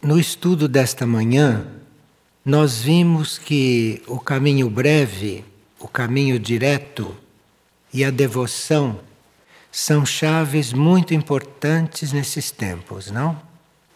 No 0.00 0.16
estudo 0.16 0.68
desta 0.68 1.04
manhã, 1.04 1.66
nós 2.44 2.80
vimos 2.80 3.36
que 3.36 4.00
o 4.06 4.20
caminho 4.20 4.70
breve, 4.70 5.44
o 5.80 5.88
caminho 5.88 6.38
direto 6.38 7.16
e 7.92 8.04
a 8.04 8.10
devoção 8.10 9.00
são 9.72 10.06
chaves 10.06 10.72
muito 10.72 11.14
importantes 11.14 12.12
nesses 12.12 12.52
tempos, 12.52 13.10
não? 13.10 13.42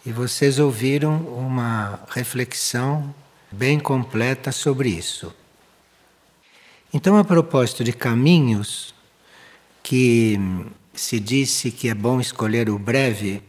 E 0.04 0.10
vocês 0.10 0.58
ouviram 0.58 1.18
uma 1.18 2.00
reflexão 2.10 3.14
bem 3.52 3.78
completa 3.78 4.50
sobre 4.50 4.88
isso. 4.88 5.32
Então, 6.92 7.16
a 7.16 7.22
propósito 7.22 7.84
de 7.84 7.92
caminhos, 7.92 8.92
que 9.84 10.36
se 10.92 11.20
disse 11.20 11.70
que 11.70 11.88
é 11.88 11.94
bom 11.94 12.20
escolher 12.20 12.68
o 12.68 12.76
breve 12.76 13.40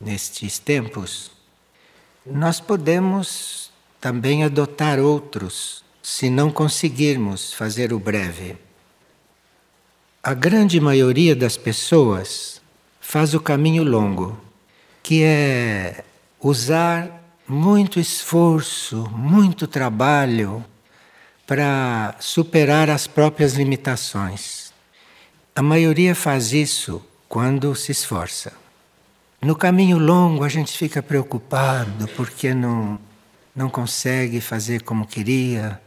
nestes 0.00 0.58
tempos, 0.58 1.35
nós 2.26 2.60
podemos 2.60 3.70
também 4.00 4.44
adotar 4.44 4.98
outros 4.98 5.84
se 6.02 6.28
não 6.28 6.50
conseguirmos 6.50 7.52
fazer 7.52 7.92
o 7.92 7.98
breve. 7.98 8.56
A 10.22 10.34
grande 10.34 10.80
maioria 10.80 11.36
das 11.36 11.56
pessoas 11.56 12.60
faz 13.00 13.34
o 13.34 13.40
caminho 13.40 13.84
longo, 13.84 14.38
que 15.02 15.22
é 15.22 16.04
usar 16.40 17.22
muito 17.46 18.00
esforço, 18.00 19.08
muito 19.12 19.68
trabalho 19.68 20.64
para 21.46 22.16
superar 22.18 22.90
as 22.90 23.06
próprias 23.06 23.54
limitações. 23.54 24.72
A 25.54 25.62
maioria 25.62 26.14
faz 26.14 26.52
isso 26.52 27.00
quando 27.28 27.74
se 27.76 27.92
esforça. 27.92 28.65
No 29.46 29.54
caminho 29.54 29.96
longo 29.96 30.42
a 30.42 30.48
gente 30.48 30.76
fica 30.76 31.00
preocupado 31.00 32.08
porque 32.16 32.52
não, 32.52 32.98
não 33.54 33.70
consegue 33.70 34.40
fazer 34.40 34.82
como 34.82 35.06
queria, 35.06 35.80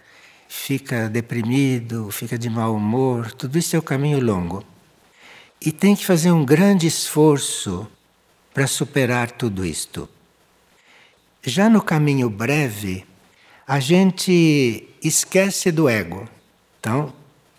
fica 0.47 1.09
deprimido, 1.09 2.09
fica 2.09 2.37
de 2.37 2.49
mau 2.49 2.73
humor. 2.73 3.33
Tudo 3.33 3.57
isso 3.57 3.75
é 3.75 3.79
o 3.79 3.81
caminho 3.81 4.21
longo. 4.21 4.63
E 5.59 5.73
tem 5.73 5.93
que 5.93 6.05
fazer 6.05 6.31
um 6.31 6.45
grande 6.45 6.87
esforço 6.87 7.85
para 8.53 8.65
superar 8.65 9.29
tudo 9.29 9.65
isto. 9.65 10.07
Já 11.43 11.69
no 11.69 11.81
caminho 11.81 12.29
breve, 12.29 13.05
a 13.67 13.81
gente 13.81 14.87
esquece 15.03 15.69
do 15.69 15.89
ego. 15.89 16.29
Então, 16.79 17.11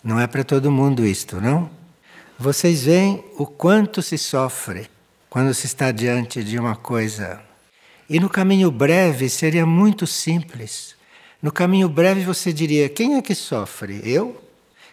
não 0.02 0.18
é 0.18 0.26
para 0.26 0.44
todo 0.44 0.72
mundo 0.72 1.04
isto, 1.04 1.42
não? 1.42 1.68
Vocês 2.38 2.84
veem 2.84 3.22
o 3.36 3.44
quanto 3.44 4.00
se 4.00 4.16
sofre 4.16 4.88
quando 5.30 5.54
se 5.54 5.66
está 5.66 5.92
diante 5.92 6.42
de 6.42 6.58
uma 6.58 6.74
coisa. 6.74 7.40
E 8.08 8.18
no 8.18 8.28
caminho 8.28 8.70
breve 8.72 9.28
seria 9.30 9.64
muito 9.64 10.04
simples. 10.04 10.96
No 11.40 11.52
caminho 11.52 11.88
breve 11.88 12.22
você 12.24 12.52
diria: 12.52 12.88
quem 12.88 13.14
é 13.14 13.22
que 13.22 13.34
sofre? 13.34 14.02
Eu? 14.04 14.42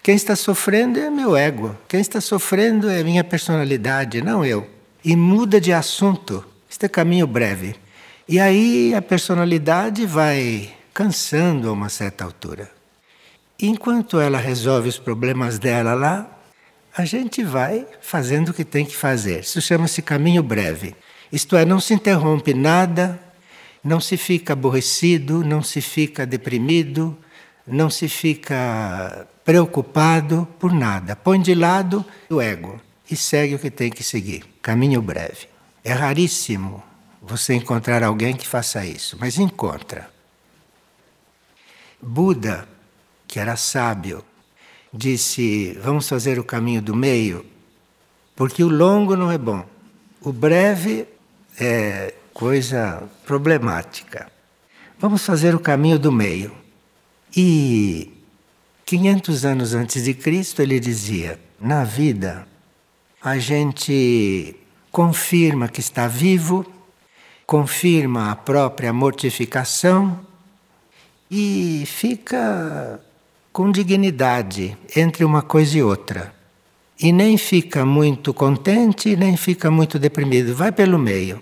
Quem 0.03 0.15
está 0.15 0.35
sofrendo 0.35 0.99
é 0.99 1.09
meu 1.09 1.35
ego. 1.35 1.75
Quem 1.88 1.99
está 1.99 2.21
sofrendo 2.21 2.89
é 2.89 3.03
minha 3.03 3.23
personalidade, 3.23 4.21
não 4.21 4.45
eu. 4.45 4.69
E 5.03 5.15
muda 5.15 5.59
de 5.59 5.73
assunto. 5.73 6.45
Este 6.69 6.85
é 6.85 6.89
caminho 6.89 7.25
breve. 7.25 7.75
E 8.30 8.39
aí 8.39 8.93
a 8.93 9.02
personalidade 9.02 10.05
vai 10.05 10.71
cansando 10.93 11.69
a 11.69 11.73
uma 11.73 11.89
certa 11.89 12.23
altura. 12.23 12.71
Enquanto 13.59 14.19
ela 14.19 14.38
resolve 14.38 14.88
os 14.88 14.99
problemas 14.99 15.58
dela 15.58 15.93
lá, 15.93 16.36
a 16.98 17.06
gente 17.06 17.44
vai 17.44 17.86
fazendo 18.02 18.50
o 18.50 18.53
que 18.53 18.66
tem 18.66 18.84
que 18.84 18.95
fazer. 18.95 19.42
Isso 19.42 19.62
chama-se 19.62 20.02
caminho 20.02 20.42
breve. 20.42 20.95
Isto 21.31 21.56
é, 21.56 21.64
não 21.64 21.80
se 21.80 21.94
interrompe 21.94 22.56
nada, 22.56 23.20
não 23.84 24.00
se 24.00 24.17
fica 24.17 24.54
aborrecido, 24.54 25.44
não 25.44 25.62
se 25.62 25.80
fica 25.80 26.26
deprimido, 26.26 27.16
não 27.67 27.88
se 27.88 28.10
fica 28.10 29.27
preocupado 29.45 30.48
por 30.58 30.73
nada. 30.73 31.16
Põe 31.16 31.39
de 31.39 31.54
lado 31.54 32.04
o 32.32 32.42
ego 32.42 32.82
e 33.10 33.16
segue 33.16 33.54
o 33.54 33.60
que 33.60 33.70
tem 33.70 33.92
que 33.92 34.04
seguir. 34.04 34.44
Caminho 34.60 35.00
breve. 35.00 35.48
É 35.83 35.94
raríssimo 35.94 36.83
você 37.21 37.54
encontrar 37.54 38.02
alguém 38.02 38.36
que 38.36 38.48
faça 38.48 38.83
isso, 38.83 39.16
mas 39.20 39.38
encontra. 39.38 40.10
Buda, 42.02 42.67
que 43.27 43.39
era 43.39 43.55
sábio, 43.55 44.26
disse: 44.97 45.77
Vamos 45.83 46.09
fazer 46.09 46.39
o 46.39 46.43
caminho 46.43 46.81
do 46.81 46.95
meio, 46.95 47.45
porque 48.35 48.63
o 48.63 48.69
longo 48.69 49.15
não 49.15 49.31
é 49.31 49.37
bom, 49.37 49.65
o 50.21 50.33
breve 50.33 51.08
é 51.59 52.13
coisa 52.33 53.03
problemática. 53.25 54.31
Vamos 54.99 55.25
fazer 55.25 55.53
o 55.53 55.59
caminho 55.59 55.99
do 55.99 56.11
meio. 56.11 56.52
E 57.35 58.11
500 58.85 59.45
anos 59.45 59.73
antes 59.73 60.03
de 60.03 60.13
Cristo 60.13 60.61
ele 60.61 60.80
dizia: 60.80 61.39
na 61.59 61.83
vida 61.83 62.47
a 63.21 63.37
gente 63.37 64.55
confirma 64.91 65.67
que 65.67 65.79
está 65.79 66.08
vivo 66.08 66.65
confirma 67.47 68.29
a 68.29 68.35
própria 68.35 68.91
mortificação 68.91 70.19
e 71.31 71.85
fica 71.87 72.99
com 73.58 73.72
dignidade 73.72 74.78
entre 74.95 75.26
uma 75.26 75.42
coisa 75.42 75.80
e 75.80 75.82
outra. 75.82 76.32
E 77.02 77.12
nem 77.12 77.40
fica 77.40 77.84
muito 77.84 78.32
contente, 78.32 79.16
nem 79.16 79.36
fica 79.36 79.72
muito 79.72 79.98
deprimido, 79.98 80.54
vai 80.54 80.72
pelo 80.72 81.00
meio. 81.00 81.42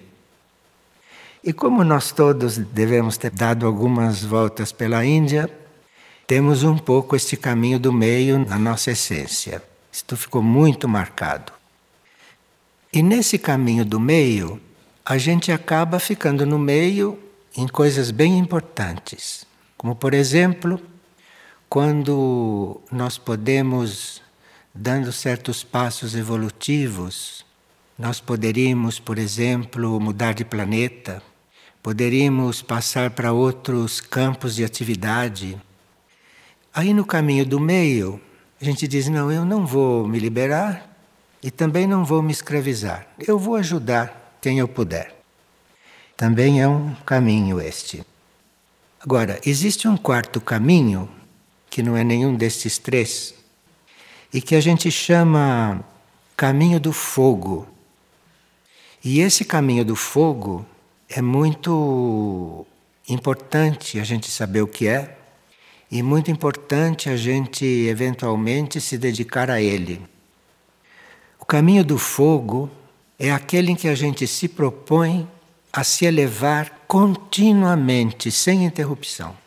E 1.43 1.51
como 1.51 1.83
nós 1.83 2.13
todos 2.13 2.57
devemos 2.57 3.17
ter 3.17 3.31
dado 3.31 3.67
algumas 3.67 4.23
voltas 4.23 4.71
pela 4.71 5.05
Índia, 5.05 5.49
temos 6.25 6.63
um 6.63 6.77
pouco 6.77 7.17
este 7.17 7.35
caminho 7.35 7.77
do 7.77 7.91
meio 7.91 8.39
na 8.39 8.57
nossa 8.57 8.91
essência. 8.91 9.61
Isto 9.91 10.15
ficou 10.15 10.41
muito 10.41 10.87
marcado. 10.87 11.51
E 12.93 13.03
nesse 13.03 13.37
caminho 13.37 13.83
do 13.83 13.99
meio, 13.99 14.57
a 15.05 15.17
gente 15.17 15.51
acaba 15.51 15.99
ficando 15.99 16.45
no 16.45 16.57
meio 16.57 17.19
em 17.57 17.67
coisas 17.67 18.09
bem 18.09 18.39
importantes. 18.39 19.45
Como, 19.77 19.93
por 19.93 20.13
exemplo, 20.13 20.79
quando 21.69 22.81
nós 22.91 23.17
podemos, 23.17 24.21
dando 24.73 25.11
certos 25.11 25.63
passos 25.63 26.15
evolutivos, 26.15 27.45
nós 27.97 28.19
poderíamos, 28.19 28.99
por 28.99 29.17
exemplo, 29.17 29.99
mudar 29.99 30.33
de 30.33 30.43
planeta, 30.43 31.21
poderíamos 31.81 32.61
passar 32.61 33.11
para 33.11 33.31
outros 33.31 34.01
campos 34.01 34.55
de 34.55 34.65
atividade. 34.65 35.57
Aí 36.73 36.93
no 36.93 37.05
caminho 37.05 37.45
do 37.45 37.59
meio, 37.59 38.19
a 38.59 38.65
gente 38.65 38.87
diz: 38.87 39.07
não, 39.07 39.31
eu 39.31 39.45
não 39.45 39.65
vou 39.65 40.07
me 40.07 40.19
liberar 40.19 40.91
e 41.41 41.51
também 41.51 41.87
não 41.87 42.03
vou 42.03 42.21
me 42.21 42.31
escravizar, 42.31 43.07
eu 43.19 43.37
vou 43.37 43.55
ajudar 43.55 44.37
quem 44.41 44.59
eu 44.59 44.67
puder. 44.67 45.15
Também 46.17 46.61
é 46.61 46.67
um 46.67 46.93
caminho 47.05 47.59
este. 47.59 48.05
Agora, 48.99 49.39
existe 49.45 49.87
um 49.87 49.95
quarto 49.95 50.41
caminho, 50.41 51.07
que 51.75 51.83
não 51.83 51.97
é 51.97 52.05
nenhum 52.05 52.33
destes 52.33 52.77
três, 52.77 53.33
e 54.33 54.41
que 54.41 54.55
a 54.55 54.61
gente 54.61 54.89
chama 54.89 55.83
caminho 56.37 56.79
do 56.79 56.93
fogo. 56.93 57.67
E 59.03 59.19
esse 59.19 59.43
caminho 59.43 59.83
do 59.83 59.93
fogo 59.93 60.65
é 61.09 61.21
muito 61.21 62.65
importante 63.09 63.99
a 63.99 64.05
gente 64.05 64.31
saber 64.31 64.61
o 64.61 64.67
que 64.69 64.87
é, 64.87 65.17
e 65.91 66.01
muito 66.01 66.31
importante 66.31 67.09
a 67.09 67.17
gente 67.17 67.65
eventualmente 67.65 68.79
se 68.79 68.97
dedicar 68.97 69.51
a 69.51 69.61
ele. 69.61 70.01
O 71.37 71.45
caminho 71.45 71.83
do 71.83 71.97
fogo 71.97 72.71
é 73.19 73.33
aquele 73.33 73.73
em 73.73 73.75
que 73.75 73.89
a 73.89 73.95
gente 73.95 74.25
se 74.27 74.47
propõe 74.47 75.27
a 75.73 75.83
se 75.83 76.05
elevar 76.05 76.85
continuamente, 76.87 78.31
sem 78.31 78.63
interrupção. 78.63 79.43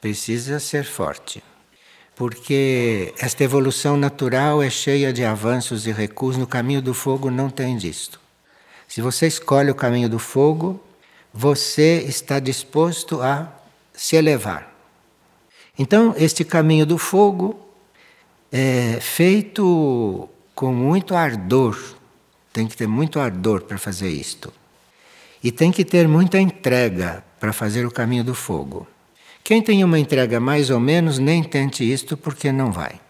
Precisa 0.00 0.60
ser 0.60 0.84
forte, 0.84 1.42
porque 2.14 3.14
esta 3.18 3.42
evolução 3.42 3.96
natural 3.96 4.62
é 4.62 4.70
cheia 4.70 5.12
de 5.12 5.24
avanços 5.24 5.86
e 5.86 5.92
recuos. 5.92 6.36
No 6.36 6.46
caminho 6.46 6.82
do 6.82 6.94
fogo 6.94 7.30
não 7.30 7.50
tem 7.50 7.76
disto. 7.76 8.20
Se 8.86 9.00
você 9.00 9.26
escolhe 9.26 9.70
o 9.70 9.74
caminho 9.74 10.08
do 10.08 10.18
fogo, 10.18 10.80
você 11.32 12.04
está 12.06 12.38
disposto 12.38 13.20
a 13.20 13.52
se 13.92 14.16
elevar. 14.16 14.72
Então, 15.78 16.14
este 16.16 16.44
caminho 16.44 16.86
do 16.86 16.96
fogo 16.96 17.58
é 18.52 18.98
feito 19.00 20.28
com 20.54 20.72
muito 20.72 21.14
ardor, 21.14 21.78
tem 22.52 22.66
que 22.66 22.76
ter 22.76 22.86
muito 22.86 23.20
ardor 23.20 23.62
para 23.62 23.76
fazer 23.76 24.08
isto. 24.08 24.52
E 25.42 25.52
tem 25.52 25.70
que 25.70 25.84
ter 25.84 26.08
muita 26.08 26.38
entrega 26.38 27.22
para 27.38 27.52
fazer 27.52 27.84
o 27.84 27.90
caminho 27.90 28.24
do 28.24 28.34
fogo. 28.34 28.86
Quem 29.46 29.62
tem 29.62 29.84
uma 29.84 29.96
entrega 29.96 30.40
mais 30.40 30.70
ou 30.70 30.80
menos, 30.80 31.20
nem 31.20 31.40
tente 31.40 31.84
isto 31.84 32.16
porque 32.16 32.50
não 32.50 32.72
vai. 32.72 33.00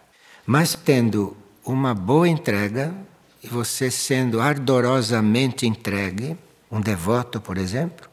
Mas 0.45 0.75
tendo 0.75 1.35
uma 1.65 1.95
boa 1.95 2.29
entrega, 2.29 2.95
e 3.43 3.49
você 3.49 3.91
sendo 3.91 4.39
ardorosamente 4.39 5.67
entregue, 5.67 6.37
um 6.71 6.79
devoto, 6.79 7.41
por 7.41 7.57
exemplo, 7.57 8.07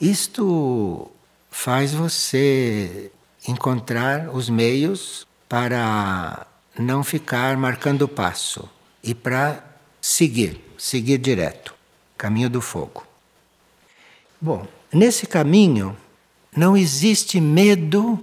Isto 0.00 1.08
faz 1.52 1.92
você 1.94 3.12
encontrar 3.46 4.34
os 4.34 4.50
meios 4.50 5.24
para 5.48 6.44
não 6.76 7.04
ficar 7.04 7.56
marcando 7.56 8.08
passo 8.08 8.68
e 9.04 9.14
para 9.14 9.64
seguir, 10.00 10.60
seguir 10.76 11.18
direto 11.18 11.72
caminho 12.18 12.50
do 12.50 12.60
fogo. 12.60 13.06
Bom, 14.40 14.66
nesse 14.92 15.28
caminho 15.28 15.96
não 16.54 16.76
existe 16.76 17.40
medo 17.40 18.20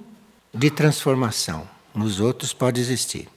de 0.53 0.69
transformação. 0.69 1.67
Nos 1.93 2.19
outros 2.19 2.53
pode 2.53 2.79
existir. 2.79 3.27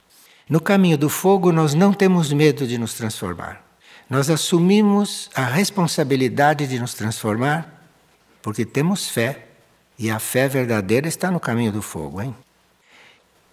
No 0.47 0.61
caminho 0.61 0.97
do 0.97 1.09
fogo, 1.09 1.51
nós 1.51 1.73
não 1.73 1.93
temos 1.93 2.31
medo 2.31 2.67
de 2.67 2.77
nos 2.77 2.93
transformar. 2.93 3.63
Nós 4.09 4.29
assumimos 4.29 5.29
a 5.33 5.45
responsabilidade 5.45 6.67
de 6.67 6.79
nos 6.79 6.93
transformar 6.93 7.73
porque 8.41 8.65
temos 8.65 9.09
fé. 9.09 9.47
E 9.97 10.09
a 10.09 10.19
fé 10.19 10.47
verdadeira 10.47 11.07
está 11.07 11.31
no 11.31 11.39
caminho 11.39 11.71
do 11.71 11.81
fogo, 11.81 12.21
hein? 12.21 12.35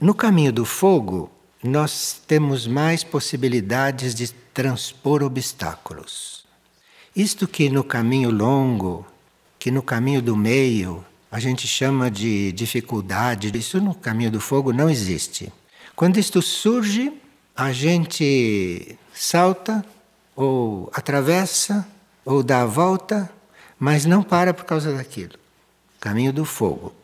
No 0.00 0.14
caminho 0.14 0.52
do 0.52 0.64
fogo, 0.64 1.30
nós 1.62 2.20
temos 2.26 2.66
mais 2.66 3.04
possibilidades 3.04 4.14
de 4.14 4.32
transpor 4.52 5.22
obstáculos. 5.22 6.46
Isto 7.14 7.46
que 7.46 7.68
no 7.68 7.84
caminho 7.84 8.30
longo, 8.30 9.06
que 9.58 9.70
no 9.70 9.82
caminho 9.82 10.22
do 10.22 10.34
meio, 10.34 11.04
a 11.30 11.38
gente 11.38 11.66
chama 11.66 12.10
de 12.10 12.50
dificuldade, 12.52 13.56
isso 13.56 13.80
no 13.80 13.94
caminho 13.94 14.30
do 14.30 14.40
fogo 14.40 14.72
não 14.72 14.90
existe. 14.90 15.52
Quando 15.94 16.18
isto 16.18 16.42
surge, 16.42 17.12
a 17.54 17.72
gente 17.72 18.96
salta, 19.14 19.84
ou 20.34 20.90
atravessa, 20.92 21.86
ou 22.24 22.42
dá 22.42 22.62
a 22.62 22.66
volta, 22.66 23.30
mas 23.78 24.04
não 24.04 24.22
para 24.22 24.52
por 24.52 24.64
causa 24.64 24.92
daquilo. 24.92 25.38
Caminho 26.00 26.32
do 26.32 26.44
fogo. 26.44 26.94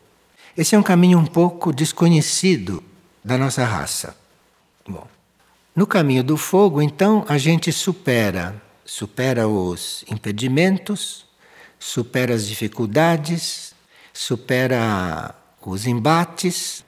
Esse 0.57 0.75
é 0.75 0.79
um 0.79 0.83
caminho 0.83 1.19
um 1.19 1.25
pouco 1.25 1.71
desconhecido 1.71 2.83
da 3.23 3.37
nossa 3.37 3.63
raça. 3.63 4.17
Bom, 4.87 5.07
no 5.75 5.85
caminho 5.85 6.23
do 6.23 6.35
fogo, 6.35 6.81
então, 6.81 7.23
a 7.29 7.37
gente 7.37 7.71
supera, 7.71 8.59
supera 8.83 9.47
os 9.47 10.03
impedimentos, 10.09 11.25
supera 11.77 12.33
as 12.33 12.47
dificuldades, 12.47 13.66
supera 14.17 15.35
os 15.63 15.85
embates 15.85 16.83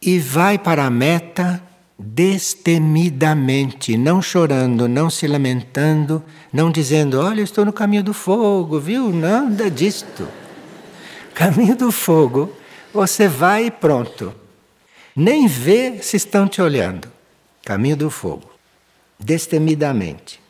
e 0.00 0.20
vai 0.20 0.56
para 0.56 0.84
a 0.84 0.90
meta 0.90 1.60
destemidamente, 1.98 3.96
não 3.96 4.22
chorando, 4.22 4.88
não 4.88 5.10
se 5.10 5.26
lamentando, 5.26 6.22
não 6.52 6.70
dizendo: 6.70 7.18
Olha, 7.20 7.42
estou 7.42 7.64
no 7.64 7.72
caminho 7.72 8.04
do 8.04 8.14
fogo, 8.14 8.78
viu? 8.78 9.12
Nada 9.12 9.68
disto. 9.68 10.28
Caminho 11.34 11.74
do 11.74 11.90
fogo, 11.90 12.54
você 12.94 13.26
vai 13.26 13.66
e 13.66 13.70
pronto. 13.70 14.32
Nem 15.16 15.48
vê 15.48 16.00
se 16.00 16.16
estão 16.16 16.46
te 16.46 16.62
olhando. 16.62 17.10
Caminho 17.64 17.96
do 17.96 18.08
fogo. 18.10 18.48
Destemidamente. 19.18 20.40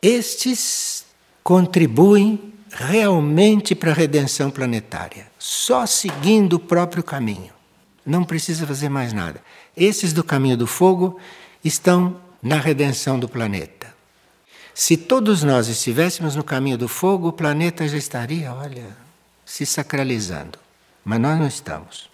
Estes 0.00 1.04
contribuem 1.42 2.54
realmente 2.70 3.74
para 3.74 3.90
a 3.90 3.94
redenção 3.94 4.50
planetária, 4.50 5.26
só 5.38 5.86
seguindo 5.86 6.54
o 6.54 6.60
próprio 6.60 7.02
caminho. 7.02 7.52
Não 8.04 8.24
precisa 8.24 8.66
fazer 8.66 8.88
mais 8.88 9.12
nada. 9.12 9.42
Esses 9.76 10.12
do 10.12 10.24
caminho 10.24 10.56
do 10.56 10.66
fogo 10.66 11.18
estão 11.64 12.16
na 12.42 12.56
redenção 12.56 13.18
do 13.18 13.28
planeta. 13.28 13.94
Se 14.74 14.96
todos 14.96 15.42
nós 15.42 15.68
estivéssemos 15.68 16.36
no 16.36 16.44
caminho 16.44 16.78
do 16.78 16.88
fogo, 16.88 17.28
o 17.28 17.32
planeta 17.32 17.86
já 17.88 17.96
estaria, 17.96 18.52
olha, 18.52 18.96
se 19.44 19.66
sacralizando. 19.66 20.58
Mas 21.04 21.20
nós 21.20 21.38
não 21.38 21.46
estamos. 21.46 22.08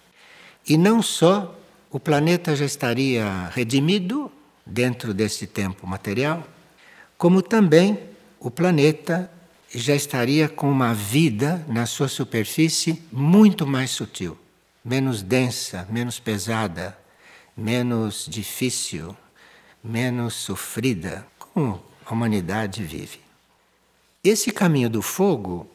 E 0.67 0.77
não 0.77 1.01
só 1.01 1.55
o 1.91 1.99
planeta 1.99 2.55
já 2.55 2.65
estaria 2.65 3.49
redimido 3.53 4.31
dentro 4.65 5.13
desse 5.13 5.45
tempo 5.45 5.85
material, 5.85 6.43
como 7.17 7.41
também 7.41 7.99
o 8.39 8.49
planeta 8.49 9.29
já 9.75 9.93
estaria 9.93 10.47
com 10.47 10.71
uma 10.71 10.93
vida 10.93 11.65
na 11.67 11.85
sua 11.85 12.07
superfície 12.07 13.03
muito 13.11 13.67
mais 13.67 13.91
sutil, 13.91 14.37
menos 14.83 15.21
densa, 15.21 15.85
menos 15.89 16.17
pesada, 16.17 16.97
menos 17.57 18.25
difícil, 18.29 19.15
menos 19.83 20.33
sofrida, 20.33 21.27
como 21.37 21.83
a 22.05 22.13
humanidade 22.13 22.83
vive. 22.83 23.19
Esse 24.23 24.49
caminho 24.49 24.89
do 24.89 25.01
fogo, 25.01 25.69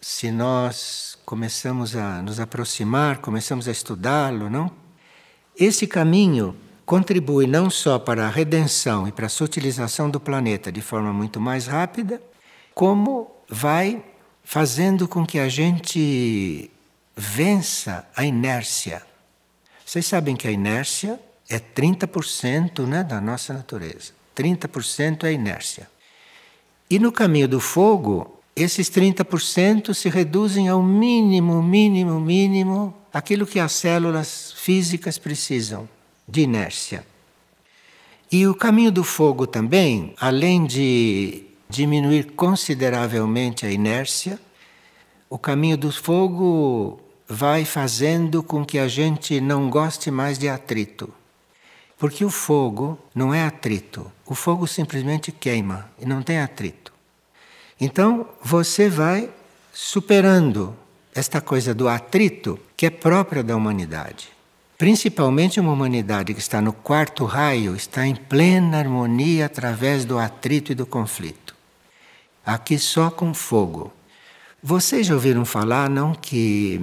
se 0.00 0.30
nós 0.30 1.18
começamos 1.24 1.96
a 1.96 2.20
nos 2.22 2.38
aproximar, 2.38 3.18
começamos 3.18 3.66
a 3.66 3.72
estudá-lo, 3.72 4.50
não? 4.50 4.70
Esse 5.58 5.86
caminho 5.86 6.54
contribui 6.84 7.46
não 7.46 7.70
só 7.70 7.98
para 7.98 8.26
a 8.26 8.30
redenção 8.30 9.08
e 9.08 9.12
para 9.12 9.26
a 9.26 9.30
sutilização 9.30 10.10
do 10.10 10.20
planeta 10.20 10.70
de 10.70 10.82
forma 10.82 11.12
muito 11.12 11.40
mais 11.40 11.66
rápida, 11.66 12.22
como 12.74 13.35
vai 13.48 14.02
fazendo 14.44 15.08
com 15.08 15.26
que 15.26 15.38
a 15.38 15.48
gente 15.48 16.70
vença 17.16 18.06
a 18.14 18.24
inércia. 18.24 19.02
Vocês 19.84 20.06
sabem 20.06 20.36
que 20.36 20.46
a 20.46 20.52
inércia 20.52 21.20
é 21.48 21.58
30% 21.58 22.86
né, 22.86 23.02
da 23.02 23.20
nossa 23.20 23.52
natureza. 23.52 24.12
30% 24.36 25.24
é 25.24 25.32
inércia. 25.32 25.88
E 26.88 26.98
no 26.98 27.10
caminho 27.10 27.48
do 27.48 27.60
fogo, 27.60 28.40
esses 28.54 28.90
30% 28.90 29.94
se 29.94 30.08
reduzem 30.08 30.68
ao 30.68 30.82
mínimo, 30.82 31.62
mínimo, 31.62 32.20
mínimo, 32.20 32.94
aquilo 33.12 33.46
que 33.46 33.58
as 33.58 33.72
células 33.72 34.52
físicas 34.56 35.18
precisam 35.18 35.88
de 36.28 36.42
inércia. 36.42 37.06
E 38.30 38.46
o 38.46 38.54
caminho 38.54 38.90
do 38.90 39.04
fogo 39.04 39.46
também, 39.46 40.14
além 40.18 40.66
de 40.66 41.45
diminuir 41.68 42.32
consideravelmente 42.32 43.66
a 43.66 43.70
inércia, 43.70 44.38
o 45.28 45.38
caminho 45.38 45.76
do 45.76 45.90
fogo 45.90 47.00
vai 47.28 47.64
fazendo 47.64 48.42
com 48.42 48.64
que 48.64 48.78
a 48.78 48.86
gente 48.86 49.40
não 49.40 49.68
goste 49.68 50.10
mais 50.10 50.38
de 50.38 50.48
atrito. 50.48 51.12
Porque 51.98 52.24
o 52.24 52.30
fogo 52.30 52.98
não 53.14 53.34
é 53.34 53.44
atrito, 53.44 54.10
o 54.26 54.34
fogo 54.34 54.66
simplesmente 54.66 55.32
queima 55.32 55.90
e 55.98 56.04
não 56.04 56.22
tem 56.22 56.38
atrito. 56.38 56.92
Então 57.80 58.28
você 58.42 58.88
vai 58.88 59.30
superando 59.72 60.76
esta 61.14 61.40
coisa 61.40 61.74
do 61.74 61.88
atrito 61.88 62.60
que 62.76 62.86
é 62.86 62.90
própria 62.90 63.42
da 63.42 63.56
humanidade. 63.56 64.28
Principalmente 64.78 65.58
uma 65.58 65.72
humanidade 65.72 66.34
que 66.34 66.40
está 66.40 66.60
no 66.60 66.72
quarto 66.72 67.24
raio, 67.24 67.74
está 67.74 68.06
em 68.06 68.14
plena 68.14 68.78
harmonia 68.78 69.46
através 69.46 70.04
do 70.04 70.18
atrito 70.18 70.70
e 70.70 70.74
do 70.74 70.84
conflito 70.84 71.45
aqui 72.46 72.78
só 72.78 73.10
com 73.10 73.34
fogo. 73.34 73.92
Vocês 74.62 75.08
já 75.08 75.14
ouviram 75.14 75.44
falar, 75.44 75.90
não, 75.90 76.14
que 76.14 76.80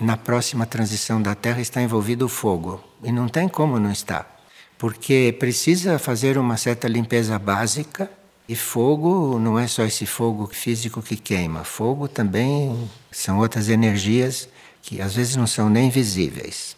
na 0.00 0.16
próxima 0.16 0.64
transição 0.64 1.20
da 1.20 1.34
Terra 1.34 1.60
está 1.60 1.82
envolvido 1.82 2.26
o 2.26 2.28
fogo? 2.28 2.82
E 3.02 3.10
não 3.10 3.28
tem 3.28 3.48
como 3.48 3.80
não 3.80 3.90
estar. 3.90 4.40
Porque 4.78 5.36
precisa 5.38 5.98
fazer 5.98 6.38
uma 6.38 6.56
certa 6.56 6.86
limpeza 6.86 7.36
básica. 7.38 8.08
E 8.48 8.56
fogo 8.56 9.38
não 9.38 9.58
é 9.58 9.66
só 9.66 9.84
esse 9.84 10.06
fogo 10.06 10.48
físico 10.52 11.02
que 11.02 11.16
queima. 11.16 11.64
Fogo 11.64 12.06
também 12.08 12.88
são 13.10 13.38
outras 13.38 13.68
energias 13.68 14.48
que 14.82 15.00
às 15.00 15.14
vezes 15.14 15.36
não 15.36 15.46
são 15.46 15.68
nem 15.68 15.90
visíveis. 15.90 16.76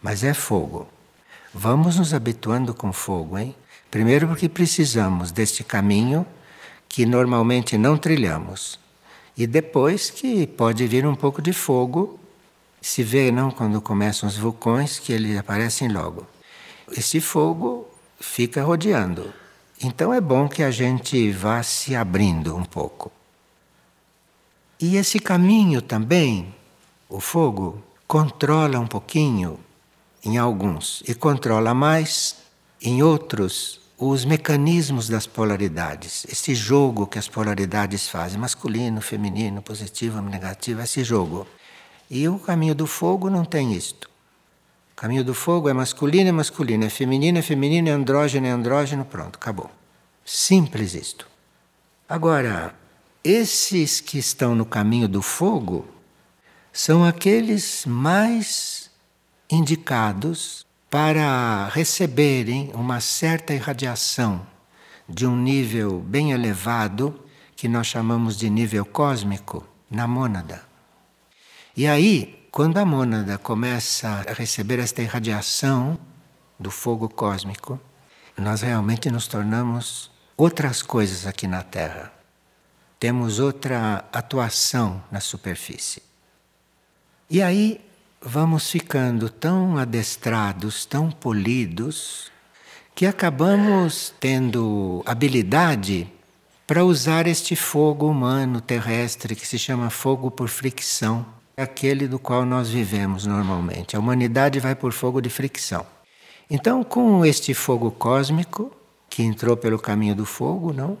Mas 0.00 0.24
é 0.24 0.34
fogo. 0.34 0.88
Vamos 1.54 1.98
nos 1.98 2.14
habituando 2.14 2.72
com 2.72 2.92
fogo, 2.92 3.38
hein? 3.38 3.54
Primeiro 3.90 4.26
porque 4.26 4.48
precisamos 4.48 5.30
deste 5.30 5.62
caminho 5.62 6.26
que 6.92 7.06
normalmente 7.06 7.78
não 7.78 7.96
trilhamos. 7.96 8.78
E 9.34 9.46
depois 9.46 10.10
que 10.10 10.46
pode 10.46 10.86
vir 10.86 11.06
um 11.06 11.14
pouco 11.14 11.40
de 11.40 11.50
fogo, 11.50 12.20
se 12.82 13.02
vê 13.02 13.32
não 13.32 13.50
quando 13.50 13.80
começam 13.80 14.28
os 14.28 14.36
vulcões 14.36 14.98
que 14.98 15.10
eles 15.10 15.38
aparecem 15.38 15.88
logo. 15.88 16.26
Esse 16.94 17.18
fogo 17.18 17.88
fica 18.20 18.62
rodeando. 18.62 19.32
Então 19.82 20.12
é 20.12 20.20
bom 20.20 20.46
que 20.46 20.62
a 20.62 20.70
gente 20.70 21.30
vá 21.30 21.62
se 21.62 21.96
abrindo 21.96 22.54
um 22.54 22.62
pouco. 22.62 23.10
E 24.78 24.96
esse 24.96 25.18
caminho 25.18 25.80
também, 25.80 26.54
o 27.08 27.20
fogo, 27.20 27.82
controla 28.06 28.78
um 28.78 28.86
pouquinho 28.86 29.58
em 30.22 30.36
alguns 30.36 31.02
e 31.08 31.14
controla 31.14 31.72
mais 31.72 32.36
em 32.82 33.02
outros 33.02 33.80
os 34.08 34.24
mecanismos 34.24 35.08
das 35.08 35.28
polaridades, 35.28 36.26
esse 36.28 36.56
jogo 36.56 37.06
que 37.06 37.20
as 37.20 37.28
polaridades 37.28 38.08
fazem, 38.08 38.36
masculino, 38.36 39.00
feminino, 39.00 39.62
positivo, 39.62 40.20
negativo, 40.20 40.82
esse 40.82 41.04
jogo. 41.04 41.46
E 42.10 42.28
o 42.28 42.36
caminho 42.36 42.74
do 42.74 42.84
fogo 42.84 43.30
não 43.30 43.44
tem 43.44 43.72
isto. 43.72 44.10
O 44.90 44.96
caminho 44.96 45.22
do 45.22 45.34
fogo 45.34 45.68
é 45.68 45.72
masculino, 45.72 46.28
é 46.28 46.32
masculino, 46.32 46.84
é 46.84 46.90
feminino, 46.90 47.38
é 47.38 47.42
feminino, 47.42 47.88
é 47.88 47.92
andrógeno, 47.92 48.44
é 48.44 48.50
andrógeno, 48.50 49.04
pronto, 49.04 49.36
acabou. 49.36 49.70
Simples 50.24 50.94
isto. 50.94 51.28
Agora, 52.08 52.74
esses 53.22 54.00
que 54.00 54.18
estão 54.18 54.56
no 54.56 54.66
caminho 54.66 55.06
do 55.06 55.22
fogo 55.22 55.86
são 56.72 57.04
aqueles 57.04 57.86
mais 57.86 58.90
indicados 59.48 60.66
para 60.92 61.68
receberem 61.68 62.70
uma 62.74 63.00
certa 63.00 63.54
irradiação 63.54 64.46
de 65.08 65.26
um 65.26 65.34
nível 65.34 66.00
bem 66.00 66.32
elevado, 66.32 67.18
que 67.56 67.66
nós 67.66 67.86
chamamos 67.86 68.36
de 68.36 68.50
nível 68.50 68.84
cósmico, 68.84 69.66
na 69.90 70.06
mônada. 70.06 70.62
E 71.74 71.86
aí, 71.86 72.46
quando 72.52 72.76
a 72.76 72.84
mônada 72.84 73.38
começa 73.38 74.06
a 74.28 74.34
receber 74.34 74.80
esta 74.80 75.00
irradiação 75.00 75.98
do 76.60 76.70
fogo 76.70 77.08
cósmico, 77.08 77.80
nós 78.36 78.60
realmente 78.60 79.10
nos 79.10 79.26
tornamos 79.26 80.10
outras 80.36 80.82
coisas 80.82 81.26
aqui 81.26 81.46
na 81.46 81.62
Terra. 81.62 82.12
Temos 83.00 83.38
outra 83.38 84.04
atuação 84.12 85.02
na 85.10 85.20
superfície. 85.20 86.02
E 87.30 87.40
aí 87.40 87.80
vamos 88.24 88.70
ficando 88.70 89.28
tão 89.28 89.76
adestrados, 89.76 90.86
tão 90.86 91.10
polidos, 91.10 92.30
que 92.94 93.06
acabamos 93.06 94.14
tendo 94.20 95.02
habilidade 95.04 96.06
para 96.66 96.84
usar 96.84 97.26
este 97.26 97.56
fogo 97.56 98.08
humano 98.08 98.60
terrestre 98.60 99.34
que 99.34 99.46
se 99.46 99.58
chama 99.58 99.90
fogo 99.90 100.30
por 100.30 100.48
fricção, 100.48 101.26
aquele 101.56 102.06
do 102.06 102.18
qual 102.18 102.46
nós 102.46 102.70
vivemos 102.70 103.26
normalmente. 103.26 103.96
A 103.96 103.98
humanidade 103.98 104.60
vai 104.60 104.74
por 104.74 104.92
fogo 104.92 105.20
de 105.20 105.28
fricção. 105.28 105.84
Então, 106.48 106.84
com 106.84 107.24
este 107.24 107.54
fogo 107.54 107.90
cósmico 107.90 108.70
que 109.08 109.22
entrou 109.22 109.56
pelo 109.56 109.78
caminho 109.78 110.14
do 110.14 110.24
fogo, 110.24 110.72
não? 110.72 110.96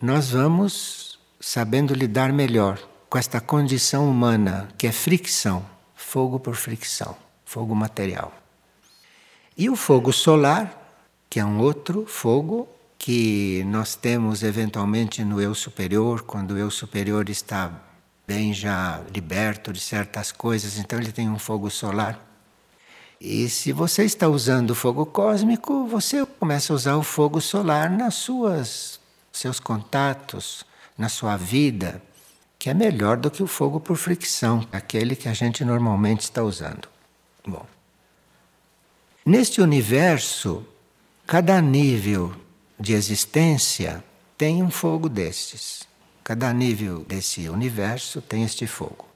Nós 0.00 0.30
vamos 0.30 1.18
sabendo 1.40 1.94
lidar 1.94 2.32
melhor 2.32 2.78
com 3.08 3.16
esta 3.16 3.40
condição 3.40 4.10
humana 4.10 4.68
que 4.76 4.86
é 4.86 4.92
fricção, 4.92 5.64
fogo 6.04 6.38
por 6.38 6.54
fricção, 6.54 7.16
fogo 7.44 7.74
material. 7.74 8.32
E 9.56 9.68
o 9.70 9.76
fogo 9.76 10.12
solar, 10.12 10.98
que 11.28 11.40
é 11.40 11.44
um 11.44 11.58
outro 11.58 12.06
fogo 12.06 12.68
que 12.98 13.64
nós 13.64 13.94
temos 13.94 14.42
eventualmente 14.42 15.24
no 15.24 15.40
eu 15.40 15.54
superior, 15.54 16.22
quando 16.22 16.52
o 16.52 16.58
eu 16.58 16.70
superior 16.70 17.28
está 17.28 17.70
bem 18.26 18.54
já 18.54 19.00
liberto 19.12 19.72
de 19.72 19.80
certas 19.80 20.32
coisas, 20.32 20.78
então 20.78 20.98
ele 20.98 21.12
tem 21.12 21.28
um 21.28 21.38
fogo 21.38 21.70
solar. 21.70 22.18
E 23.20 23.48
se 23.48 23.72
você 23.72 24.04
está 24.04 24.28
usando 24.28 24.70
o 24.70 24.74
fogo 24.74 25.06
cósmico, 25.06 25.86
você 25.86 26.24
começa 26.26 26.72
a 26.72 26.76
usar 26.76 26.96
o 26.96 27.02
fogo 27.02 27.40
solar 27.40 27.90
nas 27.90 28.14
suas 28.14 29.00
seus 29.32 29.58
contatos, 29.58 30.64
na 30.96 31.08
sua 31.08 31.36
vida, 31.36 32.00
que 32.64 32.70
é 32.70 32.72
melhor 32.72 33.18
do 33.18 33.30
que 33.30 33.42
o 33.42 33.46
fogo 33.46 33.78
por 33.78 33.94
fricção, 33.94 34.66
aquele 34.72 35.14
que 35.14 35.28
a 35.28 35.34
gente 35.34 35.62
normalmente 35.66 36.22
está 36.22 36.42
usando. 36.42 36.88
Bom. 37.46 37.66
Neste 39.22 39.60
universo, 39.60 40.66
cada 41.26 41.60
nível 41.60 42.34
de 42.80 42.94
existência 42.94 44.02
tem 44.38 44.62
um 44.62 44.70
fogo 44.70 45.10
destes. 45.10 45.86
Cada 46.24 46.50
nível 46.54 47.04
desse 47.04 47.50
universo 47.50 48.22
tem 48.22 48.44
este 48.44 48.66
fogo. 48.66 49.06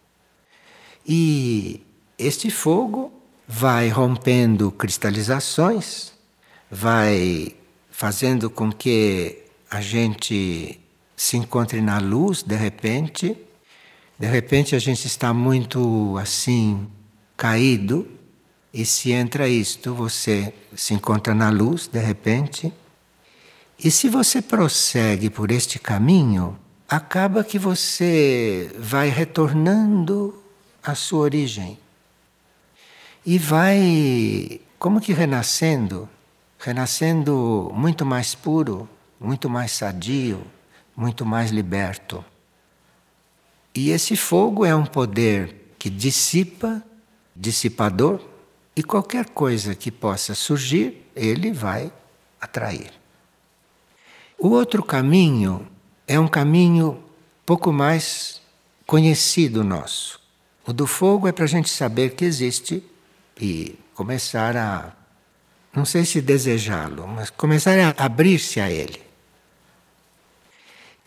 E 1.07 1.81
este 2.19 2.51
fogo 2.51 3.11
vai 3.47 3.89
rompendo 3.89 4.71
cristalizações, 4.71 6.13
vai 6.71 7.57
fazendo 7.91 8.51
com 8.51 8.71
que 8.71 9.43
a 9.71 9.81
gente 9.81 10.79
se 11.19 11.37
encontre 11.37 11.81
na 11.81 11.99
luz 11.99 12.45
de 12.45 12.55
repente. 12.55 13.37
De 14.17 14.27
repente 14.29 14.77
a 14.77 14.79
gente 14.79 15.05
está 15.05 15.35
muito 15.35 16.17
assim, 16.17 16.89
caído, 17.37 18.09
e 18.73 18.87
se 18.87 19.11
entra 19.11 19.49
isto, 19.49 19.93
você 19.93 20.55
se 20.77 20.95
encontra 20.95 21.35
na 21.35 21.51
luz 21.51 21.89
de 21.89 21.99
repente. 21.99 22.73
E 23.83 23.91
se 23.91 24.09
você 24.09 24.41
prossegue 24.41 25.29
por 25.29 25.51
este 25.51 25.81
caminho, 25.81 26.57
acaba 26.89 27.43
que 27.43 27.59
você 27.59 28.71
vai 28.79 29.09
retornando 29.09 30.41
à 30.81 30.95
sua 30.95 31.21
origem 31.21 31.77
e 33.27 33.39
vai 33.39 34.61
como 34.79 35.01
que 35.01 35.13
renascendo, 35.13 36.09
renascendo 36.61 37.73
muito 37.75 38.07
mais 38.07 38.37
puro, 38.37 38.89
muito 39.21 39.51
mais 39.51 39.73
sadio, 39.73 40.47
muito 40.99 41.25
mais 41.25 41.53
liberto. 41.53 42.25
E 43.73 43.91
esse 43.91 44.17
fogo 44.17 44.65
é 44.65 44.75
um 44.75 44.85
poder 44.85 45.73
que 45.79 45.89
dissipa, 45.89 46.83
dissipador, 47.37 48.21
e 48.75 48.83
qualquer 48.83 49.31
coisa 49.31 49.77
que 49.77 49.93
possa 49.93 50.35
surgir, 50.35 51.09
ele 51.15 51.53
vai 51.53 51.93
atrair. 52.41 52.91
O 54.37 54.49
outro 54.49 54.83
caminho 54.83 55.69
é 56.05 56.19
um 56.19 56.27
caminho 56.27 57.01
pouco 57.47 57.73
mais 57.73 58.43
conhecido 58.85 59.63
nosso. 59.63 60.21
O 60.67 60.73
do 60.73 60.87
fogo 60.87 61.29
é 61.29 61.33
para 61.33 61.45
a 61.45 61.49
gente 61.49 61.71
saber 61.71 62.17
que 62.17 62.25
existe 62.25 62.83
e 63.41 63.79
começar 63.95 64.57
a, 64.57 64.93
não 65.73 65.85
sei 65.85 66.05
se 66.05 66.21
desejá-lo, 66.21 67.07
mas 67.07 67.31
começar 67.31 67.79
a 67.79 68.05
abrir-se 68.05 68.59
a 68.59 68.69
ele. 68.69 69.08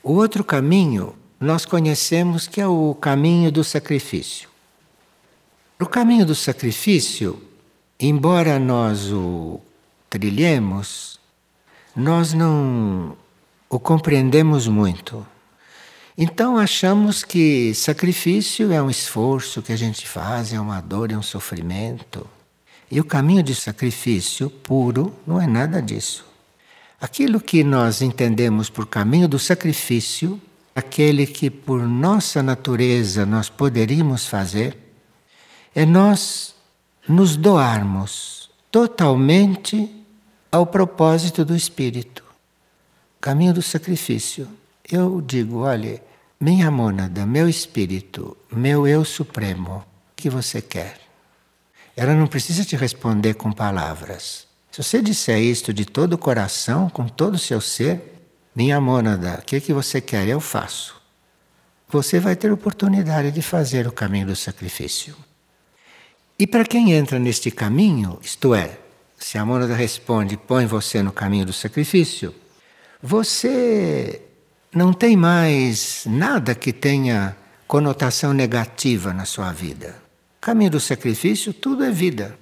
O 0.04 0.14
outro 0.14 0.44
caminho 0.44 1.16
nós 1.40 1.66
conhecemos 1.66 2.48
que 2.48 2.60
é 2.60 2.68
o 2.68 2.96
caminho 2.96 3.52
do 3.52 3.64
sacrifício. 3.64 4.50
O 5.80 5.86
caminho 5.86 6.26
do 6.26 6.36
sacrifício, 6.36 7.42
embora 8.00 8.60
nós 8.60 9.12
o 9.12 9.60
trilhemos, 10.10 11.20
nós 11.96 12.34
não 12.34 13.18
o 13.70 13.80
compreendemos 13.80 14.68
muito. 14.68 15.26
Então 16.18 16.58
achamos 16.58 17.24
que 17.24 17.74
sacrifício 17.74 18.72
é 18.72 18.82
um 18.82 18.90
esforço 18.90 19.62
que 19.62 19.72
a 19.72 19.78
gente 19.78 20.08
faz, 20.08 20.54
é 20.54 20.60
uma 20.60 20.82
dor, 20.82 21.12
é 21.12 21.18
um 21.18 21.24
sofrimento. 21.24 22.28
E 22.90 23.00
o 23.00 23.06
caminho 23.06 23.42
de 23.42 23.56
sacrifício 23.56 24.50
puro 24.50 25.16
não 25.26 25.42
é 25.42 25.48
nada 25.48 25.82
disso. 25.82 26.31
Aquilo 27.02 27.42
que 27.42 27.64
nós 27.64 28.02
entendemos 28.02 28.70
por 28.70 28.86
caminho 28.86 29.28
do 29.28 29.40
sacrifício, 29.40 30.40
aquele 30.76 31.26
que 31.26 31.50
por 31.50 31.82
nossa 31.82 32.44
natureza 32.44 33.26
nós 33.26 33.50
poderíamos 33.50 34.28
fazer, 34.28 34.78
é 35.76 35.86
nós 35.86 36.56
nos 37.08 37.36
doarmos 37.36 38.50
totalmente 38.70 39.90
ao 40.52 40.68
propósito 40.68 41.44
do 41.44 41.56
Espírito 41.56 42.22
caminho 43.22 43.54
do 43.54 43.62
sacrifício. 43.62 44.48
Eu 44.92 45.22
digo, 45.22 45.60
olha, 45.60 46.02
minha 46.40 46.72
mônada, 46.72 47.24
meu 47.24 47.48
espírito, 47.48 48.36
meu 48.52 48.88
eu 48.88 49.06
supremo, 49.06 49.78
o 49.78 49.84
que 50.16 50.28
você 50.28 50.60
quer? 50.60 51.00
Ela 51.96 52.16
não 52.16 52.26
precisa 52.26 52.66
te 52.66 52.76
responder 52.76 53.36
com 53.36 53.52
palavras. 53.52 54.48
Se 54.72 54.82
você 54.82 55.02
disser 55.02 55.40
isto 55.40 55.74
de 55.74 55.86
todo 55.86 56.14
o 56.14 56.18
coração, 56.18 56.90
com 56.90 57.06
todo 57.06 57.36
o 57.36 57.40
seu 57.40 57.60
ser, 57.60 58.22
minha 58.56 58.80
mônada, 58.80 59.40
o 59.42 59.46
que, 59.46 59.60
que 59.60 59.74
você 59.74 60.00
quer? 60.00 60.26
Eu 60.30 60.40
faço. 60.40 60.96
Você 61.90 62.22
vai 62.22 62.38
ter 62.38 62.54
oportunidade 62.54 63.32
de 63.32 63.42
fazer 63.42 63.86
o 63.86 63.92
caminho 63.92 64.28
do 64.28 64.36
sacrifício. 64.36 65.14
E 66.40 66.48
para 66.48 66.64
quem 66.64 66.94
entra 66.94 67.20
neste 67.20 67.52
caminho, 67.52 68.18
isto 68.22 68.56
é, 68.56 68.80
se 69.20 69.38
a 69.38 69.46
mônada 69.46 69.76
responde, 69.76 70.38
põe 70.38 70.66
você 70.66 71.04
no 71.04 71.12
caminho 71.12 71.46
do 71.46 71.54
sacrifício, 71.54 72.34
você 73.04 74.22
não 74.74 74.94
tem 74.94 75.18
mais 75.18 76.04
nada 76.06 76.56
que 76.56 76.72
tenha 76.72 77.36
conotação 77.68 78.34
negativa 78.34 79.14
na 79.14 79.26
sua 79.26 79.52
vida. 79.52 80.02
Caminho 80.40 80.72
do 80.72 80.80
sacrifício, 80.80 81.54
tudo 81.54 81.84
é 81.84 81.92
vida. 81.92 82.41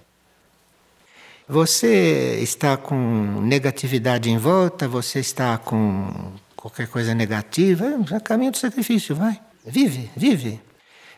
Você 1.52 2.38
está 2.44 2.78
com 2.78 3.42
negatividade 3.42 4.30
em 4.30 4.38
volta, 4.38 4.88
você 4.88 5.20
está 5.20 5.58
com 5.58 6.32
qualquer 6.56 6.88
coisa 6.88 7.16
negativa, 7.16 7.86
é 8.12 8.20
caminho 8.20 8.52
do 8.52 8.58
sacrifício, 8.60 9.16
vai. 9.16 9.42
Vive, 9.66 10.12
vive. 10.16 10.62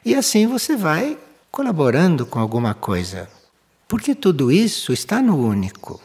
E 0.05 0.15
assim 0.15 0.47
você 0.47 0.77
vai 0.77 1.17
colaborando 1.51 2.25
com 2.25 2.39
alguma 2.39 2.73
coisa. 2.73 3.29
Porque 3.89 4.15
tudo 4.15 4.53
isso 4.53 4.93
está 4.93 5.21
no 5.21 5.35
único. 5.35 5.99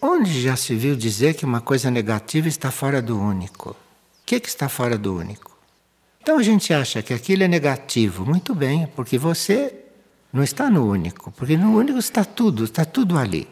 Onde 0.00 0.40
já 0.40 0.54
se 0.54 0.76
viu 0.76 0.94
dizer 0.94 1.34
que 1.34 1.44
uma 1.44 1.60
coisa 1.60 1.90
negativa 1.90 2.46
está 2.46 2.70
fora 2.70 3.02
do 3.02 3.20
único? 3.20 3.70
O 3.70 3.76
que, 4.24 4.38
que 4.38 4.48
está 4.48 4.68
fora 4.68 4.96
do 4.96 5.16
único? 5.16 5.50
Então 6.22 6.38
a 6.38 6.44
gente 6.44 6.72
acha 6.72 7.02
que 7.02 7.12
aquilo 7.12 7.42
é 7.42 7.48
negativo. 7.48 8.24
Muito 8.24 8.54
bem, 8.54 8.86
porque 8.94 9.18
você 9.18 9.85
não 10.32 10.42
está 10.42 10.70
no 10.70 10.90
único, 10.90 11.30
porque 11.32 11.56
no 11.56 11.76
único 11.76 11.98
está 11.98 12.24
tudo, 12.24 12.64
está 12.64 12.84
tudo 12.84 13.18
ali. 13.18 13.48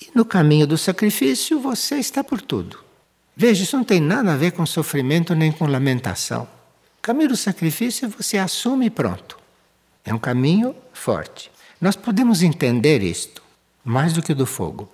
E 0.00 0.10
no 0.14 0.24
caminho 0.24 0.66
do 0.66 0.76
sacrifício 0.76 1.58
você 1.60 1.96
está 1.96 2.22
por 2.22 2.40
tudo. 2.40 2.78
Veja, 3.36 3.64
isso 3.64 3.76
não 3.76 3.84
tem 3.84 4.00
nada 4.00 4.32
a 4.32 4.36
ver 4.36 4.52
com 4.52 4.64
sofrimento 4.64 5.34
nem 5.34 5.52
com 5.52 5.66
lamentação. 5.66 6.44
O 6.98 7.02
caminho 7.02 7.30
do 7.30 7.36
sacrifício 7.36 8.08
você 8.08 8.38
assume 8.38 8.86
e 8.86 8.90
pronto. 8.90 9.38
É 10.04 10.14
um 10.14 10.18
caminho 10.18 10.74
forte. 10.92 11.50
Nós 11.80 11.96
podemos 11.96 12.42
entender 12.42 13.02
isto 13.02 13.42
mais 13.84 14.12
do 14.12 14.22
que 14.22 14.34
do 14.34 14.46
fogo. 14.46 14.90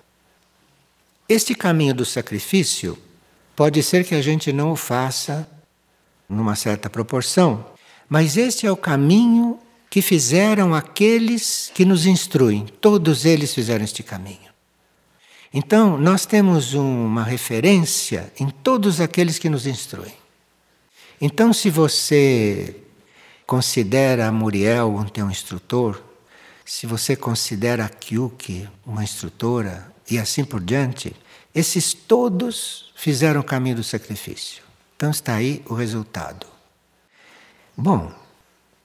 Este 1.27 1.55
caminho 1.55 1.93
do 1.93 2.05
sacrifício 2.05 2.97
pode 3.55 3.81
ser 3.81 4.03
que 4.03 4.15
a 4.15 4.21
gente 4.21 4.51
não 4.51 4.71
o 4.71 4.75
faça 4.75 5.47
numa 6.27 6.55
certa 6.55 6.89
proporção, 6.89 7.65
mas 8.09 8.35
este 8.35 8.67
é 8.67 8.71
o 8.71 8.77
caminho 8.77 9.59
que 9.93 10.01
fizeram 10.01 10.73
aqueles 10.73 11.71
que 11.71 11.85
nos 11.85 12.07
instruem. 12.07 12.65
Todos 12.81 13.25
eles 13.25 13.53
fizeram 13.53 13.85
este 13.85 14.01
caminho. 14.01 14.51
Então, 15.53 15.99
nós 15.99 16.25
temos 16.25 16.73
uma 16.73 17.23
referência 17.23 18.33
em 18.39 18.49
todos 18.49 18.99
aqueles 18.99 19.37
que 19.37 19.51
nos 19.51 19.67
instruem. 19.67 20.15
Então, 21.21 21.53
se 21.53 21.69
você 21.69 22.75
considera 23.45 24.31
Muriel 24.31 24.95
um 24.95 25.05
teu 25.05 25.29
instrutor, 25.29 26.01
se 26.65 26.87
você 26.87 27.15
considera 27.15 27.85
a 27.85 27.89
Kyuki 27.89 28.67
uma 28.83 29.03
instrutora 29.03 29.93
e 30.09 30.17
assim 30.17 30.43
por 30.43 30.59
diante, 30.59 31.15
esses 31.53 31.93
todos 31.93 32.91
fizeram 32.95 33.41
o 33.41 33.43
caminho 33.43 33.75
do 33.75 33.83
sacrifício. 33.83 34.63
Então 34.95 35.11
está 35.11 35.35
aí 35.35 35.61
o 35.69 35.75
resultado. 35.75 36.47
Bom, 37.77 38.22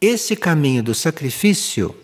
esse 0.01 0.37
caminho 0.37 0.83
do 0.83 0.95
sacrifício 0.95 1.95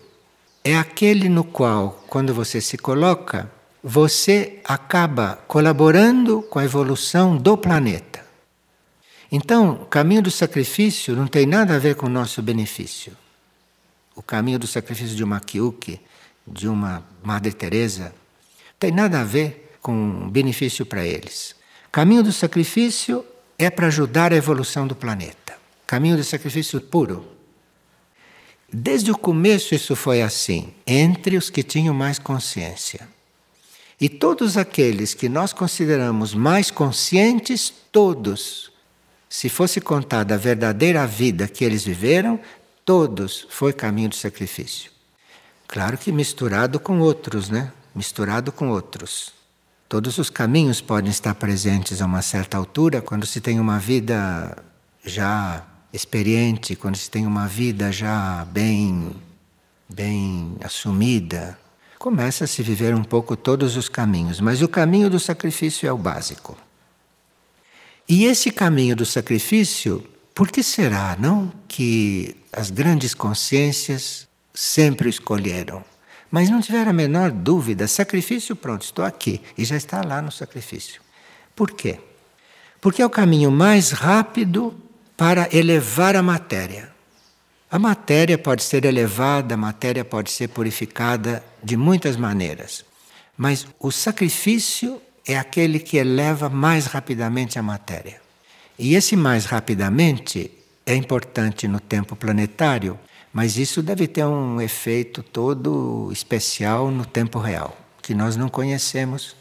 é 0.63 0.75
aquele 0.75 1.29
no 1.29 1.43
qual, 1.45 2.03
quando 2.09 2.33
você 2.33 2.59
se 2.59 2.77
coloca, 2.77 3.49
você 3.81 4.59
acaba 4.65 5.37
colaborando 5.47 6.41
com 6.41 6.59
a 6.59 6.65
evolução 6.65 7.37
do 7.37 7.57
planeta. 7.57 8.25
Então, 9.31 9.73
o 9.83 9.85
caminho 9.85 10.23
do 10.23 10.31
sacrifício 10.31 11.15
não 11.15 11.27
tem 11.27 11.45
nada 11.45 11.75
a 11.75 11.79
ver 11.79 11.95
com 11.95 12.07
o 12.07 12.09
nosso 12.09 12.41
benefício. 12.41 13.15
O 14.15 14.21
caminho 14.21 14.59
do 14.59 14.67
sacrifício 14.67 15.15
de 15.15 15.23
uma 15.23 15.39
Kyuki, 15.39 16.01
de 16.45 16.67
uma 16.67 17.03
Madre 17.23 17.53
Teresa, 17.53 18.13
tem 18.77 18.91
nada 18.91 19.21
a 19.21 19.23
ver 19.23 19.77
com 19.81 20.29
benefício 20.29 20.85
para 20.85 21.05
eles. 21.05 21.55
Caminho 21.91 22.23
do 22.23 22.33
sacrifício 22.33 23.25
é 23.57 23.69
para 23.69 23.87
ajudar 23.87 24.33
a 24.33 24.35
evolução 24.35 24.85
do 24.85 24.95
planeta. 24.95 25.55
Caminho 25.87 26.17
do 26.17 26.23
sacrifício 26.23 26.81
puro. 26.81 27.34
Desde 28.77 29.09
o 29.09 29.17
começo 29.17 29.73
isso 29.73 29.95
foi 29.95 30.21
assim, 30.21 30.73
entre 30.85 31.37
os 31.37 31.49
que 31.49 31.63
tinham 31.63 31.93
mais 31.93 32.19
consciência. 32.19 33.07
E 34.01 34.09
todos 34.09 34.57
aqueles 34.57 35.13
que 35.13 35.29
nós 35.29 35.53
consideramos 35.53 36.33
mais 36.33 36.69
conscientes, 36.69 37.73
todos, 37.89 38.69
se 39.29 39.47
fosse 39.47 39.79
contada 39.79 40.35
a 40.35 40.37
verdadeira 40.37 41.07
vida 41.07 41.47
que 41.47 41.63
eles 41.63 41.85
viveram, 41.85 42.37
todos 42.83 43.47
foi 43.49 43.71
caminho 43.71 44.09
de 44.09 44.17
sacrifício. 44.17 44.91
Claro 45.69 45.97
que 45.97 46.11
misturado 46.11 46.77
com 46.77 46.99
outros, 46.99 47.49
né? 47.49 47.71
Misturado 47.95 48.51
com 48.51 48.67
outros. 48.67 49.31
Todos 49.87 50.17
os 50.17 50.29
caminhos 50.29 50.81
podem 50.81 51.11
estar 51.11 51.33
presentes 51.35 52.01
a 52.01 52.05
uma 52.05 52.21
certa 52.21 52.57
altura 52.57 53.01
quando 53.01 53.25
se 53.25 53.39
tem 53.39 53.57
uma 53.57 53.79
vida 53.79 54.57
já 55.05 55.65
experiente, 55.95 56.75
quando 56.75 56.95
se 56.95 57.09
tem 57.09 57.25
uma 57.25 57.47
vida 57.47 57.91
já 57.91 58.45
bem 58.45 59.15
bem 59.87 60.57
assumida, 60.63 61.57
começa 61.99 62.43
a 62.43 62.47
se 62.47 62.61
viver 62.61 62.93
um 62.93 63.03
pouco 63.03 63.35
todos 63.35 63.77
os 63.77 63.87
caminhos, 63.87 64.41
mas 64.41 64.61
o 64.61 64.67
caminho 64.67 65.09
do 65.09 65.19
sacrifício 65.19 65.87
é 65.87 65.91
o 65.91 65.97
básico. 65.97 66.57
E 68.07 68.25
esse 68.25 68.51
caminho 68.51 68.95
do 68.95 69.05
sacrifício, 69.05 70.05
por 70.33 70.51
que 70.51 70.61
será, 70.61 71.15
não, 71.19 71.51
que 71.67 72.35
as 72.51 72.69
grandes 72.69 73.13
consciências 73.13 74.27
sempre 74.53 75.07
o 75.07 75.09
escolheram? 75.09 75.83
Mas 76.29 76.49
não 76.49 76.61
tiveram 76.61 76.89
a 76.89 76.93
menor 76.93 77.31
dúvida, 77.31 77.87
sacrifício, 77.87 78.55
pronto, 78.55 78.83
estou 78.83 79.05
aqui 79.05 79.41
e 79.57 79.63
já 79.63 79.77
está 79.77 80.03
lá 80.03 80.21
no 80.21 80.31
sacrifício. 80.31 81.01
Por 81.55 81.71
quê? 81.71 81.99
Porque 82.81 83.01
é 83.01 83.05
o 83.05 83.09
caminho 83.09 83.49
mais 83.51 83.91
rápido 83.91 84.75
para 85.17 85.47
elevar 85.55 86.15
a 86.15 86.21
matéria. 86.21 86.93
A 87.71 87.79
matéria 87.79 88.37
pode 88.37 88.63
ser 88.63 88.85
elevada, 88.85 89.55
a 89.55 89.57
matéria 89.57 90.05
pode 90.05 90.31
ser 90.31 90.49
purificada 90.49 91.43
de 91.63 91.75
muitas 91.75 92.15
maneiras, 92.15 92.85
mas 93.37 93.67
o 93.79 93.91
sacrifício 93.91 95.01
é 95.27 95.37
aquele 95.37 95.79
que 95.79 95.97
eleva 95.97 96.49
mais 96.49 96.85
rapidamente 96.85 97.57
a 97.57 97.63
matéria. 97.63 98.21
E 98.77 98.95
esse 98.95 99.15
mais 99.15 99.45
rapidamente 99.45 100.51
é 100.85 100.95
importante 100.95 101.67
no 101.67 101.79
tempo 101.79 102.15
planetário, 102.15 102.99
mas 103.33 103.57
isso 103.57 103.81
deve 103.81 104.07
ter 104.07 104.25
um 104.25 104.61
efeito 104.61 105.23
todo 105.23 106.09
especial 106.11 106.91
no 106.91 107.05
tempo 107.05 107.39
real, 107.39 107.75
que 108.01 108.13
nós 108.13 108.35
não 108.35 108.47
conhecemos, 108.47 109.35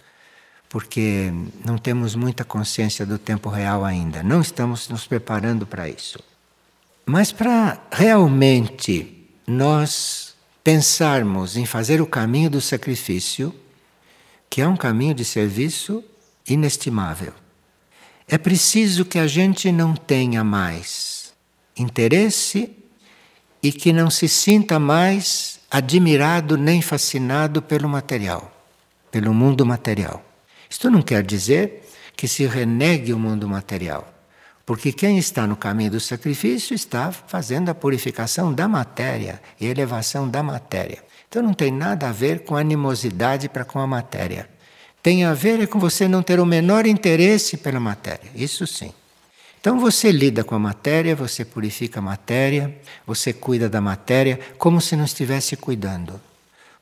porque 0.74 1.32
não 1.64 1.78
temos 1.78 2.16
muita 2.16 2.44
consciência 2.44 3.06
do 3.06 3.16
tempo 3.16 3.48
real 3.48 3.84
ainda. 3.84 4.24
Não 4.24 4.40
estamos 4.40 4.88
nos 4.88 5.06
preparando 5.06 5.64
para 5.64 5.88
isso. 5.88 6.18
Mas 7.06 7.30
para 7.30 7.80
realmente 7.92 9.24
nós 9.46 10.34
pensarmos 10.64 11.56
em 11.56 11.64
fazer 11.64 12.00
o 12.00 12.06
caminho 12.08 12.50
do 12.50 12.60
sacrifício, 12.60 13.54
que 14.50 14.60
é 14.60 14.66
um 14.66 14.76
caminho 14.76 15.14
de 15.14 15.24
serviço 15.24 16.02
inestimável, 16.44 17.32
é 18.26 18.36
preciso 18.36 19.04
que 19.04 19.20
a 19.20 19.28
gente 19.28 19.70
não 19.70 19.94
tenha 19.94 20.42
mais 20.42 21.32
interesse 21.76 22.76
e 23.62 23.70
que 23.70 23.92
não 23.92 24.10
se 24.10 24.26
sinta 24.28 24.80
mais 24.80 25.60
admirado 25.70 26.56
nem 26.56 26.82
fascinado 26.82 27.62
pelo 27.62 27.88
material, 27.88 28.52
pelo 29.12 29.32
mundo 29.32 29.64
material. 29.64 30.33
Isto 30.74 30.90
não 30.90 31.02
quer 31.02 31.22
dizer 31.22 31.88
que 32.16 32.26
se 32.26 32.44
renegue 32.46 33.12
o 33.12 33.18
mundo 33.18 33.48
material. 33.48 34.12
Porque 34.66 34.92
quem 34.92 35.18
está 35.18 35.46
no 35.46 35.54
caminho 35.54 35.92
do 35.92 36.00
sacrifício 36.00 36.74
está 36.74 37.12
fazendo 37.12 37.68
a 37.68 37.74
purificação 37.76 38.52
da 38.52 38.66
matéria 38.66 39.40
e 39.60 39.66
elevação 39.66 40.28
da 40.28 40.42
matéria. 40.42 40.98
Então 41.28 41.44
não 41.44 41.54
tem 41.54 41.70
nada 41.70 42.08
a 42.08 42.12
ver 42.12 42.40
com 42.40 42.56
animosidade 42.56 43.48
para 43.48 43.64
com 43.64 43.78
a 43.78 43.86
matéria. 43.86 44.50
Tem 45.00 45.24
a 45.24 45.32
ver 45.32 45.60
é 45.60 45.66
com 45.68 45.78
você 45.78 46.08
não 46.08 46.24
ter 46.24 46.40
o 46.40 46.44
menor 46.44 46.86
interesse 46.86 47.56
pela 47.56 47.78
matéria. 47.78 48.28
Isso 48.34 48.66
sim. 48.66 48.92
Então 49.60 49.78
você 49.78 50.10
lida 50.10 50.42
com 50.42 50.56
a 50.56 50.58
matéria, 50.58 51.14
você 51.14 51.44
purifica 51.44 52.00
a 52.00 52.02
matéria, 52.02 52.76
você 53.06 53.32
cuida 53.32 53.68
da 53.68 53.80
matéria 53.80 54.40
como 54.58 54.80
se 54.80 54.96
não 54.96 55.04
estivesse 55.04 55.56
cuidando. 55.56 56.20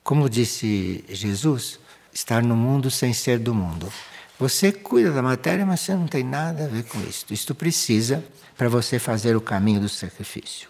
Como 0.03 0.31
disse 0.31 1.05
Jesus, 1.11 1.79
estar 2.13 2.43
no 2.43 2.57
mundo 2.57 2.91
sem 2.91 3.13
ser 3.13 3.39
do 3.39 3.55
mundo. 3.55 3.93
Você 4.39 4.73
cuida 4.73 5.13
da 5.13 5.23
matéria, 5.23 5.65
mas 5.65 5.81
você 5.81 5.95
não 5.95 6.07
tem 6.07 6.25
nada 6.25 6.65
a 6.65 6.69
ver 6.69 6.85
com 6.85 7.01
isso. 7.03 7.27
Isto 7.31 7.55
precisa 7.55 8.25
para 8.57 8.69
você 8.69 8.99
fazer 8.99 9.37
o 9.37 9.41
caminho 9.41 9.81
do 9.81 9.89
sacrifício. 9.89 10.69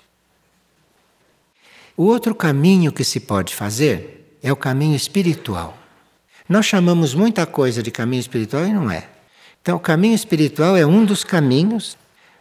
O 1.97 2.05
outro 2.05 2.35
caminho 2.35 2.93
que 2.93 3.05
se 3.05 3.21
pode 3.21 3.55
fazer 3.55 4.39
é 4.43 4.53
o 4.53 4.57
caminho 4.57 4.97
espiritual. 4.97 5.77
Nós 6.49 6.67
chamamos 6.67 7.15
muita 7.15 7.47
coisa 7.47 7.83
de 7.83 7.91
caminho 7.91 8.21
espiritual 8.21 8.67
e 8.67 8.73
não 8.73 8.91
é. 8.91 9.09
Então, 9.61 9.77
o 9.77 9.81
caminho 9.81 10.15
espiritual 10.15 10.77
é 10.77 10.85
um 10.85 11.05
dos 11.05 11.23
caminhos, 11.23 11.97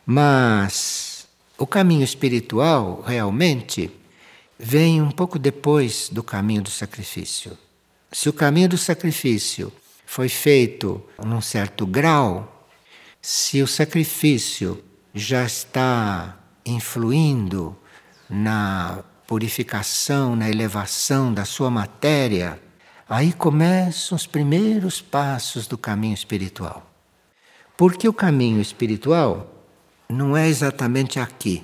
mas 0.05 1.27
o 1.57 1.67
caminho 1.67 2.03
espiritual 2.03 3.03
realmente 3.05 3.91
vem 4.57 5.01
um 5.01 5.11
pouco 5.11 5.37
depois 5.37 6.09
do 6.11 6.23
caminho 6.23 6.63
do 6.63 6.69
sacrifício. 6.71 7.57
Se 8.11 8.27
o 8.27 8.33
caminho 8.33 8.67
do 8.67 8.77
sacrifício 8.77 9.71
foi 10.05 10.27
feito 10.27 11.01
num 11.23 11.39
certo 11.39 11.85
grau, 11.85 12.67
se 13.21 13.61
o 13.61 13.67
sacrifício 13.67 14.83
já 15.13 15.45
está 15.45 16.37
influindo 16.65 17.73
na 18.29 19.01
purificação, 19.25 20.35
na 20.35 20.49
elevação 20.49 21.33
da 21.33 21.45
sua 21.45 21.71
matéria, 21.71 22.61
aí 23.07 23.31
começam 23.31 24.15
os 24.17 24.27
primeiros 24.27 25.01
passos 25.01 25.65
do 25.65 25.77
caminho 25.77 26.13
espiritual. 26.13 26.85
Porque 27.77 28.09
o 28.09 28.13
caminho 28.13 28.59
espiritual 28.59 29.65
não 30.09 30.35
é 30.35 30.49
exatamente 30.49 31.17
aqui. 31.17 31.63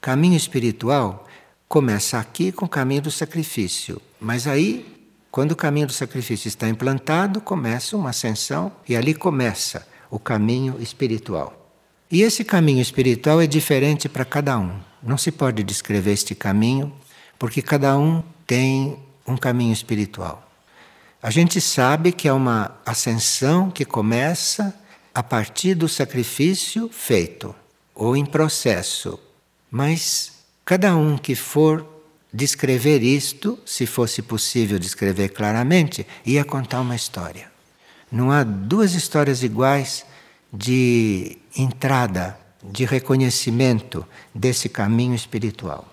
Caminho 0.00 0.36
espiritual 0.36 1.24
começa 1.68 2.18
aqui 2.18 2.50
com 2.50 2.64
o 2.64 2.68
caminho 2.68 3.02
do 3.02 3.10
sacrifício, 3.12 4.02
mas 4.20 4.48
aí 4.48 4.97
quando 5.30 5.52
o 5.52 5.56
caminho 5.56 5.86
do 5.86 5.92
sacrifício 5.92 6.48
está 6.48 6.68
implantado, 6.68 7.40
começa 7.40 7.96
uma 7.96 8.10
ascensão 8.10 8.72
e 8.88 8.96
ali 8.96 9.14
começa 9.14 9.86
o 10.10 10.18
caminho 10.18 10.76
espiritual. 10.80 11.70
E 12.10 12.22
esse 12.22 12.42
caminho 12.42 12.80
espiritual 12.80 13.40
é 13.40 13.46
diferente 13.46 14.08
para 14.08 14.24
cada 14.24 14.58
um. 14.58 14.80
Não 15.02 15.18
se 15.18 15.30
pode 15.30 15.62
descrever 15.62 16.12
este 16.12 16.34
caminho, 16.34 16.92
porque 17.38 17.60
cada 17.60 17.96
um 17.98 18.22
tem 18.46 18.98
um 19.26 19.36
caminho 19.36 19.72
espiritual. 19.72 20.48
A 21.22 21.30
gente 21.30 21.60
sabe 21.60 22.12
que 22.12 22.26
é 22.26 22.32
uma 22.32 22.78
ascensão 22.86 23.70
que 23.70 23.84
começa 23.84 24.74
a 25.14 25.22
partir 25.22 25.74
do 25.74 25.88
sacrifício 25.88 26.88
feito 26.88 27.54
ou 27.94 28.16
em 28.16 28.24
processo. 28.24 29.18
Mas 29.70 30.32
cada 30.64 30.96
um 30.96 31.18
que 31.18 31.34
for 31.34 31.97
descrever 32.32 33.02
isto, 33.02 33.58
se 33.64 33.86
fosse 33.86 34.22
possível 34.22 34.78
descrever 34.78 35.30
claramente, 35.30 36.06
ia 36.24 36.44
contar 36.44 36.80
uma 36.80 36.96
história. 36.96 37.50
Não 38.10 38.30
há 38.30 38.42
duas 38.42 38.94
histórias 38.94 39.42
iguais 39.42 40.04
de 40.52 41.38
entrada, 41.56 42.38
de 42.62 42.84
reconhecimento 42.84 44.06
desse 44.34 44.68
caminho 44.68 45.14
espiritual. 45.14 45.86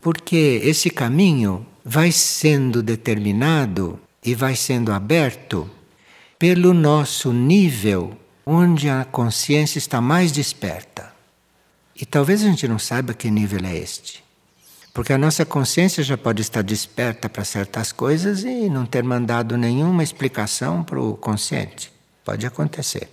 Porque 0.00 0.60
esse 0.64 0.90
caminho 0.90 1.66
vai 1.84 2.12
sendo 2.12 2.82
determinado 2.82 3.98
e 4.24 4.34
vai 4.34 4.56
sendo 4.56 4.92
aberto 4.92 5.70
pelo 6.38 6.74
nosso 6.74 7.32
nível 7.32 8.18
onde 8.44 8.88
a 8.88 9.04
consciência 9.04 9.78
está 9.78 10.00
mais 10.00 10.32
desperta. 10.32 11.14
E 11.96 12.04
talvez 12.04 12.42
a 12.42 12.46
gente 12.46 12.66
não 12.66 12.78
saiba 12.78 13.14
que 13.14 13.30
nível 13.30 13.64
é 13.64 13.76
este. 13.76 14.23
Porque 14.94 15.12
a 15.12 15.18
nossa 15.18 15.44
consciência 15.44 16.04
já 16.04 16.16
pode 16.16 16.40
estar 16.40 16.62
desperta 16.62 17.28
para 17.28 17.44
certas 17.44 17.90
coisas 17.90 18.44
e 18.44 18.70
não 18.70 18.86
ter 18.86 19.02
mandado 19.02 19.56
nenhuma 19.56 20.04
explicação 20.04 20.84
para 20.84 21.00
o 21.00 21.16
consciente. 21.16 21.92
Pode 22.24 22.46
acontecer. 22.46 23.10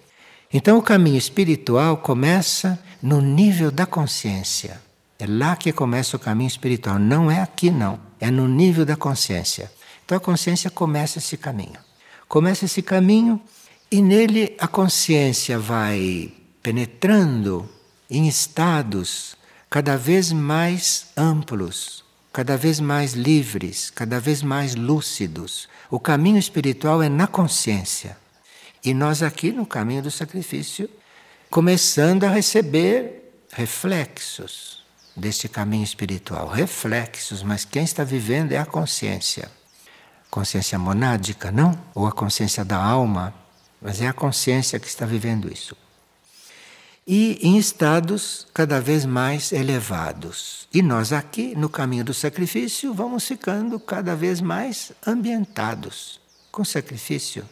Então 0.53 0.77
o 0.77 0.83
caminho 0.83 1.17
espiritual 1.17 1.97
começa 1.97 2.79
no 3.01 3.19
nível 3.19 3.71
da 3.71 3.87
consciência. 3.87 4.79
É 5.17 5.25
lá 5.25 5.55
que 5.55 5.73
começa 5.73 6.15
o 6.15 6.19
caminho 6.19 6.49
espiritual. 6.49 6.99
Não 6.99 7.31
é 7.31 7.41
aqui, 7.41 7.71
não. 7.71 7.99
É 8.19 8.29
no 8.29 8.47
nível 8.47 8.85
da 8.85 8.95
consciência. 8.95 9.71
Então 10.05 10.15
a 10.15 10.21
consciência 10.21 10.69
começa 10.69 11.17
esse 11.17 11.35
caminho. 11.35 11.79
Começa 12.27 12.65
esse 12.65 12.83
caminho 12.83 13.41
e 13.91 14.03
nele 14.03 14.55
a 14.59 14.67
consciência 14.67 15.57
vai 15.57 16.31
penetrando 16.61 17.67
em 18.07 18.27
estados 18.27 19.35
cada 19.71 19.95
vez 19.95 20.33
mais 20.33 21.07
amplos, 21.15 22.03
cada 22.33 22.57
vez 22.57 22.81
mais 22.81 23.13
livres, 23.13 23.89
cada 23.89 24.19
vez 24.19 24.43
mais 24.43 24.75
lúcidos. 24.75 25.69
O 25.89 25.97
caminho 25.97 26.37
espiritual 26.37 27.01
é 27.01 27.07
na 27.07 27.25
consciência. 27.25 28.17
E 28.83 28.93
nós 28.93 29.23
aqui 29.23 29.53
no 29.53 29.65
caminho 29.65 30.03
do 30.03 30.11
sacrifício, 30.11 30.89
começando 31.49 32.25
a 32.25 32.29
receber 32.29 33.33
reflexos 33.53 34.83
deste 35.15 35.47
caminho 35.47 35.85
espiritual, 35.85 36.49
reflexos, 36.49 37.41
mas 37.41 37.63
quem 37.63 37.85
está 37.85 38.03
vivendo 38.03 38.51
é 38.51 38.57
a 38.57 38.65
consciência. 38.65 39.49
Consciência 40.29 40.77
monádica, 40.77 41.49
não? 41.49 41.81
Ou 41.95 42.05
a 42.05 42.11
consciência 42.11 42.65
da 42.65 42.77
alma, 42.77 43.33
mas 43.81 44.01
é 44.01 44.07
a 44.07 44.13
consciência 44.13 44.77
que 44.81 44.87
está 44.87 45.05
vivendo 45.05 45.49
isso 45.49 45.77
e 47.13 47.37
em 47.41 47.57
estados 47.57 48.47
cada 48.53 48.79
vez 48.79 49.05
mais 49.05 49.51
elevados. 49.51 50.65
E 50.73 50.81
nós 50.81 51.11
aqui, 51.11 51.53
no 51.57 51.67
caminho 51.67 52.05
do 52.05 52.13
sacrifício, 52.13 52.93
vamos 52.93 53.27
ficando 53.27 53.77
cada 53.81 54.15
vez 54.15 54.39
mais 54.39 54.93
ambientados 55.05 56.21
com 56.49 56.63
sacrifício. 56.63 57.43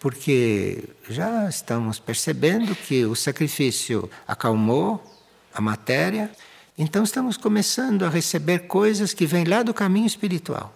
Porque 0.00 0.82
já 1.10 1.46
estamos 1.46 1.98
percebendo 1.98 2.74
que 2.74 3.04
o 3.04 3.14
sacrifício 3.14 4.08
acalmou 4.26 5.04
a 5.52 5.60
matéria, 5.60 6.30
então 6.78 7.04
estamos 7.04 7.36
começando 7.36 8.02
a 8.02 8.08
receber 8.08 8.60
coisas 8.60 9.12
que 9.12 9.26
vêm 9.26 9.44
lá 9.44 9.62
do 9.62 9.74
caminho 9.74 10.06
espiritual. 10.06 10.74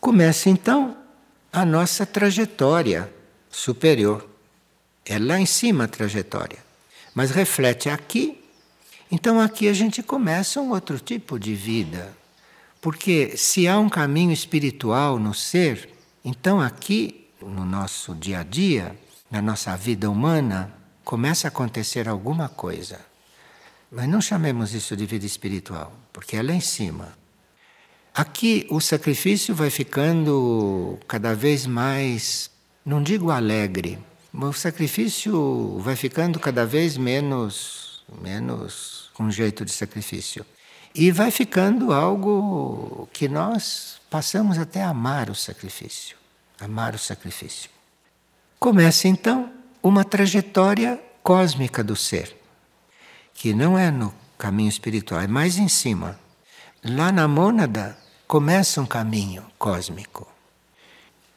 Começa 0.00 0.50
então 0.50 0.96
a 1.52 1.64
nossa 1.64 2.04
trajetória 2.04 3.08
superior. 3.48 4.28
É 5.04 5.16
lá 5.16 5.38
em 5.38 5.46
cima 5.46 5.84
a 5.84 5.88
trajetória 5.88 6.69
mas 7.14 7.30
reflete 7.30 7.88
aqui. 7.88 8.42
Então 9.10 9.40
aqui 9.40 9.68
a 9.68 9.72
gente 9.72 10.02
começa 10.02 10.60
um 10.60 10.70
outro 10.70 10.98
tipo 10.98 11.38
de 11.38 11.54
vida. 11.54 12.16
Porque 12.80 13.36
se 13.36 13.68
há 13.68 13.78
um 13.78 13.88
caminho 13.88 14.32
espiritual 14.32 15.18
no 15.18 15.34
ser, 15.34 15.90
então 16.24 16.60
aqui, 16.60 17.28
no 17.40 17.64
nosso 17.64 18.14
dia 18.14 18.40
a 18.40 18.42
dia, 18.42 18.96
na 19.30 19.42
nossa 19.42 19.76
vida 19.76 20.10
humana, 20.10 20.72
começa 21.04 21.46
a 21.46 21.50
acontecer 21.50 22.08
alguma 22.08 22.48
coisa. 22.48 23.00
Mas 23.90 24.08
não 24.08 24.20
chamemos 24.20 24.72
isso 24.72 24.96
de 24.96 25.04
vida 25.04 25.26
espiritual, 25.26 25.92
porque 26.12 26.36
é 26.36 26.42
lá 26.42 26.52
em 26.52 26.60
cima. 26.60 27.18
Aqui 28.14 28.66
o 28.70 28.80
sacrifício 28.80 29.54
vai 29.54 29.70
ficando 29.70 30.98
cada 31.06 31.34
vez 31.34 31.66
mais, 31.66 32.50
não 32.84 33.02
digo 33.02 33.30
alegre, 33.30 33.98
o 34.32 34.52
sacrifício 34.52 35.78
vai 35.78 35.96
ficando 35.96 36.38
cada 36.38 36.64
vez 36.64 36.96
menos, 36.96 38.02
menos 38.22 39.10
com 39.14 39.30
jeito 39.30 39.64
de 39.64 39.72
sacrifício. 39.72 40.44
E 40.94 41.10
vai 41.10 41.30
ficando 41.30 41.92
algo 41.92 43.08
que 43.12 43.28
nós 43.28 44.00
passamos 44.10 44.58
até 44.58 44.82
a 44.82 44.90
amar 44.90 45.30
o 45.30 45.34
sacrifício. 45.34 46.16
Amar 46.60 46.94
o 46.94 46.98
sacrifício. 46.98 47.70
Começa 48.58 49.08
então 49.08 49.52
uma 49.82 50.04
trajetória 50.04 51.00
cósmica 51.22 51.82
do 51.82 51.96
ser, 51.96 52.36
que 53.32 53.54
não 53.54 53.78
é 53.78 53.90
no 53.90 54.12
caminho 54.36 54.68
espiritual, 54.68 55.20
é 55.20 55.26
mais 55.26 55.58
em 55.58 55.68
cima. 55.68 56.18
Lá 56.84 57.12
na 57.12 57.28
mônada 57.28 57.96
começa 58.26 58.80
um 58.80 58.86
caminho 58.86 59.44
cósmico. 59.58 60.26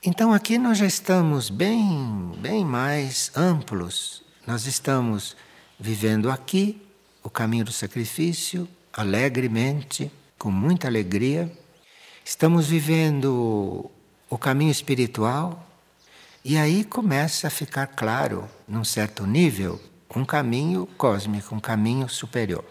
Então 0.05 0.33
aqui 0.33 0.57
nós 0.57 0.79
já 0.79 0.85
estamos 0.85 1.49
bem, 1.49 2.33
bem 2.39 2.65
mais 2.65 3.31
amplos. 3.33 4.21
Nós 4.45 4.65
estamos 4.65 5.33
vivendo 5.79 6.29
aqui 6.29 6.85
o 7.23 7.29
caminho 7.29 7.63
do 7.63 7.71
sacrifício 7.71 8.67
alegremente, 8.91 10.11
com 10.37 10.51
muita 10.51 10.89
alegria. 10.89 11.49
Estamos 12.25 12.67
vivendo 12.67 13.89
o 14.29 14.37
caminho 14.37 14.71
espiritual 14.71 15.65
e 16.43 16.57
aí 16.57 16.83
começa 16.83 17.47
a 17.47 17.49
ficar 17.49 17.87
claro, 17.87 18.49
num 18.67 18.83
certo 18.83 19.25
nível, 19.25 19.79
um 20.13 20.25
caminho 20.25 20.85
cósmico, 20.97 21.55
um 21.55 21.61
caminho 21.61 22.09
superior. 22.09 22.65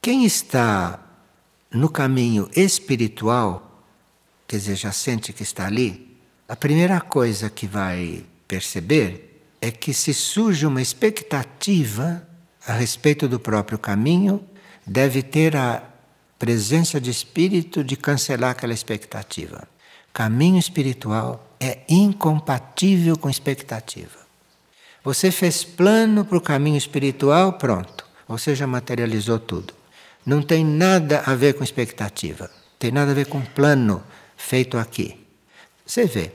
Quem 0.00 0.24
está 0.24 1.00
no 1.72 1.88
caminho 1.88 2.48
espiritual 2.54 3.69
quer 4.50 4.56
dizer, 4.56 4.74
já 4.74 4.90
sente 4.90 5.32
que 5.32 5.44
está 5.44 5.66
ali, 5.66 6.18
a 6.48 6.56
primeira 6.56 7.00
coisa 7.00 7.48
que 7.48 7.68
vai 7.68 8.24
perceber 8.48 9.44
é 9.60 9.70
que 9.70 9.94
se 9.94 10.12
surge 10.12 10.66
uma 10.66 10.82
expectativa 10.82 12.26
a 12.66 12.72
respeito 12.72 13.28
do 13.28 13.38
próprio 13.38 13.78
caminho, 13.78 14.44
deve 14.84 15.22
ter 15.22 15.56
a 15.56 15.84
presença 16.36 17.00
de 17.00 17.12
espírito 17.12 17.84
de 17.84 17.94
cancelar 17.94 18.50
aquela 18.50 18.74
expectativa. 18.74 19.68
Caminho 20.12 20.58
espiritual 20.58 21.54
é 21.60 21.82
incompatível 21.88 23.16
com 23.16 23.30
expectativa. 23.30 24.18
Você 25.04 25.30
fez 25.30 25.62
plano 25.62 26.24
para 26.24 26.38
o 26.38 26.40
caminho 26.40 26.76
espiritual, 26.76 27.52
pronto. 27.52 28.04
Você 28.26 28.56
já 28.56 28.66
materializou 28.66 29.38
tudo. 29.38 29.72
Não 30.26 30.42
tem 30.42 30.64
nada 30.64 31.22
a 31.24 31.36
ver 31.36 31.54
com 31.54 31.62
expectativa. 31.62 32.50
Tem 32.80 32.90
nada 32.90 33.12
a 33.12 33.14
ver 33.14 33.26
com 33.26 33.40
plano 33.40 34.02
feito 34.40 34.78
aqui. 34.78 35.16
Você 35.84 36.06
vê, 36.06 36.32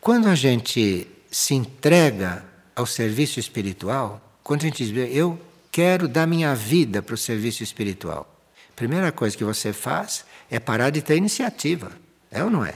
quando 0.00 0.28
a 0.28 0.34
gente 0.34 1.06
se 1.30 1.54
entrega 1.54 2.44
ao 2.74 2.86
serviço 2.86 3.38
espiritual, 3.38 4.20
quando 4.42 4.62
a 4.62 4.64
gente 4.64 4.84
diz, 4.84 5.14
eu 5.14 5.38
quero 5.70 6.08
dar 6.08 6.26
minha 6.26 6.54
vida 6.54 7.02
para 7.02 7.14
o 7.14 7.18
serviço 7.18 7.62
espiritual, 7.62 8.26
a 8.70 8.72
primeira 8.74 9.12
coisa 9.12 9.36
que 9.36 9.44
você 9.44 9.72
faz 9.72 10.24
é 10.50 10.58
parar 10.58 10.90
de 10.90 11.02
ter 11.02 11.16
iniciativa. 11.16 11.92
É 12.30 12.42
ou 12.42 12.50
não 12.50 12.64
é? 12.64 12.74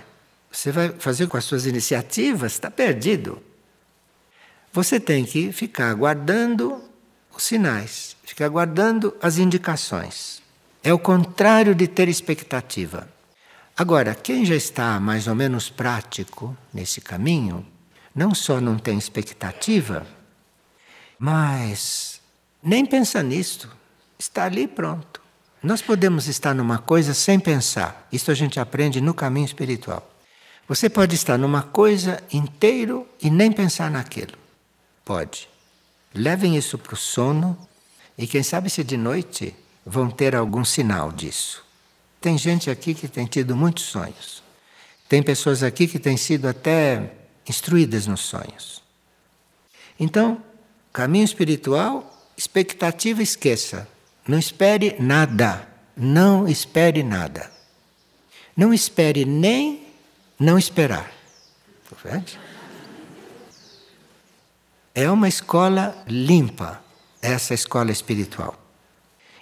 Você 0.51 0.71
vai 0.71 0.91
fazer 0.99 1.27
com 1.27 1.37
as 1.37 1.45
suas 1.45 1.67
iniciativas, 1.67 2.53
está 2.53 2.71
perdido. 2.71 3.43
Você 4.73 5.01
tem 5.01 5.25
que 5.25 5.51
ficar 5.51 5.93
guardando 5.95 6.83
os 7.35 7.43
sinais, 7.43 8.17
ficar 8.23 8.49
guardando 8.49 9.17
as 9.21 9.39
indicações. 9.39 10.41
É 10.83 10.93
o 10.93 10.99
contrário 10.99 11.75
de 11.75 11.89
ter 11.89 12.09
expectativa. 12.09 13.09
Agora, 13.79 14.13
quem 14.13 14.45
já 14.45 14.57
está 14.57 14.99
mais 14.99 15.29
ou 15.29 15.37
menos 15.37 15.71
prático 15.71 16.57
nesse 16.75 17.01
caminho, 17.01 17.65
não 18.13 18.35
só 18.35 18.61
não 18.61 18.77
tem 18.77 18.99
expectativa, 18.99 20.05
mas 21.17 22.21
nem 22.61 22.85
pensa 22.85 23.23
nisto. 23.23 23.71
Está 24.19 24.47
ali 24.47 24.67
pronto. 24.67 25.23
Nós 25.63 25.81
podemos 25.81 26.27
estar 26.27 26.57
numa 26.57 26.79
coisa 26.79 27.15
sem 27.15 27.39
pensar. 27.39 28.09
Isso 28.11 28.33
a 28.33 28.35
gente 28.35 28.59
aprende 28.59 29.01
no 29.01 29.15
caminho 29.15 29.47
espiritual. 29.47 30.13
Você 30.67 30.91
pode 30.91 31.15
estar 31.15 31.39
numa 31.39 31.63
coisa 31.63 32.21
inteiro 32.33 33.07
e 33.23 33.31
nem 33.31 33.53
pensar 33.53 33.93
naquilo. 33.93 34.37
Pode. 35.05 35.49
Levem 36.13 36.57
isso 36.57 36.77
para 36.79 36.95
o 36.95 36.97
sono 36.97 37.57
e 38.19 38.27
quem 38.27 38.43
sabe 38.43 38.71
se 38.71 38.83
de 38.83 38.97
noite 38.97 39.55
vão 39.87 40.11
ter 40.11 40.35
algum 40.35 40.65
sinal 40.65 41.13
disso. 41.13 41.68
Tem 42.21 42.37
gente 42.37 42.71
aqui 42.71 42.95
que 42.95 43.07
tem 43.07 43.27
tido 43.27 43.55
muitos 43.55 43.85
sonhos. 43.85 44.43
Tem 45.09 45.23
pessoas 45.23 45.63
aqui 45.63 45.87
que 45.87 45.99
têm 45.99 46.17
sido 46.17 46.47
até 46.47 47.13
instruídas 47.49 48.07
nos 48.07 48.21
sonhos. 48.21 48.83
Então, 49.99 50.43
caminho 50.93 51.25
espiritual, 51.25 52.29
expectativa 52.37 53.23
esqueça. 53.23 53.89
Não 54.27 54.39
espere 54.39 54.97
nada. 54.99 55.67
Não 55.97 56.47
espere 56.47 57.03
nada. 57.03 57.51
Não 58.57 58.75
espere 58.75 59.25
nem 59.25 59.87
não 60.39 60.59
esperar. 60.59 61.11
É 64.95 65.11
uma 65.11 65.29
escola 65.29 66.05
limpa, 66.07 66.83
essa 67.23 67.55
escola 67.55 67.91
espiritual. 67.91 68.68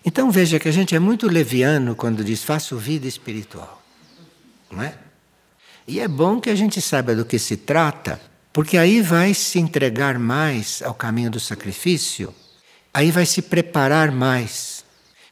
Então 0.07 0.31
veja 0.31 0.61
que 0.61 0.69
a 0.69 0.73
gente 0.73 0.95
é 0.95 1.01
muito 1.01 1.27
leviano 1.27 1.97
quando 1.97 2.23
diz 2.23 2.45
faço 2.45 2.79
vida 2.79 3.09
espiritual. 3.09 3.83
Não 4.71 4.81
é? 4.81 4.97
E 5.89 5.99
é 5.99 6.07
bom 6.07 6.41
que 6.41 6.49
a 6.49 6.55
gente 6.55 6.81
saiba 6.81 7.13
do 7.13 7.25
que 7.25 7.41
se 7.41 7.57
trata, 7.57 8.21
porque 8.53 8.79
aí 8.79 9.03
vai 9.03 9.35
se 9.35 9.59
entregar 9.59 10.17
mais 10.17 10.81
ao 10.81 10.95
caminho 10.95 11.29
do 11.29 11.41
sacrifício, 11.41 12.33
aí 12.95 13.11
vai 13.11 13.27
se 13.27 13.43
preparar 13.43 14.13
mais. 14.13 14.85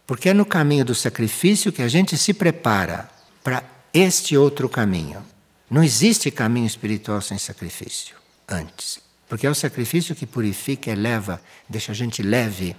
Porque 0.04 0.30
é 0.30 0.34
no 0.34 0.44
caminho 0.44 0.84
do 0.84 0.94
sacrifício 0.94 1.72
que 1.72 1.80
a 1.80 1.88
gente 1.88 2.18
se 2.18 2.34
prepara 2.34 3.08
para 3.44 3.62
este 3.92 4.36
outro 4.36 4.68
caminho. 4.68 5.24
Não 5.70 5.84
existe 5.84 6.32
caminho 6.32 6.66
espiritual 6.66 7.20
sem 7.20 7.38
sacrifício 7.38 8.16
antes. 8.48 8.98
Porque 9.28 9.46
é 9.46 9.50
o 9.50 9.54
sacrifício 9.54 10.14
que 10.16 10.26
purifica, 10.26 10.90
eleva, 10.90 11.40
deixa 11.68 11.92
a 11.92 11.94
gente 11.94 12.22
leve. 12.22 12.76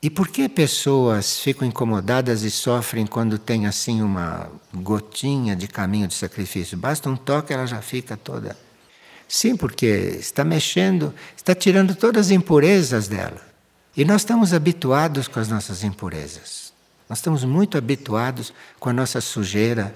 E 0.00 0.08
por 0.08 0.28
que 0.28 0.48
pessoas 0.48 1.40
ficam 1.40 1.66
incomodadas 1.66 2.42
e 2.42 2.50
sofrem 2.52 3.04
quando 3.04 3.36
tem 3.36 3.66
assim 3.66 4.00
uma 4.00 4.48
gotinha 4.72 5.56
de 5.56 5.66
caminho 5.66 6.06
de 6.06 6.14
sacrifício? 6.14 6.78
Basta 6.78 7.10
um 7.10 7.16
toque, 7.16 7.52
ela 7.52 7.66
já 7.66 7.82
fica 7.82 8.16
toda. 8.16 8.56
Sim, 9.26 9.56
porque 9.56 9.86
está 9.86 10.44
mexendo, 10.44 11.12
está 11.36 11.52
tirando 11.52 11.96
todas 11.96 12.26
as 12.26 12.30
impurezas 12.30 13.08
dela. 13.08 13.42
E 13.96 14.04
nós 14.04 14.20
estamos 14.20 14.54
habituados 14.54 15.26
com 15.26 15.40
as 15.40 15.48
nossas 15.48 15.82
impurezas. 15.82 16.72
Nós 17.08 17.18
estamos 17.18 17.42
muito 17.42 17.76
habituados 17.76 18.54
com 18.78 18.90
a 18.90 18.92
nossa 18.92 19.20
sujeira. 19.20 19.92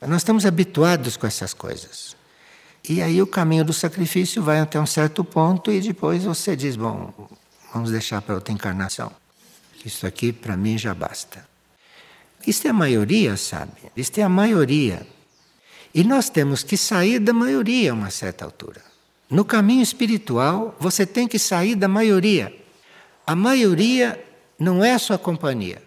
Nós 0.00 0.18
estamos 0.18 0.46
habituados 0.46 1.16
com 1.16 1.26
essas 1.26 1.52
coisas. 1.52 2.16
E 2.88 3.02
aí 3.02 3.20
o 3.20 3.26
caminho 3.26 3.64
do 3.64 3.72
sacrifício 3.72 4.42
vai 4.42 4.60
até 4.60 4.80
um 4.80 4.86
certo 4.86 5.24
ponto 5.24 5.72
e 5.72 5.80
depois 5.80 6.22
você 6.22 6.54
diz: 6.54 6.76
bom, 6.76 7.12
vamos 7.74 7.90
deixar 7.90 8.22
para 8.22 8.36
outra 8.36 8.54
encarnação. 8.54 9.10
Isso 9.84 10.06
aqui 10.06 10.32
para 10.32 10.56
mim 10.56 10.76
já 10.76 10.94
basta. 10.94 11.48
Isto 12.46 12.66
é 12.66 12.70
a 12.70 12.74
maioria, 12.74 13.36
sabe? 13.36 13.72
Isto 13.96 14.18
é 14.18 14.22
a 14.22 14.28
maioria. 14.28 15.06
E 15.94 16.04
nós 16.04 16.28
temos 16.28 16.62
que 16.62 16.76
sair 16.76 17.18
da 17.18 17.32
maioria 17.32 17.90
a 17.90 17.94
uma 17.94 18.10
certa 18.10 18.44
altura. 18.44 18.82
No 19.28 19.44
caminho 19.44 19.82
espiritual, 19.82 20.74
você 20.78 21.06
tem 21.06 21.28
que 21.28 21.38
sair 21.38 21.74
da 21.74 21.88
maioria. 21.88 22.54
A 23.26 23.34
maioria 23.34 24.22
não 24.58 24.84
é 24.84 24.92
a 24.92 24.98
sua 24.98 25.18
companhia. 25.18 25.82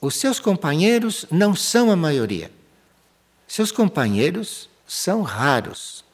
Os 0.00 0.14
seus 0.14 0.38
companheiros 0.38 1.26
não 1.30 1.54
são 1.54 1.90
a 1.90 1.96
maioria. 1.96 2.50
Seus 3.48 3.72
companheiros 3.72 4.68
são 4.86 5.22
raros. 5.22 6.04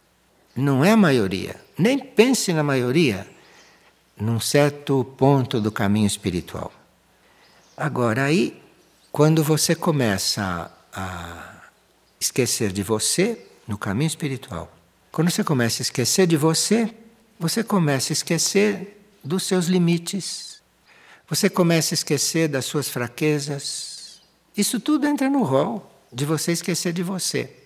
Não 0.55 0.85
é 0.85 0.93
a 0.93 0.97
maioria. 0.97 1.61
Nem 1.79 1.99
pense 1.99 2.53
na 2.53 2.63
maioria 2.63 3.27
num 4.23 4.39
certo 4.39 5.05
ponto 5.05 5.61
do 5.61 5.73
caminho 5.73 6.07
espiritual. 6.07 6.73
Agora, 7.77 8.25
aí, 8.25 8.63
quando 9.11 9.43
você 9.43 9.75
começa 9.75 10.71
a 10.95 11.63
esquecer 12.21 12.71
de 12.73 12.83
você 12.85 13.47
no 13.67 13.77
caminho 13.77 14.07
espiritual, 14.07 14.73
quando 15.11 15.31
você 15.31 15.43
começa 15.43 15.83
a 15.83 15.85
esquecer 15.85 16.27
de 16.29 16.37
você, 16.37 16.95
você 17.39 17.65
começa 17.65 18.13
a 18.13 18.15
esquecer 18.15 19.05
dos 19.25 19.43
seus 19.43 19.67
limites, 19.67 20.63
você 21.29 21.51
começa 21.51 21.93
a 21.93 21.97
esquecer 21.97 22.49
das 22.49 22.65
suas 22.65 22.89
fraquezas. 22.89 24.21
Isso 24.57 24.79
tudo 24.79 25.07
entra 25.07 25.29
no 25.29 25.43
rol 25.43 25.91
de 26.13 26.25
você 26.25 26.53
esquecer 26.53 26.93
de 26.93 27.03
você. 27.03 27.62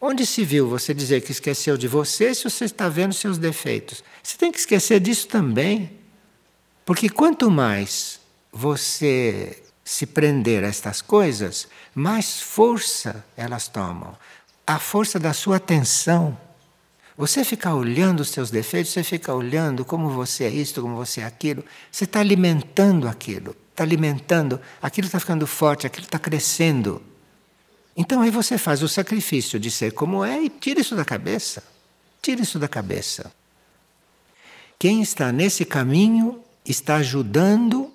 Onde 0.00 0.24
se 0.24 0.44
viu 0.44 0.68
você 0.68 0.94
dizer 0.94 1.22
que 1.22 1.32
esqueceu 1.32 1.76
de 1.76 1.88
você 1.88 2.32
se 2.32 2.44
você 2.44 2.66
está 2.66 2.88
vendo 2.88 3.12
seus 3.12 3.36
defeitos? 3.36 4.04
Você 4.22 4.36
tem 4.36 4.52
que 4.52 4.58
esquecer 4.58 5.00
disso 5.00 5.26
também. 5.26 5.90
Porque 6.84 7.08
quanto 7.08 7.50
mais 7.50 8.20
você 8.52 9.60
se 9.84 10.06
prender 10.06 10.62
a 10.62 10.68
estas 10.68 11.02
coisas, 11.02 11.66
mais 11.94 12.40
força 12.40 13.24
elas 13.36 13.66
tomam. 13.66 14.16
A 14.66 14.78
força 14.78 15.18
da 15.18 15.32
sua 15.32 15.56
atenção. 15.56 16.38
Você 17.16 17.42
fica 17.42 17.74
olhando 17.74 18.20
os 18.20 18.28
seus 18.28 18.50
defeitos, 18.50 18.92
você 18.92 19.02
fica 19.02 19.34
olhando 19.34 19.84
como 19.84 20.08
você 20.10 20.44
é 20.44 20.50
isto, 20.50 20.80
como 20.80 20.94
você 20.94 21.22
é 21.22 21.24
aquilo. 21.24 21.64
Você 21.90 22.04
está 22.04 22.20
alimentando 22.20 23.08
aquilo, 23.08 23.56
está 23.70 23.82
alimentando, 23.82 24.60
aquilo 24.80 25.06
está 25.06 25.18
ficando 25.18 25.44
forte, 25.44 25.86
aquilo 25.86 26.04
está 26.04 26.18
crescendo. 26.18 27.02
Então 28.00 28.22
aí 28.22 28.30
você 28.30 28.56
faz 28.56 28.80
o 28.80 28.88
sacrifício 28.88 29.58
de 29.58 29.72
ser 29.72 29.92
como 29.92 30.24
é 30.24 30.40
e 30.40 30.48
tira 30.48 30.80
isso 30.80 30.94
da 30.94 31.04
cabeça. 31.04 31.64
Tira 32.22 32.40
isso 32.40 32.56
da 32.56 32.68
cabeça. 32.68 33.32
Quem 34.78 35.02
está 35.02 35.32
nesse 35.32 35.64
caminho 35.64 36.40
está 36.64 36.96
ajudando 36.96 37.92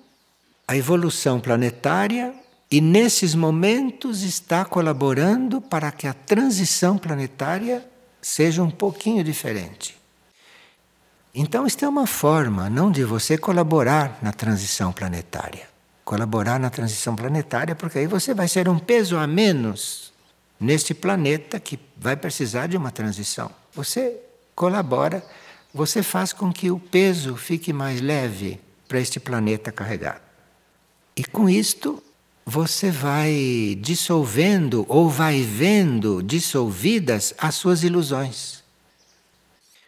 a 0.68 0.76
evolução 0.76 1.40
planetária 1.40 2.34
e 2.70 2.82
nesses 2.82 3.34
momentos 3.34 4.22
está 4.22 4.62
colaborando 4.62 5.58
para 5.58 5.90
que 5.90 6.06
a 6.06 6.12
transição 6.12 6.98
planetária 6.98 7.82
seja 8.20 8.62
um 8.62 8.70
pouquinho 8.70 9.24
diferente. 9.24 9.96
Então, 11.34 11.66
isto 11.66 11.82
é 11.82 11.88
uma 11.88 12.06
forma 12.06 12.68
não 12.68 12.92
de 12.92 13.04
você 13.04 13.38
colaborar 13.38 14.18
na 14.20 14.32
transição 14.32 14.92
planetária, 14.92 15.66
colaborar 16.04 16.60
na 16.60 16.70
transição 16.70 17.16
planetária, 17.16 17.74
porque 17.74 17.98
aí 17.98 18.06
você 18.06 18.34
vai 18.34 18.46
ser 18.46 18.68
um 18.68 18.78
peso 18.78 19.16
a 19.16 19.26
menos 19.26 20.12
neste 20.60 20.94
planeta 20.94 21.58
que 21.58 21.78
vai 21.96 22.16
precisar 22.16 22.66
de 22.66 22.76
uma 22.76 22.90
transição. 22.90 23.50
Você 23.72 24.20
colabora, 24.54 25.24
você 25.72 26.02
faz 26.02 26.32
com 26.32 26.52
que 26.52 26.70
o 26.70 26.78
peso 26.78 27.36
fique 27.36 27.72
mais 27.72 28.00
leve 28.00 28.60
para 28.86 29.00
este 29.00 29.18
planeta 29.18 29.72
carregar. 29.72 30.22
E 31.16 31.24
com 31.24 31.48
isto, 31.48 32.02
você 32.44 32.90
vai 32.90 33.78
dissolvendo 33.80 34.84
ou 34.88 35.08
vai 35.08 35.40
vendo 35.42 36.22
dissolvidas 36.22 37.32
as 37.38 37.54
suas 37.54 37.82
ilusões. 37.82 38.62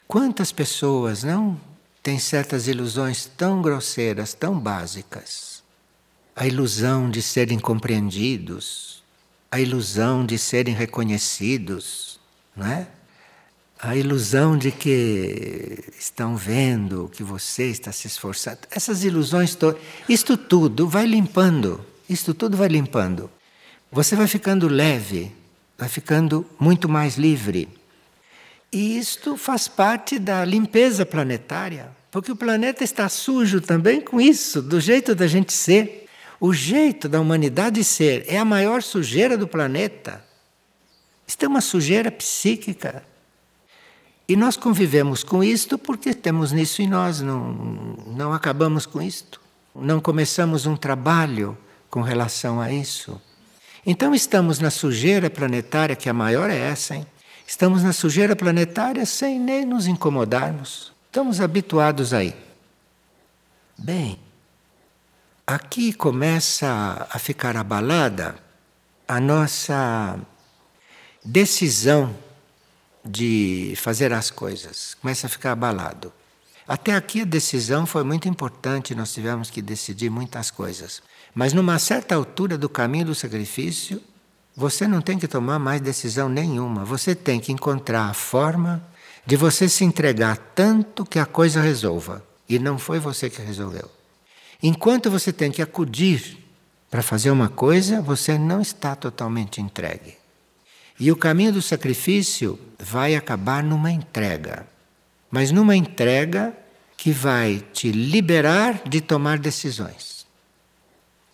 Quantas 0.08 0.52
pessoas 0.52 1.22
não 1.22 1.60
têm 2.02 2.18
certas 2.18 2.68
ilusões 2.68 3.26
tão 3.36 3.60
grosseiras, 3.60 4.32
tão 4.32 4.58
básicas? 4.58 5.55
A 6.36 6.46
ilusão 6.46 7.10
de 7.10 7.22
serem 7.22 7.58
compreendidos, 7.58 9.02
a 9.50 9.58
ilusão 9.58 10.26
de 10.26 10.36
serem 10.36 10.74
reconhecidos, 10.74 12.20
não 12.54 12.66
é? 12.66 12.86
A 13.80 13.96
ilusão 13.96 14.56
de 14.56 14.70
que 14.70 15.82
estão 15.98 16.36
vendo 16.36 17.10
que 17.14 17.22
você 17.22 17.64
está 17.70 17.90
se 17.90 18.06
esforçando. 18.06 18.58
Essas 18.70 19.02
ilusões 19.02 19.54
todas, 19.54 19.80
isto 20.06 20.36
tudo 20.36 20.86
vai 20.86 21.06
limpando, 21.06 21.84
isto 22.08 22.34
tudo 22.34 22.54
vai 22.54 22.68
limpando. 22.68 23.30
Você 23.90 24.14
vai 24.14 24.26
ficando 24.26 24.68
leve, 24.68 25.32
vai 25.78 25.88
ficando 25.88 26.44
muito 26.60 26.86
mais 26.86 27.16
livre. 27.16 27.66
E 28.70 28.98
isto 28.98 29.38
faz 29.38 29.68
parte 29.68 30.18
da 30.18 30.44
limpeza 30.44 31.06
planetária, 31.06 31.90
porque 32.10 32.32
o 32.32 32.36
planeta 32.36 32.84
está 32.84 33.08
sujo 33.08 33.60
também 33.60 34.02
com 34.02 34.20
isso, 34.20 34.60
do 34.60 34.80
jeito 34.80 35.14
da 35.14 35.26
gente 35.26 35.52
ser. 35.52 36.05
O 36.40 36.52
jeito 36.52 37.08
da 37.08 37.20
humanidade 37.20 37.82
ser 37.82 38.24
é 38.28 38.38
a 38.38 38.44
maior 38.44 38.82
sujeira 38.82 39.38
do 39.38 39.48
planeta. 39.48 40.24
Isto 41.26 41.44
é 41.44 41.48
uma 41.48 41.60
sujeira 41.60 42.10
psíquica. 42.10 43.02
E 44.28 44.36
nós 44.36 44.56
convivemos 44.56 45.22
com 45.22 45.42
isto 45.42 45.78
porque 45.78 46.12
temos 46.12 46.52
nisso 46.52 46.82
em 46.82 46.88
nós, 46.88 47.20
não, 47.20 47.52
não 48.08 48.32
acabamos 48.32 48.84
com 48.84 49.00
isto. 49.00 49.40
Não 49.74 50.00
começamos 50.00 50.66
um 50.66 50.76
trabalho 50.76 51.56
com 51.88 52.00
relação 52.00 52.60
a 52.60 52.72
isso. 52.72 53.20
Então 53.84 54.14
estamos 54.14 54.58
na 54.58 54.70
sujeira 54.70 55.30
planetária, 55.30 55.94
que 55.94 56.08
a 56.08 56.12
maior 56.12 56.50
é 56.50 56.58
essa, 56.58 56.96
hein? 56.96 57.06
Estamos 57.46 57.84
na 57.84 57.92
sujeira 57.92 58.34
planetária 58.34 59.06
sem 59.06 59.38
nem 59.38 59.64
nos 59.64 59.86
incomodarmos. 59.86 60.92
Estamos 61.06 61.40
habituados 61.40 62.12
aí. 62.12 62.34
Bem, 63.78 64.18
Aqui 65.48 65.92
começa 65.92 67.06
a 67.08 67.20
ficar 67.20 67.56
abalada 67.56 68.34
a 69.06 69.20
nossa 69.20 70.18
decisão 71.24 72.12
de 73.04 73.72
fazer 73.76 74.12
as 74.12 74.28
coisas. 74.28 74.96
Começa 75.00 75.28
a 75.28 75.30
ficar 75.30 75.52
abalado. 75.52 76.12
Até 76.66 76.96
aqui 76.96 77.20
a 77.20 77.24
decisão 77.24 77.86
foi 77.86 78.02
muito 78.02 78.28
importante, 78.28 78.92
nós 78.92 79.14
tivemos 79.14 79.48
que 79.48 79.62
decidir 79.62 80.10
muitas 80.10 80.50
coisas. 80.50 81.00
Mas 81.32 81.52
numa 81.52 81.78
certa 81.78 82.16
altura 82.16 82.58
do 82.58 82.68
caminho 82.68 83.06
do 83.06 83.14
sacrifício, 83.14 84.02
você 84.56 84.88
não 84.88 85.00
tem 85.00 85.16
que 85.16 85.28
tomar 85.28 85.60
mais 85.60 85.80
decisão 85.80 86.28
nenhuma. 86.28 86.84
Você 86.84 87.14
tem 87.14 87.38
que 87.38 87.52
encontrar 87.52 88.10
a 88.10 88.14
forma 88.14 88.84
de 89.24 89.36
você 89.36 89.68
se 89.68 89.84
entregar 89.84 90.36
tanto 90.56 91.04
que 91.06 91.20
a 91.20 91.26
coisa 91.26 91.60
resolva. 91.60 92.26
E 92.48 92.58
não 92.58 92.80
foi 92.80 92.98
você 92.98 93.30
que 93.30 93.40
resolveu. 93.40 93.95
Enquanto 94.62 95.10
você 95.10 95.32
tem 95.32 95.50
que 95.50 95.62
acudir 95.62 96.38
para 96.90 97.02
fazer 97.02 97.30
uma 97.30 97.48
coisa, 97.48 98.00
você 98.00 98.38
não 98.38 98.60
está 98.60 98.94
totalmente 98.94 99.60
entregue. 99.60 100.16
E 100.98 101.12
o 101.12 101.16
caminho 101.16 101.52
do 101.52 101.60
sacrifício 101.60 102.58
vai 102.78 103.14
acabar 103.14 103.62
numa 103.62 103.90
entrega. 103.90 104.66
Mas 105.30 105.50
numa 105.50 105.76
entrega 105.76 106.56
que 106.96 107.12
vai 107.12 107.62
te 107.72 107.92
liberar 107.92 108.82
de 108.88 109.00
tomar 109.00 109.38
decisões. 109.38 110.26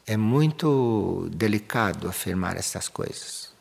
É 0.05 0.17
muito 0.17 1.29
delicado 1.33 2.09
afirmar 2.09 2.57
essas 2.57 2.89
coisas. 2.89 3.53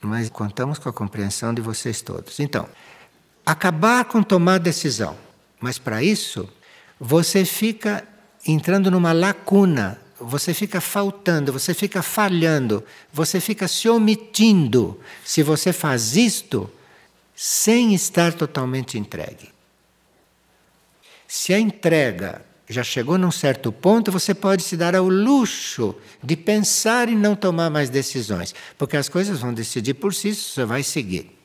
Mas 0.00 0.28
contamos 0.28 0.78
com 0.78 0.88
a 0.88 0.92
compreensão 0.92 1.54
de 1.54 1.60
vocês 1.60 2.02
todos. 2.02 2.40
Então, 2.40 2.68
acabar 3.46 4.04
com 4.06 4.22
tomar 4.22 4.58
decisão. 4.58 5.16
Mas 5.60 5.78
para 5.78 6.02
isso, 6.02 6.48
você 6.98 7.44
fica 7.44 8.06
entrando 8.46 8.90
numa 8.90 9.12
lacuna, 9.12 10.00
você 10.18 10.52
fica 10.52 10.80
faltando, 10.80 11.52
você 11.52 11.72
fica 11.72 12.02
falhando, 12.02 12.84
você 13.12 13.40
fica 13.40 13.66
se 13.66 13.88
omitindo 13.88 15.00
se 15.24 15.42
você 15.42 15.72
faz 15.72 16.16
isto 16.16 16.70
sem 17.34 17.94
estar 17.94 18.34
totalmente 18.34 18.98
entregue. 18.98 19.48
Se 21.26 21.54
a 21.54 21.58
entrega 21.58 22.44
já 22.68 22.84
chegou 22.84 23.16
num 23.16 23.30
certo 23.30 23.72
ponto, 23.72 24.12
você 24.12 24.34
pode 24.34 24.62
se 24.62 24.76
dar 24.76 24.94
ao 24.94 25.08
luxo 25.08 25.94
de 26.22 26.36
pensar 26.36 27.08
e 27.08 27.16
não 27.16 27.34
tomar 27.34 27.70
mais 27.70 27.88
decisões, 27.88 28.54
porque 28.76 28.96
as 28.96 29.08
coisas 29.08 29.40
vão 29.40 29.54
decidir 29.54 29.94
por 29.94 30.14
si, 30.14 30.34
você 30.34 30.64
vai 30.64 30.82
seguir. 30.82 31.36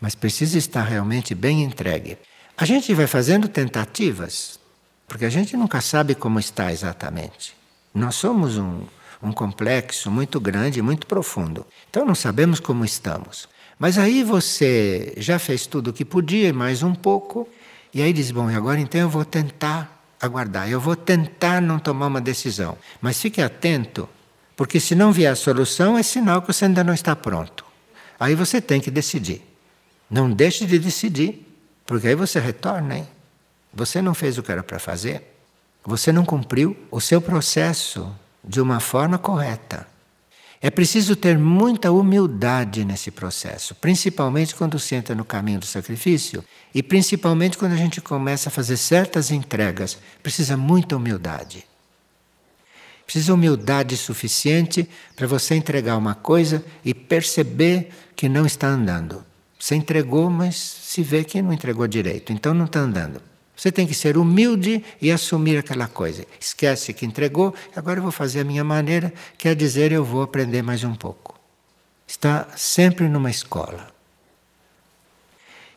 Mas 0.00 0.14
precisa 0.14 0.58
estar 0.58 0.82
realmente 0.82 1.34
bem 1.34 1.62
entregue. 1.62 2.18
A 2.56 2.64
gente 2.64 2.92
vai 2.94 3.06
fazendo 3.06 3.48
tentativas, 3.48 4.60
porque 5.06 5.24
a 5.24 5.30
gente 5.30 5.56
nunca 5.56 5.80
sabe 5.80 6.14
como 6.14 6.38
está 6.38 6.72
exatamente. 6.72 7.54
Nós 7.94 8.14
somos 8.14 8.56
um, 8.56 8.82
um 9.22 9.32
complexo 9.32 10.10
muito 10.10 10.40
grande, 10.40 10.82
muito 10.82 11.06
profundo. 11.06 11.66
Então 11.90 12.04
não 12.04 12.14
sabemos 12.14 12.58
como 12.58 12.84
estamos. 12.84 13.48
Mas 13.78 13.98
aí 13.98 14.22
você 14.22 15.12
já 15.16 15.38
fez 15.38 15.66
tudo 15.66 15.88
o 15.88 15.92
que 15.92 16.04
podia, 16.04 16.52
mais 16.52 16.82
um 16.82 16.94
pouco, 16.94 17.48
e 17.92 18.00
aí 18.00 18.12
diz: 18.12 18.30
bom, 18.30 18.50
e 18.50 18.54
agora 18.54 18.80
então 18.80 19.00
eu 19.00 19.08
vou 19.08 19.24
tentar 19.24 20.04
aguardar, 20.20 20.70
eu 20.70 20.80
vou 20.80 20.94
tentar 20.94 21.60
não 21.60 21.78
tomar 21.78 22.06
uma 22.06 22.20
decisão. 22.20 22.78
Mas 23.00 23.20
fique 23.20 23.42
atento, 23.42 24.08
porque 24.56 24.78
se 24.78 24.94
não 24.94 25.12
vier 25.12 25.32
a 25.32 25.36
solução, 25.36 25.98
é 25.98 26.02
sinal 26.02 26.40
que 26.40 26.52
você 26.52 26.64
ainda 26.66 26.84
não 26.84 26.94
está 26.94 27.16
pronto. 27.16 27.64
Aí 28.18 28.34
você 28.34 28.60
tem 28.60 28.80
que 28.80 28.90
decidir. 28.90 29.42
Não 30.08 30.30
deixe 30.30 30.64
de 30.64 30.78
decidir, 30.78 31.44
porque 31.84 32.06
aí 32.06 32.14
você 32.14 32.38
retorna, 32.38 32.98
hein? 32.98 33.08
Você 33.72 34.02
não 34.02 34.14
fez 34.14 34.36
o 34.38 34.42
que 34.42 34.52
era 34.52 34.62
para 34.62 34.78
fazer. 34.78 35.22
Você 35.84 36.12
não 36.12 36.24
cumpriu 36.24 36.76
o 36.90 37.00
seu 37.00 37.20
processo 37.20 38.14
de 38.44 38.60
uma 38.60 38.80
forma 38.80 39.18
correta. 39.18 39.86
É 40.60 40.70
preciso 40.70 41.16
ter 41.16 41.36
muita 41.36 41.90
humildade 41.90 42.84
nesse 42.84 43.10
processo, 43.10 43.74
principalmente 43.74 44.54
quando 44.54 44.78
se 44.78 44.94
entra 44.94 45.12
no 45.12 45.24
caminho 45.24 45.58
do 45.58 45.66
sacrifício 45.66 46.44
e 46.72 46.84
principalmente 46.84 47.58
quando 47.58 47.72
a 47.72 47.76
gente 47.76 48.00
começa 48.00 48.48
a 48.48 48.52
fazer 48.52 48.76
certas 48.76 49.32
entregas. 49.32 49.98
Precisa 50.22 50.56
muita 50.56 50.96
humildade. 50.96 51.66
Precisa 53.04 53.34
humildade 53.34 53.96
suficiente 53.96 54.88
para 55.16 55.26
você 55.26 55.56
entregar 55.56 55.96
uma 55.96 56.14
coisa 56.14 56.64
e 56.84 56.94
perceber 56.94 57.90
que 58.14 58.28
não 58.28 58.46
está 58.46 58.68
andando. 58.68 59.24
Você 59.58 59.74
entregou, 59.74 60.30
mas 60.30 60.56
se 60.56 61.02
vê 61.02 61.24
que 61.24 61.42
não 61.42 61.52
entregou 61.52 61.88
direito, 61.88 62.32
então 62.32 62.54
não 62.54 62.66
está 62.66 62.78
andando. 62.78 63.20
Você 63.56 63.70
tem 63.70 63.86
que 63.86 63.94
ser 63.94 64.16
humilde 64.16 64.82
e 65.00 65.10
assumir 65.10 65.58
aquela 65.58 65.86
coisa. 65.86 66.26
Esquece 66.40 66.92
que 66.92 67.06
entregou, 67.06 67.54
agora 67.76 67.98
eu 67.98 68.02
vou 68.02 68.12
fazer 68.12 68.40
a 68.40 68.44
minha 68.44 68.64
maneira, 68.64 69.12
quer 69.36 69.54
dizer, 69.54 69.92
eu 69.92 70.04
vou 70.04 70.22
aprender 70.22 70.62
mais 70.62 70.84
um 70.84 70.94
pouco. 70.94 71.38
Está 72.06 72.48
sempre 72.56 73.08
numa 73.08 73.30
escola. 73.30 73.92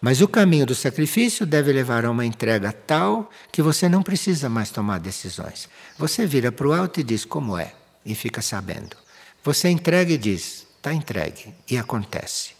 Mas 0.01 0.21
o 0.21 0.27
caminho 0.27 0.65
do 0.65 0.75
sacrifício 0.75 1.45
deve 1.45 1.71
levar 1.73 2.05
a 2.05 2.11
uma 2.11 2.25
entrega 2.25 2.71
tal 2.71 3.29
que 3.51 3.61
você 3.61 3.89
não 3.89 4.03
precisa 4.03 4.47
mais 4.47 4.69
tomar 4.69 4.99
decisões. 4.99 5.67
Você 5.97 6.25
vira 6.25 6.51
para 6.51 6.67
o 6.67 6.73
alto 6.73 6.99
e 6.99 7.03
diz 7.03 7.25
como 7.25 7.57
é, 7.57 7.73
e 8.05 8.13
fica 8.13 8.41
sabendo. 8.41 8.95
Você 9.43 9.69
entrega 9.69 10.13
e 10.13 10.17
diz, 10.17 10.67
está 10.77 10.93
entregue, 10.93 11.53
e 11.69 11.77
acontece. 11.77 12.51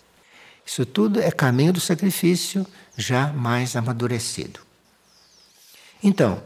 Isso 0.66 0.86
tudo 0.86 1.22
é 1.22 1.30
caminho 1.30 1.74
do 1.74 1.80
sacrifício 1.80 2.66
já 2.98 3.28
mais 3.28 3.76
amadurecido. 3.76 4.65
Então, 6.06 6.40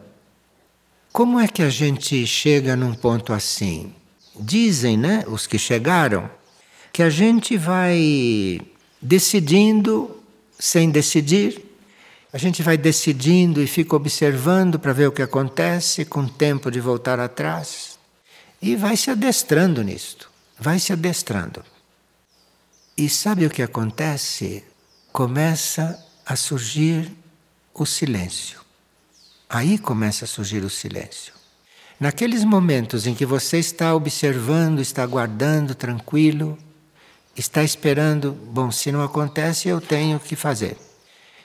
como 1.12 1.38
é 1.38 1.45
que 1.45 1.62
a 1.62 1.69
gente 1.69 2.26
chega 2.26 2.78
num 2.78 2.93
ponto 2.93 3.34
assim? 3.34 3.93
Dizem, 4.39 4.98
né, 4.98 5.26
os 5.28 5.45
que 5.45 5.60
chegaram, 5.60 6.30
que 6.93 7.04
a 7.04 7.10
gente 7.10 7.58
vai 7.58 8.62
decidindo 9.02 10.15
sem 10.58 10.89
decidir, 10.89 11.62
a 12.32 12.38
gente 12.38 12.63
vai 12.63 12.78
decidindo 12.78 13.62
e 13.62 13.67
fica 13.67 13.98
observando 13.98 14.80
para 14.80 14.93
ver 14.93 15.10
o 15.10 15.12
que 15.12 15.22
acontece, 15.22 16.06
com 16.06 16.26
tempo 16.26 16.72
de 16.72 16.80
voltar 16.80 17.19
atrás, 17.19 18.00
e 18.62 18.78
vai 18.78 18.95
se 18.95 19.12
adestrando 19.12 19.84
nisto, 19.84 20.32
vai 20.58 20.80
se 20.80 20.93
adestrando. 20.93 21.65
E 22.95 23.10
sabe 23.10 23.45
o 23.45 23.50
que 23.50 23.62
acontece? 23.62 24.63
Começa 25.12 26.02
a 26.26 26.38
surgir 26.38 27.12
o 27.74 27.86
silêncio. 27.86 28.59
Aí 29.49 29.79
começa 29.79 30.25
a 30.25 30.27
surgir 30.27 30.63
o 30.63 30.69
silêncio. 30.69 31.33
Naqueles 31.99 32.43
momentos 32.43 33.07
em 33.07 33.15
que 33.15 33.25
você 33.25 33.57
está 33.57 33.95
observando, 33.95 34.79
está 34.79 35.01
aguardando 35.01 35.73
tranquilo, 35.73 36.55
está 37.35 37.63
esperando, 37.63 38.31
bom, 38.31 38.69
se 38.69 38.91
não 38.91 39.03
acontece, 39.03 39.67
eu 39.67 39.81
tenho 39.81 40.19
que 40.19 40.35
fazer. 40.35 40.77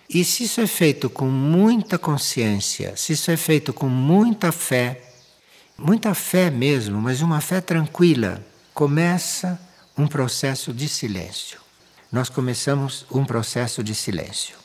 E 0.09 0.23
se 0.23 0.45
isso 0.45 0.61
é 0.61 0.67
feito 0.67 1.09
com 1.09 1.25
muita 1.25 1.99
consciência, 1.99 2.95
se 2.95 3.15
isso 3.15 3.31
é 3.31 3.39
feito 3.39 3.73
com 3.73 3.89
muita 3.89 4.53
fé, 4.53 5.01
muita 5.79 6.13
fé 6.13 6.51
mesmo, 6.51 7.01
mas 7.01 7.23
uma 7.23 7.41
fé 7.41 7.61
tranquila, 7.63 8.45
começa 8.75 9.59
um 9.97 10.07
processo 10.07 10.75
de 10.75 10.89
silêncio. 10.89 11.59
Nós 12.13 12.29
começamos 12.29 13.07
um 13.11 13.25
processo 13.25 13.83
de 13.83 13.95
silêncio. 13.95 14.64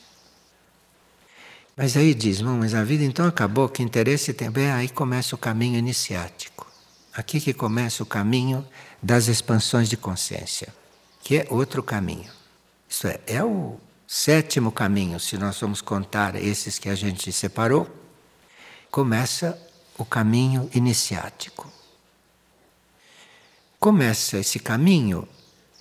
Mas 1.82 1.96
aí 1.96 2.12
diz, 2.12 2.42
mas 2.42 2.74
a 2.74 2.84
vida 2.84 3.02
então 3.04 3.26
acabou, 3.26 3.66
que 3.66 3.82
interesse 3.82 4.34
tem? 4.34 4.50
Bem, 4.50 4.70
aí 4.70 4.86
começa 4.86 5.34
o 5.34 5.38
caminho 5.38 5.78
iniciático. 5.78 6.70
Aqui 7.14 7.40
que 7.40 7.54
começa 7.54 8.02
o 8.02 8.06
caminho 8.06 8.68
das 9.02 9.28
expansões 9.28 9.88
de 9.88 9.96
consciência, 9.96 10.68
que 11.22 11.38
é 11.38 11.46
outro 11.48 11.82
caminho. 11.82 12.30
Isto 12.86 13.06
é, 13.06 13.20
é 13.26 13.42
o 13.42 13.78
sétimo 14.06 14.70
caminho, 14.70 15.18
se 15.18 15.38
nós 15.38 15.58
vamos 15.58 15.80
contar 15.80 16.34
esses 16.34 16.78
que 16.78 16.90
a 16.90 16.94
gente 16.94 17.32
separou, 17.32 17.88
começa 18.90 19.58
o 19.96 20.04
caminho 20.04 20.68
iniciático. 20.74 21.72
Começa 23.78 24.36
esse 24.36 24.58
caminho 24.58 25.26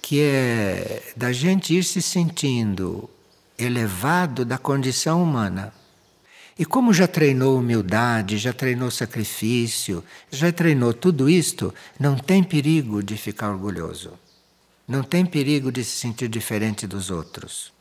que 0.01 0.21
é 0.21 1.11
da 1.17 1.33
gente 1.33 1.77
ir 1.77 1.83
se 1.83 2.01
sentindo 2.01 3.09
elevado 3.57 4.45
da 4.45 4.57
condição 4.57 5.21
humana. 5.21 5.77
E 6.59 6.65
como 6.65 6.93
já 6.93 7.07
treinou 7.07 7.57
humildade, 7.57 8.37
já 8.37 8.51
treinou 8.51 8.91
sacrifício, 8.91 10.03
já 10.29 10.51
treinou 10.51 10.93
tudo 10.93 11.29
isto, 11.29 11.73
não 11.97 12.17
tem 12.17 12.43
perigo 12.43 13.01
de 13.01 13.15
ficar 13.15 13.49
orgulhoso. 13.49 14.11
Não 14.85 15.01
tem 15.01 15.25
perigo 15.25 15.71
de 15.71 15.85
se 15.85 15.95
sentir 15.95 16.27
diferente 16.27 16.85
dos 16.85 17.09
outros. 17.09 17.71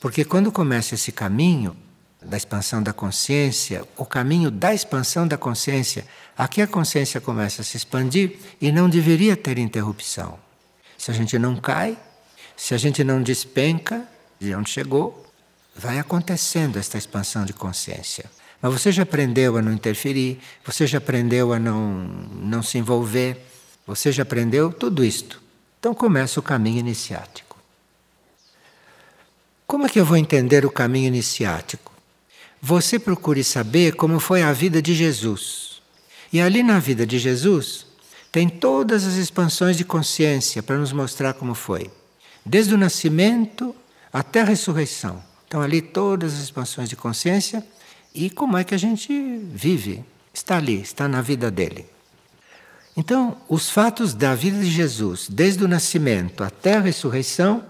Porque 0.00 0.24
quando 0.24 0.50
começa 0.50 0.94
esse 0.94 1.12
caminho 1.12 1.76
da 2.24 2.38
expansão 2.38 2.82
da 2.82 2.94
consciência, 2.94 3.86
o 3.94 4.06
caminho 4.06 4.50
da 4.50 4.72
expansão 4.72 5.28
da 5.28 5.36
consciência, 5.36 6.06
aqui 6.34 6.62
a 6.62 6.66
consciência 6.66 7.20
começa 7.20 7.60
a 7.60 7.64
se 7.64 7.76
expandir 7.76 8.38
e 8.58 8.72
não 8.72 8.88
deveria 8.88 9.36
ter 9.36 9.58
interrupção. 9.58 10.38
Se 10.96 11.10
a 11.10 11.14
gente 11.14 11.38
não 11.38 11.56
cai, 11.56 11.98
se 12.56 12.72
a 12.72 12.78
gente 12.78 13.04
não 13.04 13.22
despenca 13.22 14.08
de 14.40 14.54
onde 14.54 14.70
chegou, 14.70 15.23
vai 15.76 15.98
acontecendo 15.98 16.78
esta 16.78 16.96
expansão 16.96 17.44
de 17.44 17.52
consciência. 17.52 18.30
Mas 18.60 18.72
você 18.72 18.90
já 18.90 19.02
aprendeu 19.02 19.56
a 19.56 19.62
não 19.62 19.72
interferir, 19.72 20.40
você 20.64 20.86
já 20.86 20.98
aprendeu 20.98 21.52
a 21.52 21.58
não, 21.58 22.06
não 22.32 22.62
se 22.62 22.78
envolver, 22.78 23.38
você 23.86 24.10
já 24.10 24.22
aprendeu 24.22 24.72
tudo 24.72 25.04
isto. 25.04 25.42
Então 25.78 25.94
começa 25.94 26.40
o 26.40 26.42
caminho 26.42 26.78
iniciático. 26.78 27.58
Como 29.66 29.86
é 29.86 29.88
que 29.88 30.00
eu 30.00 30.04
vou 30.04 30.16
entender 30.16 30.64
o 30.64 30.70
caminho 30.70 31.08
iniciático? 31.08 31.92
Você 32.62 32.98
procure 32.98 33.44
saber 33.44 33.94
como 33.94 34.18
foi 34.18 34.42
a 34.42 34.52
vida 34.52 34.80
de 34.80 34.94
Jesus. 34.94 35.82
E 36.32 36.40
ali 36.40 36.62
na 36.62 36.78
vida 36.78 37.06
de 37.06 37.18
Jesus 37.18 37.86
tem 38.32 38.48
todas 38.48 39.04
as 39.04 39.14
expansões 39.14 39.76
de 39.76 39.84
consciência 39.84 40.62
para 40.62 40.78
nos 40.78 40.92
mostrar 40.92 41.34
como 41.34 41.54
foi. 41.54 41.90
Desde 42.44 42.74
o 42.74 42.78
nascimento 42.78 43.74
até 44.12 44.40
a 44.40 44.44
ressurreição. 44.44 45.22
Estão 45.54 45.62
ali 45.62 45.80
todas 45.80 46.34
as 46.34 46.40
expansões 46.40 46.88
de 46.88 46.96
consciência 46.96 47.64
e 48.12 48.28
como 48.28 48.58
é 48.58 48.64
que 48.64 48.74
a 48.74 48.76
gente 48.76 49.38
vive. 49.52 50.04
Está 50.32 50.56
ali, 50.56 50.80
está 50.80 51.06
na 51.06 51.22
vida 51.22 51.48
dele. 51.48 51.86
Então, 52.96 53.36
os 53.48 53.70
fatos 53.70 54.14
da 54.14 54.34
vida 54.34 54.58
de 54.58 54.68
Jesus, 54.68 55.28
desde 55.30 55.62
o 55.62 55.68
nascimento 55.68 56.42
até 56.42 56.74
a 56.74 56.80
ressurreição, 56.80 57.64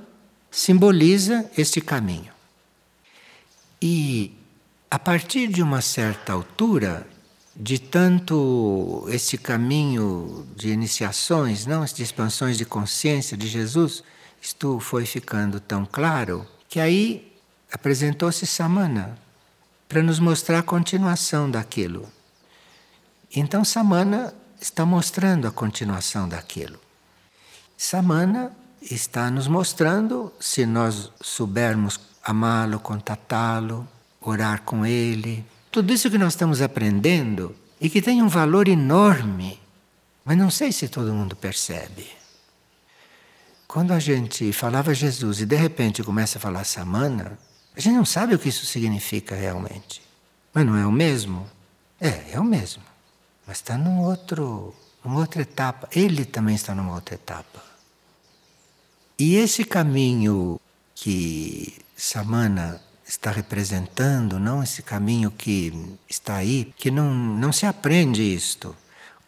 simboliza 0.51 1.45
este 1.59 1.78
caminho. 1.78 2.32
E 3.82 4.32
a 4.91 4.99
partir 4.99 5.49
de 5.49 5.62
uma 5.62 5.82
certa 5.82 6.32
altura, 6.32 7.07
de 7.55 7.78
tanto 7.78 9.05
esse 9.11 9.37
caminho 9.37 10.47
de 10.57 10.70
iniciações, 10.70 11.66
não 11.66 11.85
de 11.85 12.03
expansões 12.03 12.57
de 12.57 12.64
consciência 12.64 13.37
de 13.37 13.47
Jesus, 13.47 14.03
isto 14.41 14.80
foi 14.80 15.05
ficando 15.05 15.61
tão 15.61 15.85
claro 15.85 16.47
que 16.66 16.80
aí 16.80 17.34
apresentou-se 17.75 18.47
Samana 18.47 19.18
para 19.89 20.01
nos 20.01 20.20
mostrar 20.20 20.61
a 20.61 20.62
continuação 20.62 21.51
daquilo. 21.51 22.09
Então 23.35 23.64
Samana 23.64 24.33
está 24.61 24.87
mostrando 24.87 25.49
a 25.49 25.51
continuação 25.51 26.29
daquilo. 26.29 26.79
Samana 27.77 28.53
está 28.81 29.29
nos 29.29 29.49
mostrando, 29.49 30.33
se 30.39 30.64
nós 30.64 31.11
soubermos 31.20 31.99
amá-lo, 32.22 32.79
contatá-lo, 32.79 33.89
orar 34.20 34.62
com 34.62 34.87
ele, 34.87 35.45
tudo 35.72 35.93
isso 35.93 36.09
que 36.09 36.16
nós 36.16 36.35
estamos 36.35 36.62
aprendendo 36.62 37.57
e 37.81 37.91
que 37.91 38.01
tem 38.01 38.22
um 38.22 38.29
valor 38.29 38.68
enorme, 38.68 39.61
mas 40.25 40.39
não 40.39 40.49
sei 40.49 40.70
se 40.70 40.87
todo 40.87 41.12
mundo 41.12 41.35
percebe. 41.35 42.09
Quando 43.66 43.93
a 43.93 43.99
gente 43.99 44.53
falava 44.53 44.95
Jesus 44.95 45.41
e 45.41 45.47
de 45.47 45.57
repente 45.57 46.05
começa 46.05 46.39
a 46.39 46.41
falar 46.41 46.62
Samana, 46.62 47.37
a 47.77 47.81
gente 47.81 47.95
não 47.95 48.05
sabe 48.05 48.35
o 48.35 48.39
que 48.39 48.49
isso 48.49 48.64
significa 48.66 49.35
realmente. 49.35 50.01
Mas 50.53 50.64
não 50.64 50.77
é 50.77 50.87
o 50.87 50.93
mesmo? 50.93 51.47
É, 52.01 52.33
é 52.33 52.41
o 52.41 52.45
mesmo. 52.45 52.83
Mas 53.47 53.59
está 53.59 53.77
num 53.77 54.01
outro, 54.03 54.75
numa 55.05 55.18
outra 55.18 55.43
etapa. 55.43 55.89
Ele 55.93 56.25
também 56.25 56.55
está 56.55 56.75
numa 56.75 56.95
outra 56.95 57.16
etapa. 57.16 57.62
E 59.18 59.37
esse 59.37 59.64
caminho 59.64 60.61
que 60.95 61.77
Samana 61.97 62.81
está 63.07 63.31
representando, 63.31 64.39
não 64.39 64.62
esse 64.62 64.83
caminho 64.83 65.31
que 65.31 65.97
está 66.09 66.37
aí, 66.37 66.72
que 66.77 66.91
não, 66.91 67.12
não 67.12 67.53
se 67.53 67.66
aprende 67.66 68.22
isto. 68.22 68.75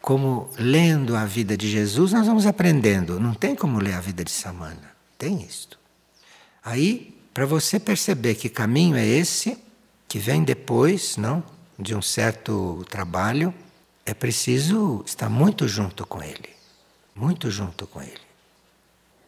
Como 0.01 0.49
lendo 0.57 1.15
a 1.15 1.25
vida 1.25 1.57
de 1.57 1.69
Jesus, 1.69 2.13
nós 2.13 2.25
vamos 2.25 2.45
aprendendo. 2.45 3.19
Não 3.19 3.33
tem 3.33 3.55
como 3.55 3.79
ler 3.79 3.93
a 3.95 4.01
vida 4.01 4.23
de 4.23 4.31
Samana. 4.31 4.95
Tem 5.17 5.41
isto. 5.41 5.77
Aí, 6.63 7.16
para 7.37 7.45
você 7.45 7.79
perceber 7.79 8.33
que 8.33 8.49
caminho 8.49 8.95
é 8.95 9.05
esse, 9.05 9.59
que 10.07 10.17
vem 10.17 10.43
depois, 10.43 11.17
não, 11.17 11.43
de 11.77 11.93
um 11.93 12.01
certo 12.01 12.83
trabalho, 12.89 13.53
é 14.03 14.11
preciso 14.11 15.03
estar 15.05 15.29
muito 15.29 15.67
junto 15.67 16.03
com 16.03 16.23
ele. 16.23 16.49
Muito 17.15 17.51
junto 17.51 17.85
com 17.85 18.01
ele. 18.01 18.17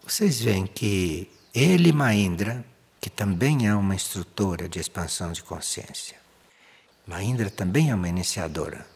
Vocês 0.03 0.41
veem 0.41 0.65
que 0.65 1.29
ele, 1.53 1.93
Maindra, 1.93 2.65
que 2.99 3.11
também 3.11 3.67
é 3.67 3.75
uma 3.75 3.93
instrutora 3.93 4.67
de 4.67 4.79
expansão 4.79 5.31
de 5.31 5.43
consciência. 5.43 6.17
Mahindra 7.05 7.51
também 7.51 7.91
é 7.91 7.95
uma 7.95 8.09
iniciadora. 8.09 8.87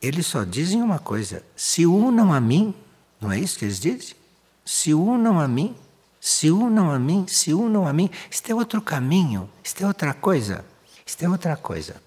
Eles 0.00 0.24
só 0.24 0.44
dizem 0.44 0.80
uma 0.80 0.98
coisa: 0.98 1.44
se 1.54 1.84
unam 1.84 2.32
a 2.32 2.40
mim, 2.40 2.74
não 3.20 3.30
é 3.30 3.38
isso 3.38 3.58
que 3.58 3.66
eles 3.66 3.78
dizem? 3.78 4.16
Se 4.64 4.94
unam 4.94 5.38
a 5.38 5.46
mim, 5.46 5.76
se 6.24 6.50
unam 6.50 6.90
a 6.90 6.98
mim, 6.98 7.26
se 7.28 7.52
unam 7.52 7.86
a 7.86 7.92
mim. 7.92 8.08
Isto 8.30 8.50
é 8.50 8.54
outro 8.54 8.80
caminho, 8.80 9.46
isto 9.62 9.84
é 9.84 9.86
outra 9.86 10.14
coisa, 10.14 10.64
isto 11.04 11.22
é 11.22 11.28
outra 11.28 11.54
coisa. 11.54 12.02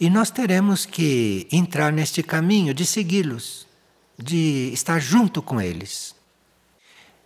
E 0.00 0.10
nós 0.10 0.32
teremos 0.32 0.84
que 0.84 1.46
entrar 1.52 1.92
neste 1.92 2.24
caminho 2.24 2.74
de 2.74 2.84
segui-los, 2.84 3.68
de 4.18 4.72
estar 4.72 4.98
junto 4.98 5.40
com 5.40 5.60
eles. 5.60 6.12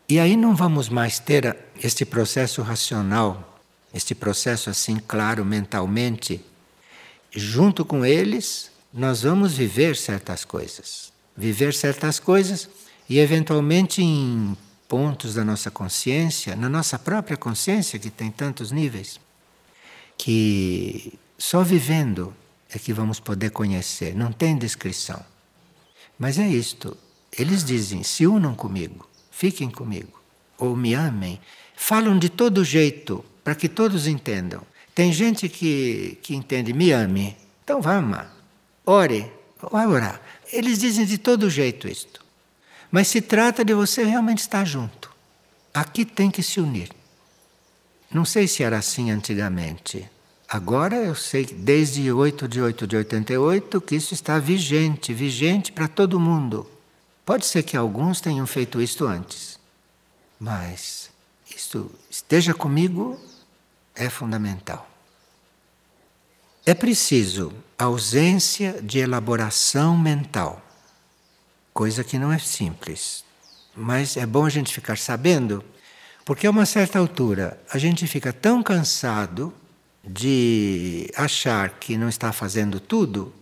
E 0.06 0.20
aí 0.20 0.36
não 0.36 0.54
vamos 0.54 0.90
mais 0.90 1.18
ter 1.18 1.56
este 1.82 2.04
processo 2.04 2.60
racional, 2.60 3.58
este 3.94 4.14
processo 4.14 4.68
assim 4.68 4.98
claro 5.08 5.42
mentalmente. 5.42 6.38
Junto 7.30 7.82
com 7.82 8.04
eles, 8.04 8.70
nós 8.92 9.22
vamos 9.22 9.54
viver 9.54 9.96
certas 9.96 10.44
coisas. 10.44 11.10
Viver 11.34 11.72
certas 11.72 12.20
coisas 12.20 12.68
e, 13.08 13.18
eventualmente, 13.18 14.02
em 14.02 14.54
pontos 14.94 15.34
da 15.34 15.44
nossa 15.44 15.72
consciência, 15.72 16.54
na 16.54 16.68
nossa 16.68 16.96
própria 16.96 17.36
consciência, 17.36 17.98
que 17.98 18.10
tem 18.10 18.30
tantos 18.30 18.70
níveis, 18.70 19.18
que 20.16 21.18
só 21.36 21.64
vivendo 21.64 22.32
é 22.70 22.78
que 22.78 22.92
vamos 22.92 23.18
poder 23.18 23.50
conhecer, 23.50 24.14
não 24.14 24.30
tem 24.30 24.56
descrição. 24.56 25.20
Mas 26.16 26.38
é 26.38 26.46
isto. 26.46 26.96
Eles 27.36 27.64
dizem: 27.64 28.04
se 28.04 28.24
unam 28.24 28.54
comigo 28.54 29.08
fiquem 29.34 29.68
comigo, 29.68 30.22
ou 30.56 30.76
me 30.76 30.94
amem. 30.94 31.40
Falam 31.74 32.16
de 32.16 32.28
todo 32.28 32.64
jeito, 32.64 33.24
para 33.42 33.56
que 33.56 33.68
todos 33.68 34.06
entendam. 34.06 34.62
Tem 34.94 35.12
gente 35.12 35.48
que, 35.48 36.20
que 36.22 36.36
entende, 36.36 36.72
me 36.72 36.92
ame, 36.92 37.36
então 37.64 37.82
vai 37.82 37.96
amar. 37.96 38.32
Ore, 38.86 39.28
vai 39.72 39.88
orar. 39.88 40.20
Eles 40.52 40.78
dizem 40.78 41.04
de 41.04 41.18
todo 41.18 41.50
jeito 41.50 41.88
isto. 41.88 42.23
Mas 42.94 43.08
se 43.08 43.20
trata 43.20 43.64
de 43.64 43.74
você 43.74 44.04
realmente 44.04 44.38
estar 44.38 44.64
junto. 44.64 45.10
Aqui 45.74 46.04
tem 46.04 46.30
que 46.30 46.44
se 46.44 46.60
unir. 46.60 46.90
Não 48.08 48.24
sei 48.24 48.46
se 48.46 48.62
era 48.62 48.78
assim 48.78 49.10
antigamente. 49.10 50.08
Agora 50.48 50.94
eu 50.94 51.16
sei 51.16 51.44
desde 51.44 52.12
8 52.12 52.46
de 52.46 52.60
8 52.60 52.86
de 52.86 52.96
88 52.96 53.80
que 53.80 53.96
isso 53.96 54.14
está 54.14 54.38
vigente, 54.38 55.12
vigente 55.12 55.72
para 55.72 55.88
todo 55.88 56.20
mundo. 56.20 56.70
Pode 57.26 57.46
ser 57.46 57.64
que 57.64 57.76
alguns 57.76 58.20
tenham 58.20 58.46
feito 58.46 58.80
isto 58.80 59.04
antes, 59.08 59.58
mas 60.38 61.10
isto 61.52 61.90
esteja 62.08 62.54
comigo 62.54 63.18
é 63.92 64.08
fundamental. 64.08 64.88
É 66.64 66.74
preciso 66.74 67.52
ausência 67.76 68.80
de 68.80 69.00
elaboração 69.00 69.98
mental, 69.98 70.63
coisa 71.74 72.02
que 72.02 72.18
não 72.18 72.32
é 72.32 72.38
simples, 72.38 73.24
mas 73.76 74.16
é 74.16 74.24
bom 74.24 74.46
a 74.46 74.50
gente 74.50 74.72
ficar 74.72 74.96
sabendo, 74.96 75.62
porque 76.24 76.46
a 76.46 76.50
uma 76.50 76.64
certa 76.64 76.98
altura 76.98 77.60
a 77.70 77.76
gente 77.76 78.06
fica 78.06 78.32
tão 78.32 78.62
cansado 78.62 79.52
de 80.02 81.10
achar 81.16 81.70
que 81.70 81.98
não 81.98 82.08
está 82.08 82.32
fazendo 82.32 82.78
tudo 82.80 83.34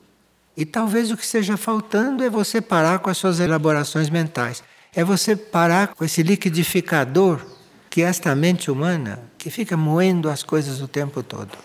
e 0.57 0.66
talvez 0.66 1.11
o 1.11 1.16
que 1.16 1.24
esteja 1.24 1.57
faltando 1.57 2.22
é 2.22 2.30
você 2.30 2.61
parar 2.61 2.99
com 2.99 3.09
as 3.09 3.16
suas 3.16 3.41
elaborações 3.41 4.11
mentais. 4.11 4.62
É 4.95 5.03
você 5.03 5.35
parar 5.35 5.89
com 5.89 6.05
esse 6.05 6.22
liquidificador 6.22 7.41
que 7.89 8.03
é 8.03 8.07
esta 8.07 8.35
mente 8.35 8.70
humana 8.70 9.22
que 9.39 9.51
fica 9.51 9.76
moendo 9.76 10.28
as 10.28 10.43
coisas 10.43 10.80
o 10.80 10.89
tempo 10.89 11.22
todo. 11.22 11.57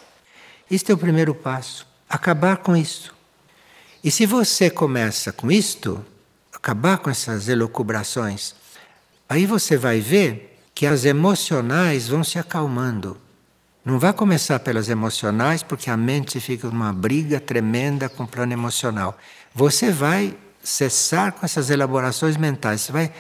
Este 0.70 0.92
é 0.92 0.96
o 0.96 0.98
primeiro 0.98 1.36
passo. 1.36 1.86
Acabar 2.10 2.58
com 2.58 2.76
isso. 2.76 3.14
E 4.04 4.10
se 4.10 4.26
você 4.26 4.70
começa 4.70 5.34
com 5.34 5.52
isto, 5.52 6.04
acabar 6.58 6.98
com 6.98 7.10
essas 7.10 7.48
elucubrações, 7.48 8.56
aí 9.30 9.46
você 9.46 9.78
vai 9.78 10.00
ver 10.00 10.60
que 10.74 10.86
as 10.86 11.06
emocionais 11.06 12.08
vão 12.08 12.24
se 12.24 12.38
acalmando. 12.38 13.18
Não 13.86 13.98
vá 13.98 14.12
começar 14.12 14.60
pelas 14.60 14.90
emocionais, 14.90 15.64
porque 15.64 15.90
a 15.90 15.96
mente 15.96 16.40
fica 16.40 16.68
numa 16.68 16.92
briga 16.92 17.40
tremenda 17.40 18.10
com 18.10 18.24
o 18.24 18.28
plano 18.28 18.52
emocional. 18.52 19.18
Você 19.56 19.92
vai 19.92 20.36
cessar 20.62 21.32
com 21.32 21.46
essas 21.46 21.70
elaborações 21.70 22.36
mentais, 22.36 22.82
você 22.82 22.92
vai 22.92 23.14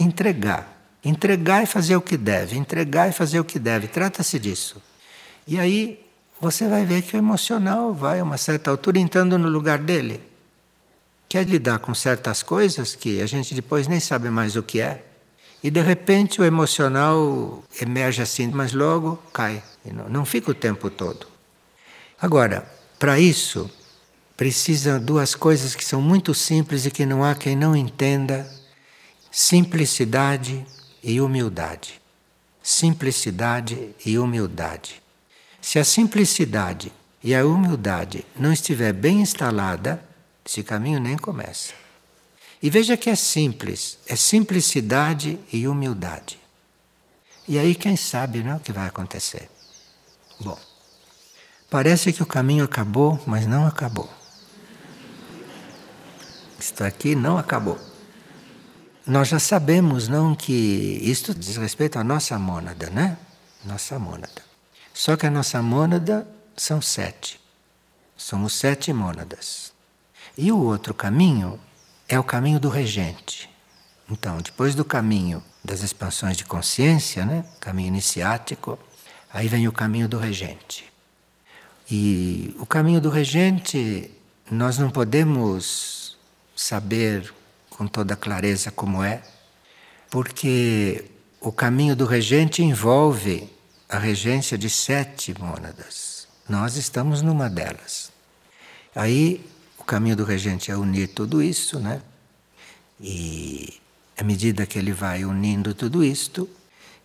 entregar. 0.00 0.72
Entregar 1.04 1.62
e 1.62 1.66
fazer 1.66 1.96
o 1.96 2.00
que 2.00 2.16
deve, 2.16 2.56
entregar 2.56 3.10
e 3.10 3.12
fazer 3.12 3.38
o 3.38 3.44
que 3.44 3.58
deve. 3.58 3.88
Trata-se 3.88 4.38
disso. 4.38 4.80
E 5.46 5.58
aí 5.58 6.02
você 6.40 6.66
vai 6.66 6.86
ver 6.86 7.02
que 7.02 7.14
o 7.14 7.18
emocional 7.18 7.92
vai, 7.92 8.20
a 8.20 8.24
uma 8.24 8.38
certa 8.38 8.70
altura, 8.70 8.98
entrando 8.98 9.38
no 9.38 9.48
lugar 9.48 9.78
dele. 9.78 10.20
Quer 11.34 11.48
lidar 11.48 11.80
com 11.80 11.92
certas 11.92 12.44
coisas 12.44 12.94
que 12.94 13.20
a 13.20 13.26
gente 13.26 13.56
depois 13.56 13.88
nem 13.88 13.98
sabe 13.98 14.30
mais 14.30 14.54
o 14.54 14.62
que 14.62 14.80
é. 14.80 15.04
E 15.64 15.68
de 15.68 15.82
repente 15.82 16.40
o 16.40 16.44
emocional 16.44 17.60
emerge 17.80 18.22
assim, 18.22 18.46
mas 18.54 18.72
logo 18.72 19.20
cai. 19.32 19.60
Não, 19.84 20.08
não 20.08 20.24
fica 20.24 20.52
o 20.52 20.54
tempo 20.54 20.88
todo. 20.88 21.26
Agora, 22.22 22.64
para 23.00 23.18
isso, 23.18 23.68
precisa 24.36 25.00
duas 25.00 25.34
coisas 25.34 25.74
que 25.74 25.84
são 25.84 26.00
muito 26.00 26.32
simples 26.32 26.86
e 26.86 26.90
que 26.92 27.04
não 27.04 27.24
há 27.24 27.34
quem 27.34 27.56
não 27.56 27.74
entenda: 27.74 28.48
simplicidade 29.28 30.64
e 31.02 31.20
humildade. 31.20 32.00
Simplicidade 32.62 33.92
e 34.06 34.20
humildade. 34.20 35.02
Se 35.60 35.80
a 35.80 35.84
simplicidade 35.84 36.92
e 37.24 37.34
a 37.34 37.44
humildade 37.44 38.24
não 38.38 38.52
estiver 38.52 38.92
bem 38.92 39.20
instalada, 39.20 40.13
esse 40.44 40.62
caminho 40.62 41.00
nem 41.00 41.16
começa. 41.16 41.72
E 42.62 42.70
veja 42.70 42.96
que 42.96 43.10
é 43.10 43.14
simples, 43.14 43.98
é 44.06 44.16
simplicidade 44.16 45.38
e 45.52 45.66
humildade. 45.68 46.38
E 47.46 47.58
aí 47.58 47.74
quem 47.74 47.96
sabe 47.96 48.42
não, 48.42 48.52
é 48.52 48.56
o 48.56 48.60
que 48.60 48.72
vai 48.72 48.88
acontecer. 48.88 49.50
Bom, 50.40 50.58
parece 51.68 52.12
que 52.12 52.22
o 52.22 52.26
caminho 52.26 52.64
acabou, 52.64 53.22
mas 53.26 53.46
não 53.46 53.66
acabou. 53.66 54.08
Isto 56.58 56.84
aqui 56.84 57.14
não 57.14 57.36
acabou. 57.36 57.78
Nós 59.06 59.28
já 59.28 59.38
sabemos, 59.38 60.08
não, 60.08 60.34
que 60.34 60.52
isto 61.02 61.34
diz 61.34 61.58
respeito 61.58 61.98
à 61.98 62.04
nossa 62.04 62.38
mônada, 62.38 62.88
né? 62.88 63.18
Nossa 63.62 63.98
mônada. 63.98 64.42
Só 64.94 65.14
que 65.14 65.26
a 65.26 65.30
nossa 65.30 65.60
mônada 65.60 66.26
são 66.56 66.80
sete. 66.80 67.38
Somos 68.16 68.54
sete 68.54 68.90
mônadas. 68.94 69.73
E 70.36 70.50
o 70.50 70.58
outro 70.58 70.92
caminho 70.92 71.60
é 72.08 72.18
o 72.18 72.24
caminho 72.24 72.58
do 72.58 72.68
regente. 72.68 73.48
Então, 74.10 74.38
depois 74.38 74.74
do 74.74 74.84
caminho 74.84 75.42
das 75.64 75.82
expansões 75.82 76.36
de 76.36 76.44
consciência, 76.44 77.24
né? 77.24 77.44
caminho 77.60 77.88
iniciático, 77.88 78.78
aí 79.32 79.48
vem 79.48 79.66
o 79.66 79.72
caminho 79.72 80.08
do 80.08 80.18
regente. 80.18 80.92
E 81.90 82.54
o 82.58 82.66
caminho 82.66 83.00
do 83.00 83.10
regente, 83.10 84.10
nós 84.50 84.78
não 84.78 84.90
podemos 84.90 86.18
saber 86.54 87.32
com 87.70 87.86
toda 87.86 88.16
clareza 88.16 88.70
como 88.70 89.02
é, 89.02 89.22
porque 90.10 91.10
o 91.40 91.52
caminho 91.52 91.96
do 91.96 92.06
regente 92.06 92.62
envolve 92.62 93.48
a 93.88 93.98
regência 93.98 94.56
de 94.56 94.70
sete 94.70 95.38
mônadas. 95.38 96.26
Nós 96.48 96.76
estamos 96.76 97.22
numa 97.22 97.48
delas. 97.48 98.12
Aí 98.94 99.44
o 99.84 99.86
caminho 99.86 100.16
do 100.16 100.24
regente 100.24 100.70
é 100.70 100.76
unir 100.76 101.08
tudo 101.08 101.42
isso, 101.42 101.78
né? 101.78 102.00
E 102.98 103.74
à 104.16 104.24
medida 104.24 104.64
que 104.64 104.78
ele 104.78 104.92
vai 104.92 105.26
unindo 105.26 105.74
tudo 105.74 106.02
isto, 106.02 106.48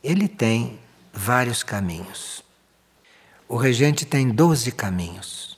ele 0.02 0.30
tem 0.30 0.80
vários 1.14 1.62
caminhos. 1.62 2.42
O 3.50 3.58
regente 3.58 4.06
tem 4.06 4.30
doze 4.30 4.72
caminhos 4.72 5.58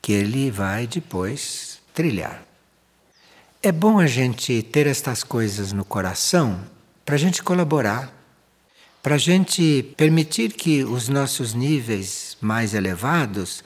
que 0.00 0.12
ele 0.12 0.50
vai 0.50 0.86
depois 0.86 1.78
trilhar. 1.92 2.42
É 3.62 3.70
bom 3.70 3.98
a 3.98 4.06
gente 4.06 4.62
ter 4.62 4.86
estas 4.86 5.22
coisas 5.22 5.74
no 5.74 5.84
coração 5.84 6.58
para 7.04 7.16
a 7.16 7.18
gente 7.18 7.42
colaborar, 7.42 8.10
para 9.02 9.16
a 9.16 9.18
gente 9.18 9.94
permitir 9.94 10.54
que 10.54 10.84
os 10.84 11.10
nossos 11.10 11.52
níveis 11.52 12.34
mais 12.40 12.72
elevados 12.72 13.62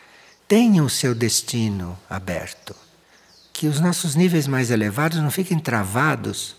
tenham 0.48 0.86
o 0.86 0.90
seu 0.90 1.14
destino 1.14 1.96
aberto. 2.10 2.74
Que 3.56 3.68
os 3.68 3.80
nossos 3.80 4.14
níveis 4.14 4.46
mais 4.46 4.70
elevados 4.70 5.18
não 5.18 5.30
fiquem 5.30 5.58
travados 5.58 6.56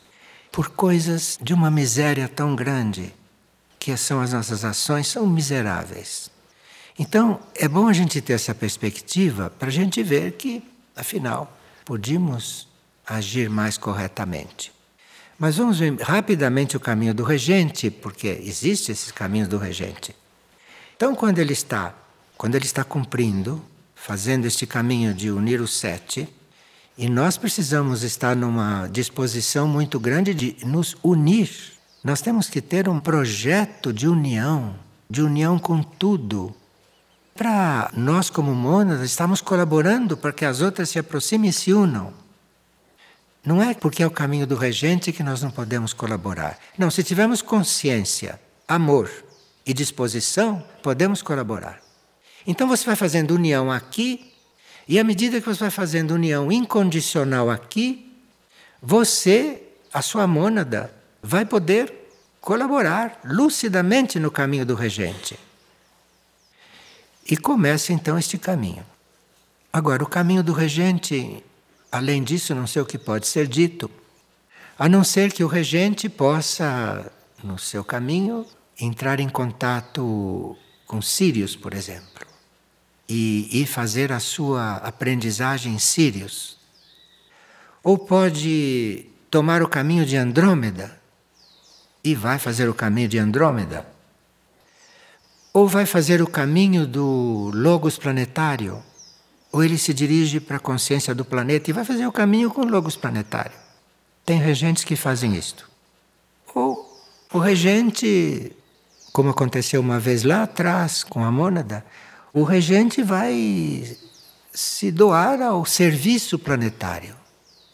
por 0.51 0.69
coisas 0.69 1.37
de 1.39 1.53
uma 1.53 1.69
miséria 1.69 2.27
tão 2.27 2.55
grande, 2.55 3.13
que 3.77 3.95
são 3.95 4.19
as 4.19 4.33
nossas 4.33 4.65
ações, 4.65 5.05
são 5.05 5.27
miseráveis. 5.27 6.31
Então, 6.97 7.39
é 7.53 7.67
bom 7.67 7.87
a 7.87 7.93
gente 7.93 8.19
ter 8.19 8.33
essa 8.33 8.55
perspectiva 8.55 9.51
para 9.59 9.67
a 9.67 9.71
gente 9.71 10.01
ver 10.01 10.31
que, 10.31 10.63
afinal, 10.95 11.55
podíamos 11.85 12.67
agir 13.05 13.47
mais 13.47 13.77
corretamente. 13.77 14.73
Mas 15.37 15.57
vamos 15.57 15.77
ver 15.77 16.01
rapidamente 16.01 16.75
o 16.75 16.79
caminho 16.79 17.13
do 17.13 17.23
regente, 17.23 17.91
porque 17.91 18.27
existe 18.43 18.91
esse 18.91 19.13
caminho 19.13 19.47
do 19.47 19.59
regente. 19.59 20.15
Então, 20.95 21.13
quando 21.13 21.37
ele 21.37 21.53
está, 21.53 21.93
quando 22.35 22.55
ele 22.55 22.65
está 22.65 22.83
cumprindo, 22.83 23.63
fazendo 23.93 24.47
este 24.47 24.65
caminho 24.65 25.13
de 25.13 25.29
unir 25.29 25.61
os 25.61 25.77
sete, 25.77 26.27
e 26.97 27.07
nós 27.07 27.37
precisamos 27.37 28.01
estar 28.01 28.35
numa 28.35 28.87
disposição 28.87 29.67
muito 29.67 29.99
grande 29.99 30.33
de 30.33 30.57
nos 30.65 30.95
unir. 31.03 31.49
Nós 32.03 32.21
temos 32.21 32.49
que 32.49 32.59
ter 32.59 32.89
um 32.89 32.99
projeto 32.99 33.93
de 33.93 34.07
união, 34.07 34.75
de 35.07 35.21
união 35.21 35.59
com 35.59 35.83
tudo. 35.83 36.55
Para 37.35 37.91
nós, 37.95 38.31
como 38.31 38.55
mônadas, 38.55 39.05
estamos 39.05 39.41
colaborando 39.41 40.17
para 40.17 40.33
que 40.33 40.43
as 40.43 40.59
outras 40.59 40.89
se 40.89 40.97
aproximem 40.97 41.51
e 41.51 41.53
se 41.53 41.71
unam. 41.71 42.11
Não 43.45 43.61
é 43.61 43.75
porque 43.75 44.01
é 44.01 44.07
o 44.07 44.11
caminho 44.11 44.47
do 44.47 44.55
regente 44.55 45.13
que 45.13 45.21
nós 45.21 45.41
não 45.41 45.51
podemos 45.51 45.93
colaborar. 45.93 46.57
Não, 46.77 46.89
se 46.89 47.03
tivermos 47.03 47.43
consciência, 47.43 48.41
amor 48.67 49.09
e 49.63 49.71
disposição, 49.71 50.63
podemos 50.81 51.21
colaborar. 51.21 51.79
Então 52.45 52.67
você 52.67 52.85
vai 52.85 52.95
fazendo 52.95 53.35
união 53.35 53.71
aqui, 53.71 54.33
e 54.87 54.99
à 54.99 55.03
medida 55.03 55.39
que 55.39 55.47
você 55.47 55.59
vai 55.59 55.71
fazendo 55.71 56.13
união 56.13 56.51
incondicional 56.51 57.49
aqui, 57.49 58.11
você, 58.81 59.61
a 59.91 60.01
sua 60.01 60.25
mônada, 60.25 60.93
vai 61.21 61.45
poder 61.45 61.93
colaborar 62.39 63.19
lucidamente 63.25 64.19
no 64.19 64.31
caminho 64.31 64.65
do 64.65 64.75
regente. 64.75 65.37
E 67.29 67.35
começa 67.35 67.91
então 67.91 68.17
este 68.17 68.37
caminho. 68.37 68.85
Agora, 69.73 70.03
o 70.03 70.07
caminho 70.07 70.41
do 70.41 70.53
regente 70.53 71.43
Além 71.91 72.23
disso, 72.23 72.53
não 72.53 72.67
sei 72.67 72.81
o 72.81 72.85
que 72.85 72.97
pode 72.97 73.27
ser 73.27 73.47
dito, 73.47 73.89
a 74.77 74.89
não 74.89 75.03
ser 75.03 75.31
que 75.31 75.43
o 75.43 75.47
regente 75.47 76.09
possa, 76.09 77.11
no 77.43 77.57
seu 77.57 77.83
caminho, 77.83 78.45
entrar 78.79 79.19
em 79.19 79.29
contato 79.29 80.55
com 80.85 81.01
Sírios, 81.01 81.55
por 81.55 81.73
exemplo, 81.73 82.26
e, 83.07 83.61
e 83.61 83.65
fazer 83.65 84.11
a 84.11 84.19
sua 84.19 84.75
aprendizagem 84.77 85.73
em 85.73 85.79
Sírios. 85.79 86.57
Ou 87.83 87.97
pode 87.97 89.09
tomar 89.31 89.61
o 89.61 89.67
caminho 89.67 90.05
de 90.05 90.17
Andrômeda 90.17 90.99
e 92.03 92.13
vai 92.15 92.39
fazer 92.39 92.67
o 92.69 92.73
caminho 92.73 93.07
de 93.07 93.17
Andrômeda. 93.17 93.87
Ou 95.53 95.67
vai 95.67 95.85
fazer 95.85 96.21
o 96.21 96.27
caminho 96.27 96.85
do 96.85 97.51
Logos 97.53 97.97
planetário 97.97 98.83
ou 99.51 99.63
ele 99.63 99.77
se 99.77 99.93
dirige 99.93 100.39
para 100.39 100.57
a 100.57 100.59
consciência 100.59 101.15
do 101.15 101.25
planeta 101.25 101.69
e 101.69 101.73
vai 101.73 101.85
fazer 101.85 102.05
o 102.05 102.11
caminho 102.11 102.51
com 102.51 102.61
o 102.61 102.69
logos 102.69 102.95
planetário. 102.95 103.57
Tem 104.25 104.39
regentes 104.39 104.83
que 104.83 104.95
fazem 104.95 105.35
isto. 105.35 105.69
Ou 106.53 106.85
o 107.33 107.39
regente, 107.39 108.51
como 109.13 109.29
aconteceu 109.29 109.81
uma 109.81 109.99
vez 109.99 110.23
lá 110.23 110.43
atrás 110.43 111.03
com 111.03 111.23
a 111.23 111.31
mônada, 111.31 111.85
o 112.39 112.43
regente 112.43 113.01
vai 113.01 113.97
se 114.53 114.91
doar 114.91 115.41
ao 115.41 115.65
serviço 115.65 116.37
planetário, 116.37 117.15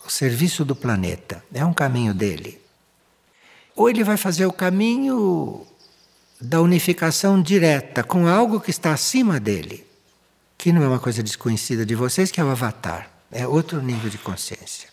ao 0.04 0.10
serviço 0.10 0.64
do 0.64 0.76
planeta. 0.76 1.44
É 1.54 1.66
um 1.66 1.74
caminho 1.74 2.14
dele. 2.14 2.62
Ou 3.76 3.90
ele 3.90 4.04
vai 4.04 4.18
fazer 4.18 4.46
o 4.46 4.54
caminho 4.54 5.66
da 6.40 6.62
unificação 6.62 7.42
direta 7.42 8.04
com 8.04 8.28
algo 8.28 8.60
que 8.60 8.70
está 8.70 8.94
acima 8.94 9.40
dele 9.40 9.86
que 10.64 10.72
não 10.72 10.82
é 10.82 10.88
uma 10.88 11.00
coisa 11.00 11.22
desconhecida 11.22 11.86
de 11.86 11.94
vocês, 11.94 12.32
que 12.32 12.40
é 12.40 12.44
o 12.44 12.50
avatar. 12.50 13.10
É 13.30 13.46
outro 13.46 13.82
nível 13.82 14.10
de 14.10 14.18
consciência. 14.18 14.88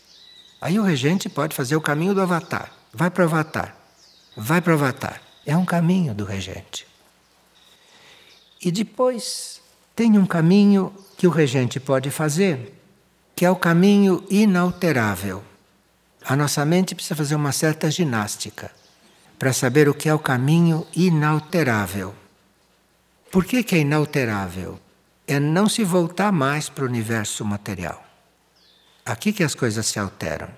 Aí 0.60 0.80
o 0.80 0.82
regente 0.82 1.28
pode 1.28 1.54
fazer 1.54 1.76
o 1.76 1.80
caminho 1.80 2.12
do 2.12 2.20
avatar. 2.20 2.72
Vai 2.92 3.08
para 3.08 3.22
o 3.22 3.26
avatar. 3.28 3.76
Vai 4.36 4.60
para 4.60 4.72
o 4.72 4.74
avatar. 4.74 5.22
É 5.46 5.56
um 5.56 5.64
caminho 5.64 6.12
do 6.12 6.24
regente. 6.24 6.84
E 8.60 8.72
depois 8.72 9.59
tem 10.00 10.16
um 10.16 10.24
caminho 10.24 10.94
que 11.18 11.26
o 11.26 11.30
regente 11.30 11.78
pode 11.78 12.10
fazer, 12.10 12.72
que 13.36 13.44
é 13.44 13.50
o 13.50 13.54
caminho 13.54 14.24
inalterável. 14.30 15.44
A 16.24 16.34
nossa 16.34 16.64
mente 16.64 16.94
precisa 16.94 17.14
fazer 17.14 17.34
uma 17.34 17.52
certa 17.52 17.90
ginástica 17.90 18.70
para 19.38 19.52
saber 19.52 19.90
o 19.90 19.92
que 19.92 20.08
é 20.08 20.14
o 20.14 20.18
caminho 20.18 20.86
inalterável. 20.96 22.14
Por 23.30 23.44
que, 23.44 23.62
que 23.62 23.74
é 23.74 23.80
inalterável? 23.80 24.80
é 25.26 25.38
não 25.38 25.68
se 25.68 25.84
voltar 25.84 26.32
mais 26.32 26.70
para 26.70 26.84
o 26.84 26.88
universo 26.88 27.44
material. 27.44 28.02
Aqui 29.04 29.34
que 29.34 29.44
as 29.44 29.54
coisas 29.54 29.84
se 29.84 29.98
alteram. 29.98 30.48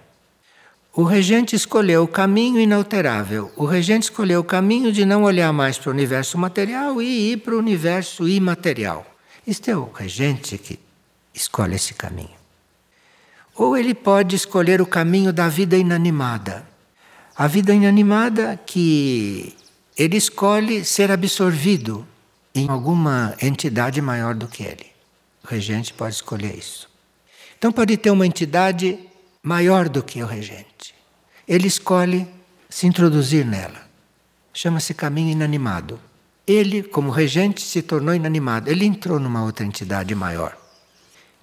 O 0.92 1.02
regente 1.02 1.56
escolheu 1.56 2.04
o 2.04 2.08
caminho 2.08 2.60
inalterável. 2.60 3.50
O 3.56 3.64
regente 3.64 4.04
escolheu 4.04 4.38
o 4.38 4.44
caminho 4.44 4.92
de 4.92 5.04
não 5.04 5.24
olhar 5.24 5.52
mais 5.52 5.78
para 5.78 5.90
o 5.90 5.92
universo 5.92 6.38
material 6.38 7.02
e 7.02 7.32
ir 7.32 7.38
para 7.38 7.56
o 7.56 7.58
universo 7.58 8.28
imaterial. 8.28 9.11
Isto 9.46 9.70
é 9.70 9.76
o 9.76 9.90
regente 9.90 10.56
que 10.56 10.78
escolhe 11.34 11.74
esse 11.74 11.94
caminho. 11.94 12.42
Ou 13.54 13.76
ele 13.76 13.94
pode 13.94 14.36
escolher 14.36 14.80
o 14.80 14.86
caminho 14.86 15.32
da 15.32 15.48
vida 15.48 15.76
inanimada. 15.76 16.66
A 17.36 17.46
vida 17.46 17.74
inanimada 17.74 18.58
que 18.64 19.54
ele 19.96 20.16
escolhe 20.16 20.84
ser 20.84 21.10
absorvido 21.10 22.06
em 22.54 22.68
alguma 22.68 23.34
entidade 23.42 24.00
maior 24.00 24.34
do 24.34 24.46
que 24.46 24.62
ele. 24.62 24.86
O 25.42 25.48
regente 25.48 25.92
pode 25.92 26.14
escolher 26.14 26.56
isso. 26.56 26.88
Então 27.58 27.72
pode 27.72 27.96
ter 27.96 28.10
uma 28.10 28.26
entidade 28.26 28.98
maior 29.42 29.88
do 29.88 30.02
que 30.02 30.22
o 30.22 30.26
regente. 30.26 30.94
Ele 31.46 31.66
escolhe 31.66 32.28
se 32.70 32.86
introduzir 32.86 33.44
nela. 33.44 33.82
Chama-se 34.54 34.94
caminho 34.94 35.30
inanimado. 35.32 35.98
Ele, 36.46 36.82
como 36.82 37.10
regente, 37.10 37.62
se 37.62 37.82
tornou 37.82 38.14
inanimado. 38.14 38.70
Ele 38.70 38.84
entrou 38.84 39.18
numa 39.20 39.44
outra 39.44 39.64
entidade 39.64 40.14
maior. 40.14 40.56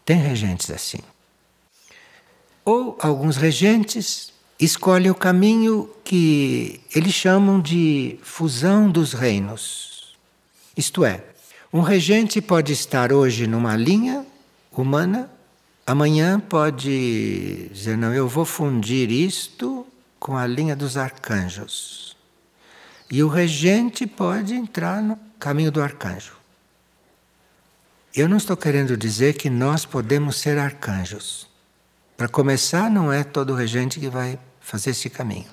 Tem 0.06 0.18
regentes 0.18 0.70
assim. 0.72 1.00
Ou 2.66 2.98
alguns 3.00 3.38
regentes 3.38 4.34
escolhem 4.60 5.10
o 5.10 5.16
caminho 5.16 5.90
que 6.04 6.82
eles 6.94 7.14
chamam 7.14 7.62
de 7.62 8.20
fusão 8.22 8.92
dos 8.92 9.14
reinos. 9.14 10.16
Isto 10.76 11.06
é, 11.06 11.24
Um 11.72 11.82
regente 11.82 12.42
pode 12.42 12.74
estar 12.74 13.14
hoje 13.14 13.46
numa 13.46 13.76
linha 13.76 14.26
humana, 14.72 15.30
amanhã 15.86 16.40
pode 16.40 17.70
dizer: 17.72 17.96
não, 17.96 18.12
eu 18.12 18.28
vou 18.28 18.44
fundir 18.44 19.12
isto 19.12 19.86
com 20.20 20.36
a 20.36 20.48
linha 20.48 20.76
dos 20.76 20.98
arcanjos. 20.98 22.09
E 23.12 23.24
o 23.24 23.28
regente 23.28 24.06
pode 24.06 24.54
entrar 24.54 25.02
no 25.02 25.18
caminho 25.40 25.72
do 25.72 25.82
arcanjo. 25.82 26.34
Eu 28.16 28.28
não 28.28 28.38
estou 28.38 28.58
querendo 28.58 28.98
dizer 28.98 29.34
que 29.34 29.50
nós 29.50 29.86
podemos 29.86 30.36
ser 30.38 30.58
arcanjos. 30.58 31.48
Para 32.18 32.28
começar, 32.28 32.90
não 32.90 33.12
é 33.12 33.24
todo 33.24 33.54
regente 33.54 34.00
que 34.00 34.10
vai 34.10 34.38
fazer 34.60 34.92
esse 34.92 35.10
caminho. 35.10 35.48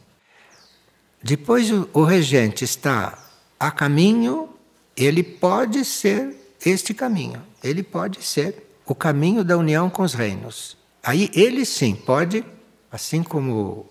Depois, 1.23 1.71
o 1.93 2.05
regente 2.05 2.65
está 2.65 3.19
a 3.59 3.71
caminho, 3.71 4.51
ele 4.97 5.23
pode 5.23 5.85
ser 5.85 6.35
este 6.65 6.93
caminho. 6.93 7.43
Ele 7.63 7.83
pode 7.83 8.23
ser 8.23 8.67
o 8.87 8.95
caminho 8.95 9.45
da 9.45 9.57
união 9.57 9.89
com 9.89 10.03
os 10.03 10.15
reinos. 10.15 10.77
Aí 11.03 11.31
ele 11.35 11.65
sim 11.65 11.95
pode, 11.95 12.45
assim 12.91 13.23
como 13.23 13.87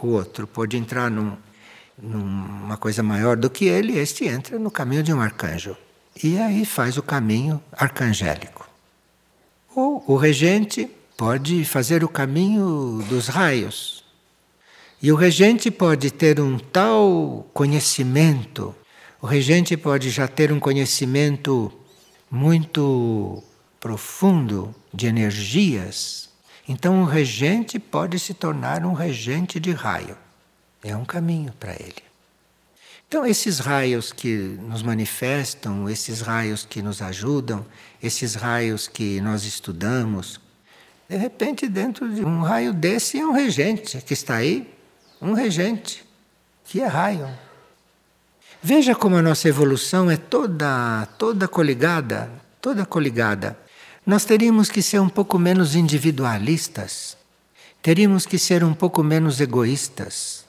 o 0.00 0.06
outro 0.08 0.46
pode 0.46 0.76
entrar 0.76 1.10
num, 1.10 1.36
numa 2.02 2.76
coisa 2.76 3.02
maior 3.02 3.36
do 3.36 3.50
que 3.50 3.66
ele, 3.66 3.98
este 3.98 4.26
entra 4.26 4.58
no 4.58 4.70
caminho 4.70 5.02
de 5.02 5.12
um 5.12 5.20
arcanjo. 5.20 5.76
E 6.22 6.38
aí 6.38 6.64
faz 6.64 6.96
o 6.96 7.02
caminho 7.02 7.62
arcangélico. 7.72 8.68
Ou 9.74 10.02
o 10.06 10.16
regente 10.16 10.90
pode 11.16 11.64
fazer 11.64 12.02
o 12.02 12.08
caminho 12.08 13.04
dos 13.08 13.28
raios. 13.28 14.04
E 15.02 15.10
o 15.10 15.16
regente 15.16 15.70
pode 15.70 16.10
ter 16.10 16.40
um 16.40 16.58
tal 16.58 17.46
conhecimento, 17.54 18.74
o 19.22 19.26
regente 19.26 19.76
pode 19.76 20.10
já 20.10 20.26
ter 20.26 20.52
um 20.52 20.60
conhecimento 20.60 21.72
muito 22.30 23.42
profundo 23.78 24.74
de 24.92 25.06
energias. 25.06 26.28
Então 26.68 27.02
o 27.02 27.04
regente 27.04 27.78
pode 27.78 28.18
se 28.18 28.34
tornar 28.34 28.84
um 28.84 28.92
regente 28.92 29.58
de 29.58 29.72
raio. 29.72 30.16
É 30.82 30.96
um 30.96 31.04
caminho 31.04 31.52
para 31.58 31.72
ele. 31.72 32.02
Então, 33.06 33.26
esses 33.26 33.58
raios 33.58 34.12
que 34.12 34.56
nos 34.62 34.82
manifestam, 34.82 35.88
esses 35.88 36.20
raios 36.20 36.64
que 36.64 36.80
nos 36.80 37.02
ajudam, 37.02 37.66
esses 38.00 38.36
raios 38.36 38.86
que 38.86 39.20
nós 39.20 39.44
estudamos, 39.44 40.40
de 41.08 41.16
repente, 41.16 41.68
dentro 41.68 42.08
de 42.08 42.24
um 42.24 42.40
raio 42.40 42.72
desse 42.72 43.18
é 43.18 43.26
um 43.26 43.32
regente 43.32 44.00
que 44.00 44.14
está 44.14 44.36
aí, 44.36 44.72
um 45.20 45.32
regente, 45.32 46.04
que 46.64 46.80
é 46.80 46.86
raio. 46.86 47.28
Veja 48.62 48.94
como 48.94 49.16
a 49.16 49.22
nossa 49.22 49.48
evolução 49.48 50.08
é 50.08 50.16
toda, 50.16 51.06
toda 51.18 51.48
coligada, 51.48 52.30
toda 52.60 52.86
coligada. 52.86 53.58
Nós 54.06 54.24
teríamos 54.24 54.70
que 54.70 54.82
ser 54.82 55.00
um 55.00 55.08
pouco 55.08 55.36
menos 55.36 55.74
individualistas, 55.74 57.16
teríamos 57.82 58.24
que 58.24 58.38
ser 58.38 58.62
um 58.62 58.72
pouco 58.72 59.02
menos 59.02 59.40
egoístas, 59.40 60.46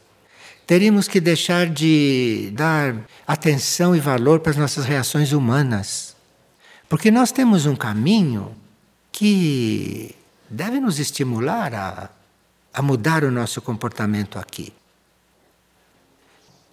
teríamos 0.71 1.05
que 1.05 1.19
deixar 1.19 1.67
de 1.67 2.49
dar 2.53 2.95
atenção 3.27 3.93
e 3.93 3.99
valor 3.99 4.39
para 4.39 4.51
as 4.51 4.57
nossas 4.57 4.85
reações 4.85 5.33
humanas. 5.33 6.15
Porque 6.87 7.11
nós 7.11 7.29
temos 7.29 7.65
um 7.65 7.75
caminho 7.75 8.55
que 9.11 10.15
deve 10.49 10.79
nos 10.79 10.97
estimular 10.97 11.73
a, 11.73 12.09
a 12.73 12.81
mudar 12.81 13.25
o 13.25 13.31
nosso 13.31 13.61
comportamento 13.61 14.39
aqui. 14.39 14.71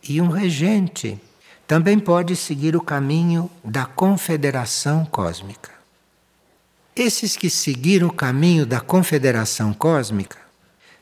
E 0.08 0.20
um 0.20 0.28
regente 0.28 1.20
também 1.66 1.98
pode 1.98 2.36
seguir 2.36 2.76
o 2.76 2.80
caminho 2.80 3.50
da 3.64 3.84
confederação 3.84 5.04
cósmica. 5.06 5.72
Esses 6.94 7.36
que 7.36 7.50
seguiram 7.50 8.06
o 8.06 8.12
caminho 8.12 8.64
da 8.64 8.80
confederação 8.80 9.74
cósmica 9.74 10.47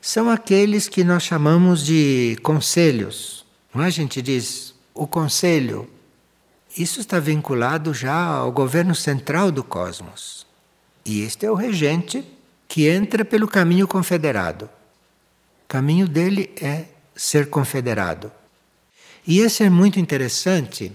são 0.07 0.29
aqueles 0.29 0.87
que 0.87 1.03
nós 1.03 1.23
chamamos 1.23 1.85
de 1.85 2.37
conselhos. 2.41 3.45
Não 3.75 3.83
é? 3.83 3.87
A 3.87 3.89
gente 3.89 4.21
diz 4.21 4.73
o 4.93 5.05
conselho. 5.05 5.85
Isso 6.77 7.01
está 7.01 7.19
vinculado 7.19 7.93
já 7.93 8.15
ao 8.15 8.49
governo 8.49 8.95
central 8.95 9.51
do 9.51 9.65
cosmos. 9.65 10.47
E 11.05 11.23
este 11.23 11.45
é 11.45 11.51
o 11.51 11.55
regente 11.55 12.23
que 12.69 12.87
entra 12.87 13.25
pelo 13.25 13.49
caminho 13.49 13.85
confederado. 13.85 14.69
O 15.65 15.67
caminho 15.67 16.07
dele 16.07 16.51
é 16.61 16.85
ser 17.13 17.49
confederado. 17.49 18.31
E 19.27 19.39
esse 19.39 19.61
é 19.61 19.69
muito 19.69 19.99
interessante, 19.99 20.89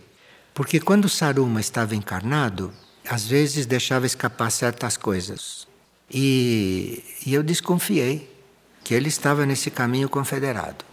porque 0.54 0.80
quando 0.80 1.06
Saruma 1.06 1.60
estava 1.60 1.94
encarnado, 1.94 2.72
às 3.06 3.26
vezes 3.26 3.66
deixava 3.66 4.06
escapar 4.06 4.50
certas 4.50 4.96
coisas. 4.96 5.68
E, 6.10 7.04
e 7.26 7.34
eu 7.34 7.42
desconfiei 7.42 8.31
que 8.82 8.94
ele 8.94 9.08
estava 9.08 9.46
nesse 9.46 9.70
caminho 9.70 10.08
confederado. 10.08 10.84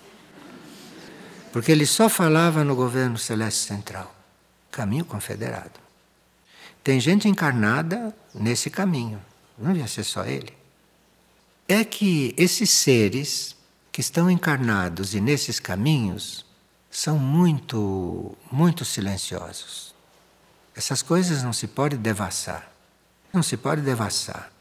Porque 1.51 1.71
ele 1.71 1.85
só 1.85 2.07
falava 2.07 2.63
no 2.63 2.75
governo 2.75 3.17
celeste 3.17 3.65
central 3.67 4.15
caminho 4.71 5.03
confederado. 5.03 5.79
Tem 6.83 6.99
gente 6.99 7.27
encarnada 7.27 8.15
nesse 8.33 8.69
caminho, 8.69 9.21
não 9.57 9.75
ia 9.75 9.87
ser 9.87 10.03
só 10.03 10.23
ele. 10.23 10.53
É 11.67 11.83
que 11.83 12.33
esses 12.37 12.69
seres 12.69 13.55
que 13.91 14.01
estão 14.01 14.29
encarnados 14.29 15.13
e 15.13 15.19
nesses 15.19 15.59
caminhos 15.59 16.45
são 16.89 17.19
muito, 17.19 18.35
muito 18.51 18.85
silenciosos. 18.85 19.93
Essas 20.75 21.01
coisas 21.01 21.43
não 21.43 21.51
se 21.51 21.67
pode 21.67 21.97
devassar. 21.97 22.71
Não 23.33 23.43
se 23.43 23.57
pode 23.57 23.81
devassar. 23.81 24.51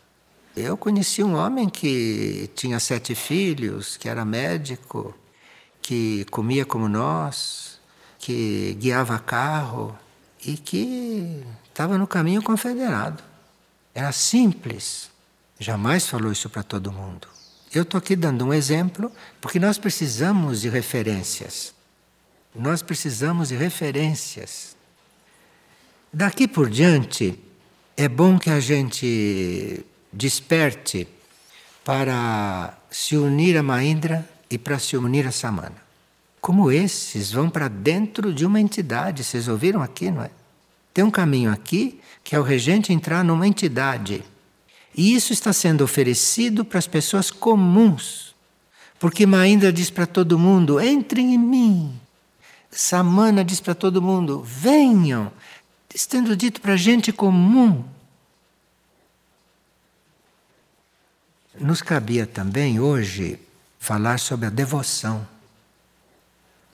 Eu 0.59 0.76
conheci 0.76 1.22
um 1.22 1.34
homem 1.36 1.68
que 1.68 2.50
tinha 2.54 2.80
sete 2.80 3.14
filhos, 3.14 3.96
que 3.96 4.09
era 4.09 4.24
médico, 4.24 5.14
que 5.80 6.26
comia 6.30 6.66
como 6.66 6.88
nós, 6.88 7.80
que 8.18 8.76
guiava 8.78 9.18
carro 9.18 9.96
e 10.44 10.56
que 10.56 11.42
estava 11.68 11.96
no 11.96 12.06
caminho 12.06 12.42
confederado. 12.42 13.22
Era 13.94 14.11
simples. 14.12 15.11
Jamais 15.61 16.06
falou 16.06 16.32
isso 16.32 16.50
para 16.50 16.62
todo 16.62 16.92
mundo. 16.92 17.28
Eu 17.72 17.82
estou 17.82 17.98
aqui 17.98 18.16
dando 18.16 18.44
um 18.44 18.52
exemplo 18.52 19.12
porque 19.40 19.59
nós 19.59 19.78
precisamos 19.78 20.61
de 20.61 20.68
referências. 20.68 21.74
Nós 22.54 22.82
precisamos 22.82 23.48
de 23.48 23.56
referências. 23.56 24.76
Daqui 26.12 26.48
por 26.48 26.68
diante, 26.68 27.38
é 27.96 28.09
bom 28.09 28.38
que 28.38 28.50
a 28.50 28.59
gente 28.59 29.84
desperte 30.18 31.06
para 31.84 32.76
se 32.90 33.16
unir 33.16 33.56
a 33.56 33.62
Mahindra 33.62 34.28
e 34.50 34.58
para 34.58 34.78
se 34.78 34.96
unir 34.96 35.26
a 35.26 35.30
Samana. 35.30 35.76
Como 36.40 36.72
esses 36.72 37.30
vão 37.30 37.48
para 37.48 37.68
dentro 37.68 38.34
de 38.34 38.44
uma 38.44 38.60
entidade, 38.60 39.22
vocês 39.22 39.46
ouviram 39.46 39.80
aqui, 39.80 40.10
não 40.10 40.22
é? 40.22 40.30
Tem 40.92 41.04
um 41.04 41.10
caminho 41.10 41.52
aqui 41.52 42.00
que 42.24 42.34
é 42.34 42.40
o 42.40 42.42
regente 42.42 42.92
entrar 42.92 43.22
numa 43.22 43.46
entidade. 43.46 44.24
E 44.94 45.14
isso 45.14 45.32
está 45.32 45.52
sendo 45.52 45.84
oferecido 45.84 46.64
para 46.64 46.78
as 46.78 46.88
pessoas 46.88 47.30
comuns. 47.30 48.34
Porque 48.98 49.24
Mahindra 49.24 49.72
diz 49.72 49.88
para 49.88 50.06
todo 50.06 50.38
mundo: 50.38 50.80
entrem 50.80 51.34
em 51.34 51.38
mim. 51.38 52.00
Samana 52.70 53.44
diz 53.44 53.60
para 53.60 53.74
todo 53.74 54.02
mundo: 54.02 54.42
venham. 54.44 55.30
Estando 55.94 56.36
dito 56.36 56.60
para 56.60 56.76
gente 56.76 57.12
comum. 57.12 57.84
Nos 61.61 61.82
cabia 61.82 62.24
também 62.24 62.78
hoje 62.78 63.36
falar 63.80 64.20
sobre 64.20 64.46
a 64.46 64.50
devoção. 64.50 65.26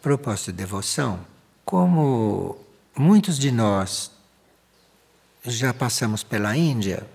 Propósito 0.02 0.52
de 0.52 0.58
devoção, 0.58 1.20
como 1.64 2.58
muitos 2.94 3.38
de 3.38 3.50
nós 3.50 4.10
já 5.42 5.72
passamos 5.72 6.22
pela 6.22 6.54
Índia 6.54 7.06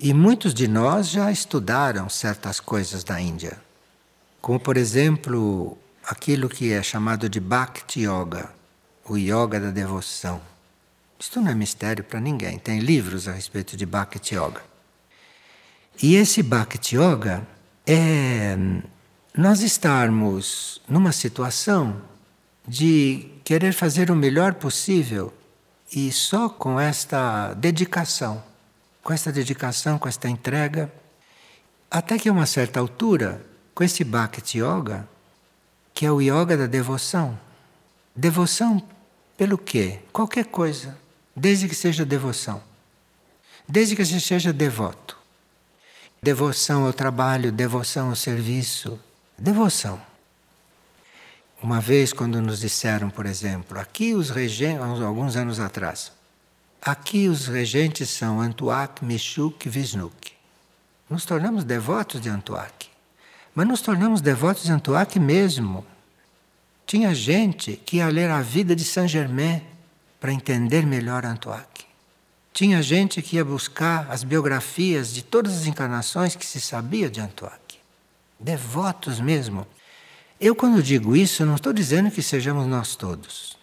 e 0.00 0.14
muitos 0.14 0.54
de 0.54 0.66
nós 0.66 1.10
já 1.10 1.30
estudaram 1.30 2.08
certas 2.08 2.58
coisas 2.58 3.04
da 3.04 3.20
Índia, 3.20 3.60
como 4.40 4.58
por 4.58 4.78
exemplo 4.78 5.76
aquilo 6.04 6.48
que 6.48 6.72
é 6.72 6.82
chamado 6.82 7.28
de 7.28 7.38
Bhakti 7.38 8.00
Yoga, 8.00 8.50
o 9.04 9.18
yoga 9.18 9.60
da 9.60 9.70
devoção. 9.70 10.40
Isto 11.18 11.38
não 11.38 11.50
é 11.50 11.54
mistério 11.54 12.02
para 12.02 12.18
ninguém, 12.18 12.58
tem 12.58 12.78
livros 12.78 13.28
a 13.28 13.32
respeito 13.32 13.76
de 13.76 13.84
Bhakti 13.84 14.34
Yoga. 14.34 14.75
E 16.02 16.14
esse 16.14 16.42
Bhakti 16.42 16.96
Yoga 16.96 17.46
é 17.86 18.56
nós 19.34 19.62
estarmos 19.62 20.80
numa 20.88 21.12
situação 21.12 22.02
de 22.66 23.30
querer 23.44 23.72
fazer 23.72 24.10
o 24.10 24.16
melhor 24.16 24.54
possível 24.54 25.32
e 25.92 26.10
só 26.10 26.48
com 26.48 26.80
esta 26.80 27.54
dedicação, 27.54 28.42
com 29.02 29.12
esta 29.12 29.30
dedicação, 29.30 29.98
com 29.98 30.08
esta 30.08 30.28
entrega, 30.28 30.92
até 31.90 32.18
que 32.18 32.28
a 32.28 32.32
uma 32.32 32.46
certa 32.46 32.80
altura, 32.80 33.44
com 33.74 33.84
esse 33.84 34.02
Bhakti 34.04 34.58
Yoga, 34.58 35.08
que 35.94 36.04
é 36.04 36.10
o 36.10 36.20
yoga 36.20 36.56
da 36.56 36.66
devoção. 36.66 37.38
Devoção 38.14 38.82
pelo 39.36 39.56
quê? 39.56 40.00
Qualquer 40.12 40.46
coisa. 40.46 40.98
desde 41.36 41.68
que 41.68 41.74
seja 41.74 42.02
devoção, 42.02 42.62
desde 43.68 43.94
que 43.94 44.02
você 44.04 44.18
seja 44.18 44.54
devoto. 44.54 45.25
Devoção 46.26 46.86
ao 46.86 46.92
trabalho, 46.92 47.52
devoção 47.52 48.08
ao 48.08 48.16
serviço, 48.16 48.98
devoção. 49.38 50.02
Uma 51.62 51.80
vez, 51.80 52.12
quando 52.12 52.42
nos 52.42 52.58
disseram, 52.58 53.08
por 53.08 53.26
exemplo, 53.26 53.78
aqui 53.78 54.12
os 54.12 54.28
regentes, 54.30 54.82
alguns 54.82 55.36
anos 55.36 55.60
atrás, 55.60 56.10
aqui 56.82 57.28
os 57.28 57.46
regentes 57.46 58.10
são 58.10 58.40
Antuak, 58.40 59.04
Mishuk 59.04 59.68
e 59.68 59.70
Visnuk. 59.70 60.32
Nos 61.08 61.24
tornamos 61.24 61.62
devotos 61.62 62.20
de 62.20 62.28
Antuak. 62.28 62.88
Mas 63.54 63.68
nos 63.68 63.80
tornamos 63.80 64.20
devotos 64.20 64.64
de 64.64 64.72
Antuak 64.72 65.20
mesmo. 65.20 65.86
Tinha 66.84 67.14
gente 67.14 67.76
que 67.86 67.98
ia 67.98 68.08
ler 68.08 68.30
a 68.30 68.42
vida 68.42 68.74
de 68.74 68.84
Saint 68.84 69.08
Germain 69.08 69.62
para 70.18 70.32
entender 70.32 70.84
melhor 70.84 71.24
Antuak. 71.24 71.85
Tinha 72.56 72.80
gente 72.80 73.20
que 73.20 73.36
ia 73.36 73.44
buscar 73.44 74.10
as 74.10 74.24
biografias 74.24 75.12
de 75.12 75.22
todas 75.22 75.54
as 75.54 75.66
encarnações 75.66 76.34
que 76.34 76.46
se 76.46 76.58
sabia 76.58 77.10
de 77.10 77.20
Antuak. 77.20 77.76
Devotos 78.40 79.20
mesmo. 79.20 79.66
Eu, 80.40 80.56
quando 80.56 80.82
digo 80.82 81.14
isso, 81.14 81.44
não 81.44 81.56
estou 81.56 81.70
dizendo 81.70 82.10
que 82.10 82.22
sejamos 82.22 82.66
nós 82.66 82.96
todos. 82.96 83.58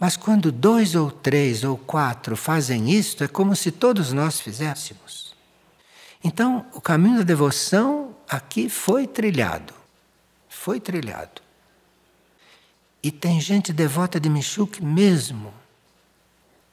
Mas 0.00 0.16
quando 0.16 0.50
dois 0.50 0.94
ou 0.94 1.10
três 1.10 1.64
ou 1.64 1.76
quatro 1.76 2.34
fazem 2.34 2.90
isto, 2.90 3.24
é 3.24 3.28
como 3.28 3.54
se 3.54 3.70
todos 3.70 4.10
nós 4.10 4.40
fizéssemos. 4.40 5.34
Então, 6.24 6.64
o 6.72 6.80
caminho 6.80 7.18
da 7.18 7.24
devoção 7.24 8.16
aqui 8.26 8.70
foi 8.70 9.06
trilhado. 9.06 9.74
Foi 10.48 10.80
trilhado. 10.80 11.42
E 13.02 13.10
tem 13.10 13.38
gente 13.38 13.70
devota 13.70 14.18
de 14.18 14.30
Michuk 14.30 14.82
mesmo. 14.82 15.52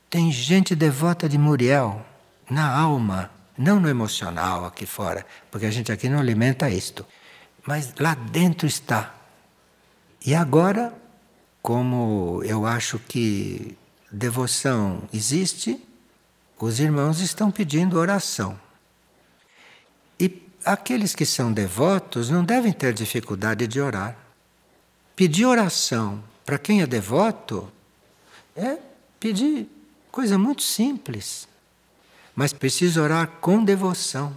Tem 0.09 0.31
gente 0.31 0.75
devota 0.75 1.29
de 1.29 1.37
Muriel, 1.37 2.05
na 2.49 2.69
alma, 2.73 3.29
não 3.57 3.79
no 3.79 3.87
emocional 3.87 4.65
aqui 4.65 4.85
fora, 4.85 5.25
porque 5.51 5.65
a 5.65 5.71
gente 5.71 5.91
aqui 5.91 6.09
não 6.09 6.19
alimenta 6.19 6.69
isto 6.69 7.05
mas 7.69 7.93
lá 7.99 8.15
dentro 8.15 8.65
está. 8.65 9.13
E 10.25 10.33
agora, 10.33 10.91
como 11.61 12.41
eu 12.43 12.65
acho 12.65 12.97
que 12.97 13.77
devoção 14.11 15.03
existe, 15.13 15.79
os 16.59 16.79
irmãos 16.79 17.19
estão 17.21 17.51
pedindo 17.51 17.99
oração. 17.99 18.59
E 20.19 20.41
aqueles 20.65 21.13
que 21.13 21.27
são 21.27 21.53
devotos 21.53 22.31
não 22.31 22.43
devem 22.43 22.73
ter 22.73 22.91
dificuldade 22.91 23.67
de 23.67 23.79
orar. 23.79 24.17
Pedir 25.15 25.45
oração 25.45 26.23
para 26.43 26.57
quem 26.57 26.81
é 26.81 26.87
devoto 26.87 27.71
é 28.55 28.77
pedir 29.19 29.69
coisa 30.11 30.37
muito 30.37 30.63
simples. 30.63 31.47
Mas 32.35 32.53
precisa 32.53 33.01
orar 33.01 33.27
com 33.41 33.63
devoção, 33.63 34.33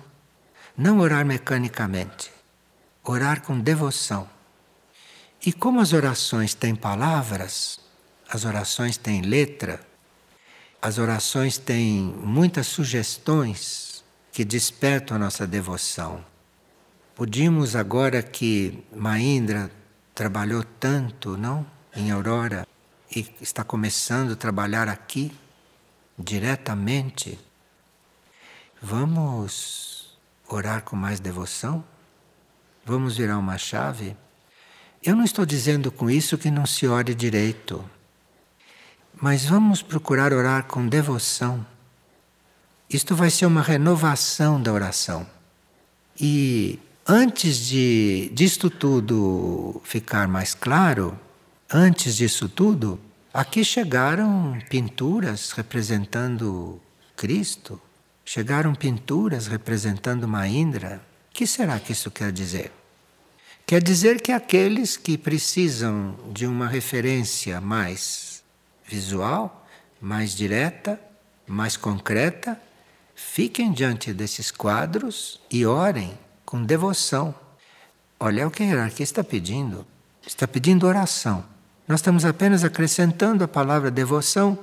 não 0.76 0.98
orar 0.98 1.24
mecanicamente 1.24 2.32
orar 3.04 3.42
com 3.42 3.58
devoção. 3.58 4.28
E 5.44 5.52
como 5.52 5.80
as 5.80 5.92
orações 5.92 6.54
têm 6.54 6.74
palavras, 6.74 7.80
as 8.28 8.44
orações 8.44 8.96
têm 8.96 9.22
letra, 9.22 9.80
as 10.80 10.98
orações 10.98 11.58
têm 11.58 12.00
muitas 12.00 12.66
sugestões 12.68 14.04
que 14.30 14.44
despertam 14.44 15.16
a 15.16 15.20
nossa 15.20 15.46
devoção. 15.46 16.24
Podíamos 17.14 17.76
agora 17.76 18.22
que 18.22 18.82
Maindra 18.94 19.70
trabalhou 20.14 20.64
tanto, 20.80 21.36
não, 21.36 21.66
em 21.94 22.10
Aurora 22.10 22.66
e 23.14 23.26
está 23.40 23.62
começando 23.62 24.32
a 24.32 24.36
trabalhar 24.36 24.88
aqui 24.88 25.32
diretamente, 26.18 27.38
vamos 28.80 30.18
orar 30.48 30.82
com 30.82 30.96
mais 30.96 31.20
devoção? 31.20 31.84
Vamos 32.84 33.16
virar 33.16 33.38
uma 33.38 33.56
chave? 33.58 34.16
Eu 35.02 35.16
não 35.16 35.24
estou 35.24 35.44
dizendo 35.44 35.90
com 35.90 36.10
isso 36.10 36.38
que 36.38 36.50
não 36.50 36.66
se 36.66 36.86
ore 36.86 37.14
direito, 37.14 37.84
mas 39.20 39.44
vamos 39.44 39.82
procurar 39.82 40.32
orar 40.32 40.64
com 40.64 40.86
devoção. 40.86 41.66
Isto 42.88 43.14
vai 43.14 43.30
ser 43.30 43.46
uma 43.46 43.62
renovação 43.62 44.60
da 44.60 44.72
oração. 44.72 45.26
E 46.20 46.78
antes 47.06 47.56
de 47.66 48.30
disto 48.34 48.68
tudo 48.68 49.80
ficar 49.84 50.28
mais 50.28 50.54
claro, 50.54 51.18
antes 51.72 52.16
disso 52.16 52.48
tudo, 52.48 53.00
aqui 53.32 53.64
chegaram 53.64 54.58
pinturas 54.68 55.52
representando 55.52 56.80
Cristo, 57.16 57.80
chegaram 58.24 58.74
pinturas 58.74 59.46
representando 59.46 60.28
Maindra 60.28 61.00
o 61.32 61.34
que 61.34 61.46
será 61.46 61.80
que 61.80 61.92
isso 61.92 62.10
quer 62.10 62.30
dizer? 62.30 62.70
Quer 63.64 63.82
dizer 63.82 64.20
que 64.20 64.32
aqueles 64.32 64.98
que 64.98 65.16
precisam 65.16 66.14
de 66.30 66.46
uma 66.46 66.68
referência 66.68 67.58
mais 67.58 68.44
visual, 68.84 69.66
mais 69.98 70.36
direta, 70.36 71.00
mais 71.46 71.74
concreta, 71.74 72.60
fiquem 73.14 73.72
diante 73.72 74.12
desses 74.12 74.50
quadros 74.50 75.40
e 75.50 75.64
orem 75.64 76.12
com 76.44 76.62
devoção. 76.62 77.34
Olha 78.20 78.46
o 78.46 78.50
que 78.50 78.62
a 78.62 78.66
hierarquia 78.66 79.04
está 79.04 79.24
pedindo. 79.24 79.86
Está 80.26 80.46
pedindo 80.46 80.86
oração. 80.86 81.42
Nós 81.92 82.00
estamos 82.00 82.24
apenas 82.24 82.64
acrescentando 82.64 83.44
a 83.44 83.46
palavra 83.46 83.90
devoção, 83.90 84.58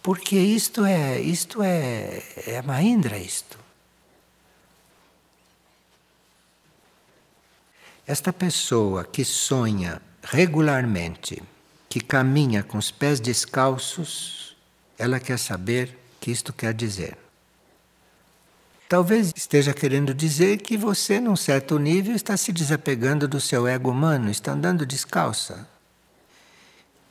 porque 0.00 0.36
isto 0.36 0.84
é, 0.84 1.20
isto 1.20 1.60
é, 1.60 2.22
é 2.46 2.62
Mahindra 2.62 3.18
isto. 3.18 3.58
Esta 8.06 8.32
pessoa 8.32 9.02
que 9.02 9.24
sonha 9.24 10.00
regularmente, 10.22 11.42
que 11.88 12.00
caminha 12.00 12.62
com 12.62 12.78
os 12.78 12.92
pés 12.92 13.18
descalços, 13.18 14.56
ela 14.96 15.18
quer 15.18 15.40
saber 15.40 15.88
o 15.88 16.20
que 16.20 16.30
isto 16.30 16.52
quer 16.52 16.72
dizer. 16.72 17.18
Talvez 18.88 19.32
esteja 19.34 19.74
querendo 19.74 20.14
dizer 20.14 20.58
que 20.58 20.76
você, 20.76 21.18
num 21.18 21.34
certo 21.34 21.76
nível, 21.76 22.14
está 22.14 22.36
se 22.36 22.52
desapegando 22.52 23.26
do 23.26 23.40
seu 23.40 23.66
ego 23.66 23.90
humano, 23.90 24.30
está 24.30 24.52
andando 24.52 24.86
descalça. 24.86 25.74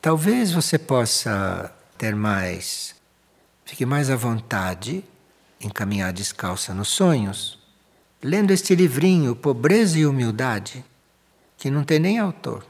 Talvez 0.05 0.51
você 0.51 0.77
possa 0.77 1.73
ter 1.97 2.13
mais, 2.15 2.93
fique 3.65 3.87
mais 3.87 4.11
à 4.11 4.15
vontade 4.15 5.03
em 5.59 5.67
caminhar 5.67 6.13
descalça 6.13 6.75
nos 6.75 6.89
sonhos, 6.89 7.57
lendo 8.21 8.51
este 8.51 8.75
livrinho, 8.75 9.35
Pobreza 9.35 9.97
e 9.97 10.05
Humildade, 10.05 10.85
que 11.57 11.71
não 11.71 11.83
tem 11.83 11.97
nem 11.97 12.19
autor. 12.19 12.63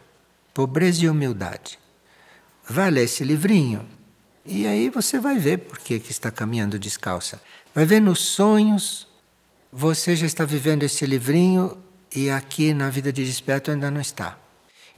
Pobreza 0.54 1.04
e 1.04 1.10
Humildade. 1.10 1.78
Vai 2.70 2.90
ler 2.90 3.04
esse 3.04 3.22
livrinho 3.26 3.86
e 4.46 4.66
aí 4.66 4.90
você 4.90 5.20
vai 5.20 5.38
ver 5.38 5.58
por 5.58 5.78
que, 5.80 6.00
que 6.00 6.12
está 6.12 6.32
caminhando 6.32 6.80
descalça. 6.80 7.42
Vai 7.74 7.84
ver 7.84 8.00
nos 8.00 8.20
sonhos, 8.20 9.10
você 9.70 10.16
já 10.16 10.26
está 10.26 10.46
vivendo 10.46 10.84
esse 10.84 11.06
livrinho 11.06 11.78
e 12.16 12.30
aqui 12.30 12.74
na 12.74 12.90
vida 12.90 13.12
de 13.12 13.26
desperto 13.26 13.72
ainda 13.72 13.92
não 13.92 14.00
está. 14.00 14.40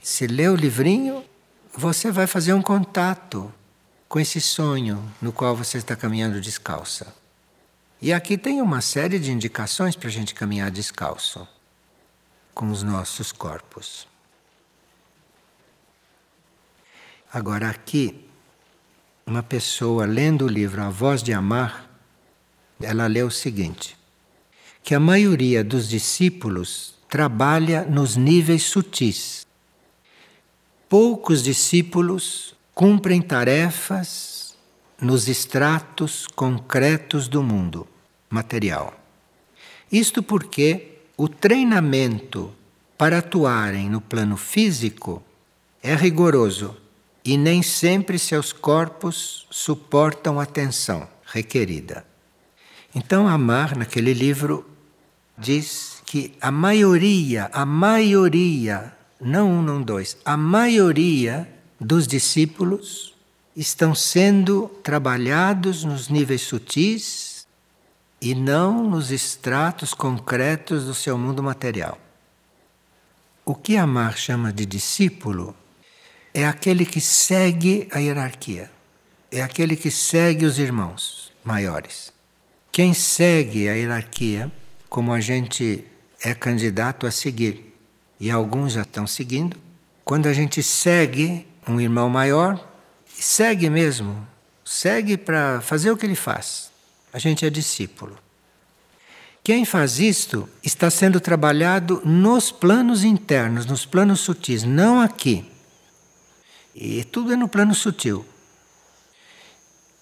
Se 0.00 0.28
lê 0.28 0.48
o 0.48 0.54
livrinho, 0.54 1.24
você 1.74 2.10
vai 2.10 2.26
fazer 2.26 2.52
um 2.52 2.62
contato 2.62 3.52
com 4.08 4.18
esse 4.18 4.40
sonho 4.40 5.02
no 5.20 5.32
qual 5.32 5.54
você 5.54 5.78
está 5.78 5.94
caminhando 5.94 6.40
descalça. 6.40 7.14
E 8.00 8.12
aqui 8.12 8.38
tem 8.38 8.62
uma 8.62 8.80
série 8.80 9.18
de 9.18 9.32
indicações 9.32 9.96
para 9.96 10.08
a 10.08 10.12
gente 10.12 10.34
caminhar 10.34 10.70
descalço 10.70 11.46
com 12.54 12.70
os 12.70 12.82
nossos 12.82 13.32
corpos. 13.32 14.06
Agora, 17.32 17.68
aqui, 17.68 18.24
uma 19.26 19.42
pessoa 19.42 20.06
lendo 20.06 20.46
o 20.46 20.48
livro 20.48 20.82
A 20.82 20.88
Voz 20.88 21.22
de 21.22 21.32
Amar, 21.32 21.90
ela 22.80 23.06
lê 23.06 23.22
o 23.22 23.30
seguinte: 23.30 23.98
que 24.82 24.94
a 24.94 25.00
maioria 25.00 25.62
dos 25.62 25.88
discípulos 25.88 26.94
trabalha 27.08 27.84
nos 27.84 28.16
níveis 28.16 28.62
sutis. 28.62 29.46
Poucos 30.88 31.42
discípulos 31.42 32.54
cumprem 32.74 33.20
tarefas 33.20 34.56
nos 35.00 35.28
estratos 35.28 36.26
concretos 36.26 37.28
do 37.28 37.42
mundo 37.42 37.86
material. 38.30 38.98
Isto 39.92 40.22
porque 40.22 40.98
o 41.16 41.28
treinamento 41.28 42.52
para 42.96 43.18
atuarem 43.18 43.90
no 43.90 44.00
plano 44.00 44.36
físico 44.36 45.22
é 45.82 45.94
rigoroso 45.94 46.76
e 47.24 47.36
nem 47.36 47.62
sempre 47.62 48.18
seus 48.18 48.52
corpos 48.52 49.46
suportam 49.50 50.40
a 50.40 50.46
tensão 50.46 51.06
requerida. 51.26 52.06
Então, 52.94 53.28
Amar, 53.28 53.76
naquele 53.76 54.14
livro, 54.14 54.66
diz 55.36 56.02
que 56.06 56.32
a 56.40 56.50
maioria, 56.50 57.50
a 57.52 57.66
maioria, 57.66 58.96
não 59.20 59.50
um, 59.50 59.62
não 59.62 59.82
dois, 59.82 60.16
a 60.24 60.36
maioria 60.36 61.48
dos 61.80 62.06
discípulos 62.06 63.14
estão 63.56 63.94
sendo 63.94 64.68
trabalhados 64.82 65.82
nos 65.82 66.08
níveis 66.08 66.42
sutis 66.42 67.46
e 68.20 68.34
não 68.34 68.88
nos 68.88 69.10
estratos 69.10 69.92
concretos 69.92 70.84
do 70.84 70.94
seu 70.94 71.18
mundo 71.18 71.42
material. 71.42 71.98
O 73.44 73.54
que 73.54 73.76
Amar 73.76 74.16
chama 74.16 74.52
de 74.52 74.66
discípulo 74.66 75.56
é 76.34 76.46
aquele 76.46 76.84
que 76.84 77.00
segue 77.00 77.88
a 77.90 77.98
hierarquia, 77.98 78.70
é 79.32 79.42
aquele 79.42 79.74
que 79.74 79.90
segue 79.90 80.44
os 80.44 80.58
irmãos 80.58 81.32
maiores. 81.42 82.12
Quem 82.70 82.94
segue 82.94 83.68
a 83.68 83.72
hierarquia, 83.72 84.52
como 84.88 85.12
a 85.12 85.20
gente 85.20 85.84
é 86.22 86.34
candidato 86.34 87.06
a 87.06 87.10
seguir, 87.10 87.67
e 88.20 88.30
alguns 88.30 88.72
já 88.72 88.82
estão 88.82 89.06
seguindo, 89.06 89.56
quando 90.04 90.26
a 90.26 90.32
gente 90.32 90.62
segue 90.62 91.46
um 91.66 91.80
irmão 91.80 92.08
maior, 92.08 92.58
segue 93.06 93.68
mesmo, 93.68 94.26
segue 94.64 95.16
para 95.16 95.60
fazer 95.60 95.90
o 95.90 95.96
que 95.96 96.06
ele 96.06 96.14
faz. 96.14 96.70
A 97.12 97.18
gente 97.18 97.44
é 97.44 97.50
discípulo. 97.50 98.18
Quem 99.42 99.64
faz 99.64 99.98
isto 99.98 100.48
está 100.62 100.90
sendo 100.90 101.20
trabalhado 101.20 102.02
nos 102.04 102.50
planos 102.50 103.02
internos, 103.02 103.64
nos 103.64 103.86
planos 103.86 104.20
sutis, 104.20 104.62
não 104.62 105.00
aqui. 105.00 105.50
E 106.74 107.02
tudo 107.04 107.32
é 107.32 107.36
no 107.36 107.48
plano 107.48 107.74
sutil. 107.74 108.26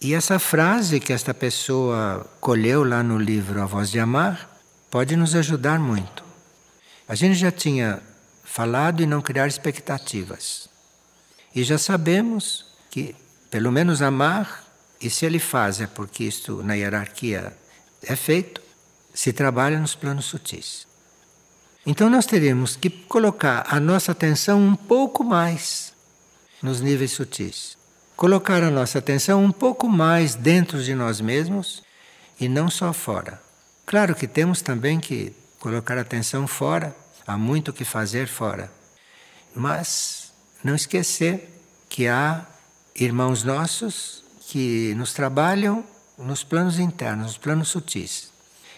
E 0.00 0.14
essa 0.14 0.38
frase 0.38 1.00
que 1.00 1.12
esta 1.12 1.32
pessoa 1.32 2.28
colheu 2.40 2.84
lá 2.84 3.02
no 3.02 3.18
livro 3.18 3.62
A 3.62 3.66
Voz 3.66 3.90
de 3.90 3.98
Amar 3.98 4.50
pode 4.90 5.16
nos 5.16 5.34
ajudar 5.34 5.78
muito. 5.78 6.25
A 7.08 7.14
gente 7.14 7.34
já 7.34 7.52
tinha 7.52 8.02
falado 8.44 9.02
em 9.02 9.06
não 9.06 9.22
criar 9.22 9.46
expectativas. 9.46 10.68
E 11.54 11.62
já 11.62 11.78
sabemos 11.78 12.66
que, 12.90 13.14
pelo 13.50 13.70
menos, 13.70 14.02
amar, 14.02 14.64
e 15.00 15.08
se 15.08 15.24
ele 15.24 15.38
faz 15.38 15.80
é 15.80 15.86
porque 15.86 16.24
isto 16.24 16.62
na 16.62 16.74
hierarquia 16.74 17.56
é 18.02 18.16
feito, 18.16 18.60
se 19.14 19.32
trabalha 19.32 19.78
nos 19.78 19.94
planos 19.94 20.26
sutis. 20.26 20.86
Então 21.86 22.10
nós 22.10 22.26
teremos 22.26 22.74
que 22.76 22.90
colocar 22.90 23.64
a 23.68 23.78
nossa 23.78 24.12
atenção 24.12 24.60
um 24.60 24.74
pouco 24.74 25.22
mais 25.22 25.92
nos 26.60 26.80
níveis 26.80 27.12
sutis. 27.12 27.76
Colocar 28.16 28.62
a 28.62 28.70
nossa 28.70 28.98
atenção 28.98 29.44
um 29.44 29.52
pouco 29.52 29.88
mais 29.88 30.34
dentro 30.34 30.82
de 30.82 30.94
nós 30.94 31.20
mesmos 31.20 31.82
e 32.40 32.48
não 32.48 32.68
só 32.68 32.92
fora. 32.92 33.40
Claro 33.84 34.14
que 34.14 34.26
temos 34.26 34.60
também 34.60 34.98
que 34.98 35.32
colocar 35.66 35.98
atenção 35.98 36.46
fora, 36.46 36.94
há 37.26 37.36
muito 37.36 37.72
o 37.72 37.74
que 37.74 37.84
fazer 37.84 38.28
fora. 38.28 38.70
Mas 39.52 40.32
não 40.62 40.76
esquecer 40.76 41.60
que 41.88 42.06
há 42.06 42.46
irmãos 42.94 43.42
nossos 43.42 44.22
que 44.48 44.94
nos 44.94 45.12
trabalham 45.12 45.84
nos 46.16 46.44
planos 46.44 46.78
internos, 46.78 47.26
nos 47.26 47.38
planos 47.38 47.66
sutis. 47.66 48.30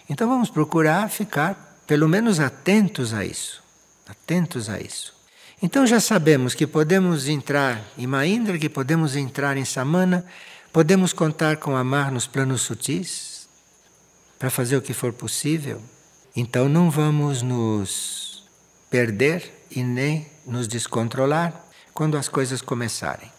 Então 0.09 0.27
vamos 0.27 0.49
procurar 0.49 1.11
ficar 1.11 1.83
pelo 1.85 2.09
menos 2.09 2.39
atentos 2.39 3.13
a 3.13 3.23
isso. 3.23 3.61
Atentos 4.07 4.67
a 4.67 4.79
isso. 4.79 5.13
Então 5.61 5.85
já 5.85 5.99
sabemos 5.99 6.55
que 6.55 6.65
podemos 6.65 7.27
entrar 7.27 7.83
em 7.99 8.07
Mahindra, 8.07 8.57
que 8.57 8.67
podemos 8.67 9.15
entrar 9.15 9.57
em 9.57 9.65
Samana, 9.65 10.25
podemos 10.73 11.13
contar 11.13 11.57
com 11.57 11.77
Amar 11.77 12.11
nos 12.11 12.25
planos 12.25 12.63
sutis 12.63 13.47
para 14.39 14.49
fazer 14.49 14.75
o 14.75 14.81
que 14.81 14.91
for 14.91 15.13
possível. 15.13 15.79
Então 16.39 16.69
não 16.69 16.89
vamos 16.89 17.41
nos 17.41 18.47
perder 18.89 19.65
e 19.69 19.83
nem 19.83 20.25
nos 20.47 20.69
descontrolar 20.69 21.53
quando 21.93 22.15
as 22.15 22.29
coisas 22.29 22.61
começarem. 22.61 23.29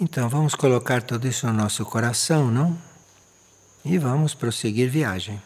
Então 0.00 0.26
vamos 0.26 0.54
colocar 0.54 1.02
tudo 1.02 1.28
isso 1.28 1.46
no 1.46 1.52
nosso 1.52 1.84
coração, 1.84 2.50
não? 2.50 2.78
E 3.84 3.98
vamos 3.98 4.32
prosseguir 4.32 4.88
viagem. 4.88 5.42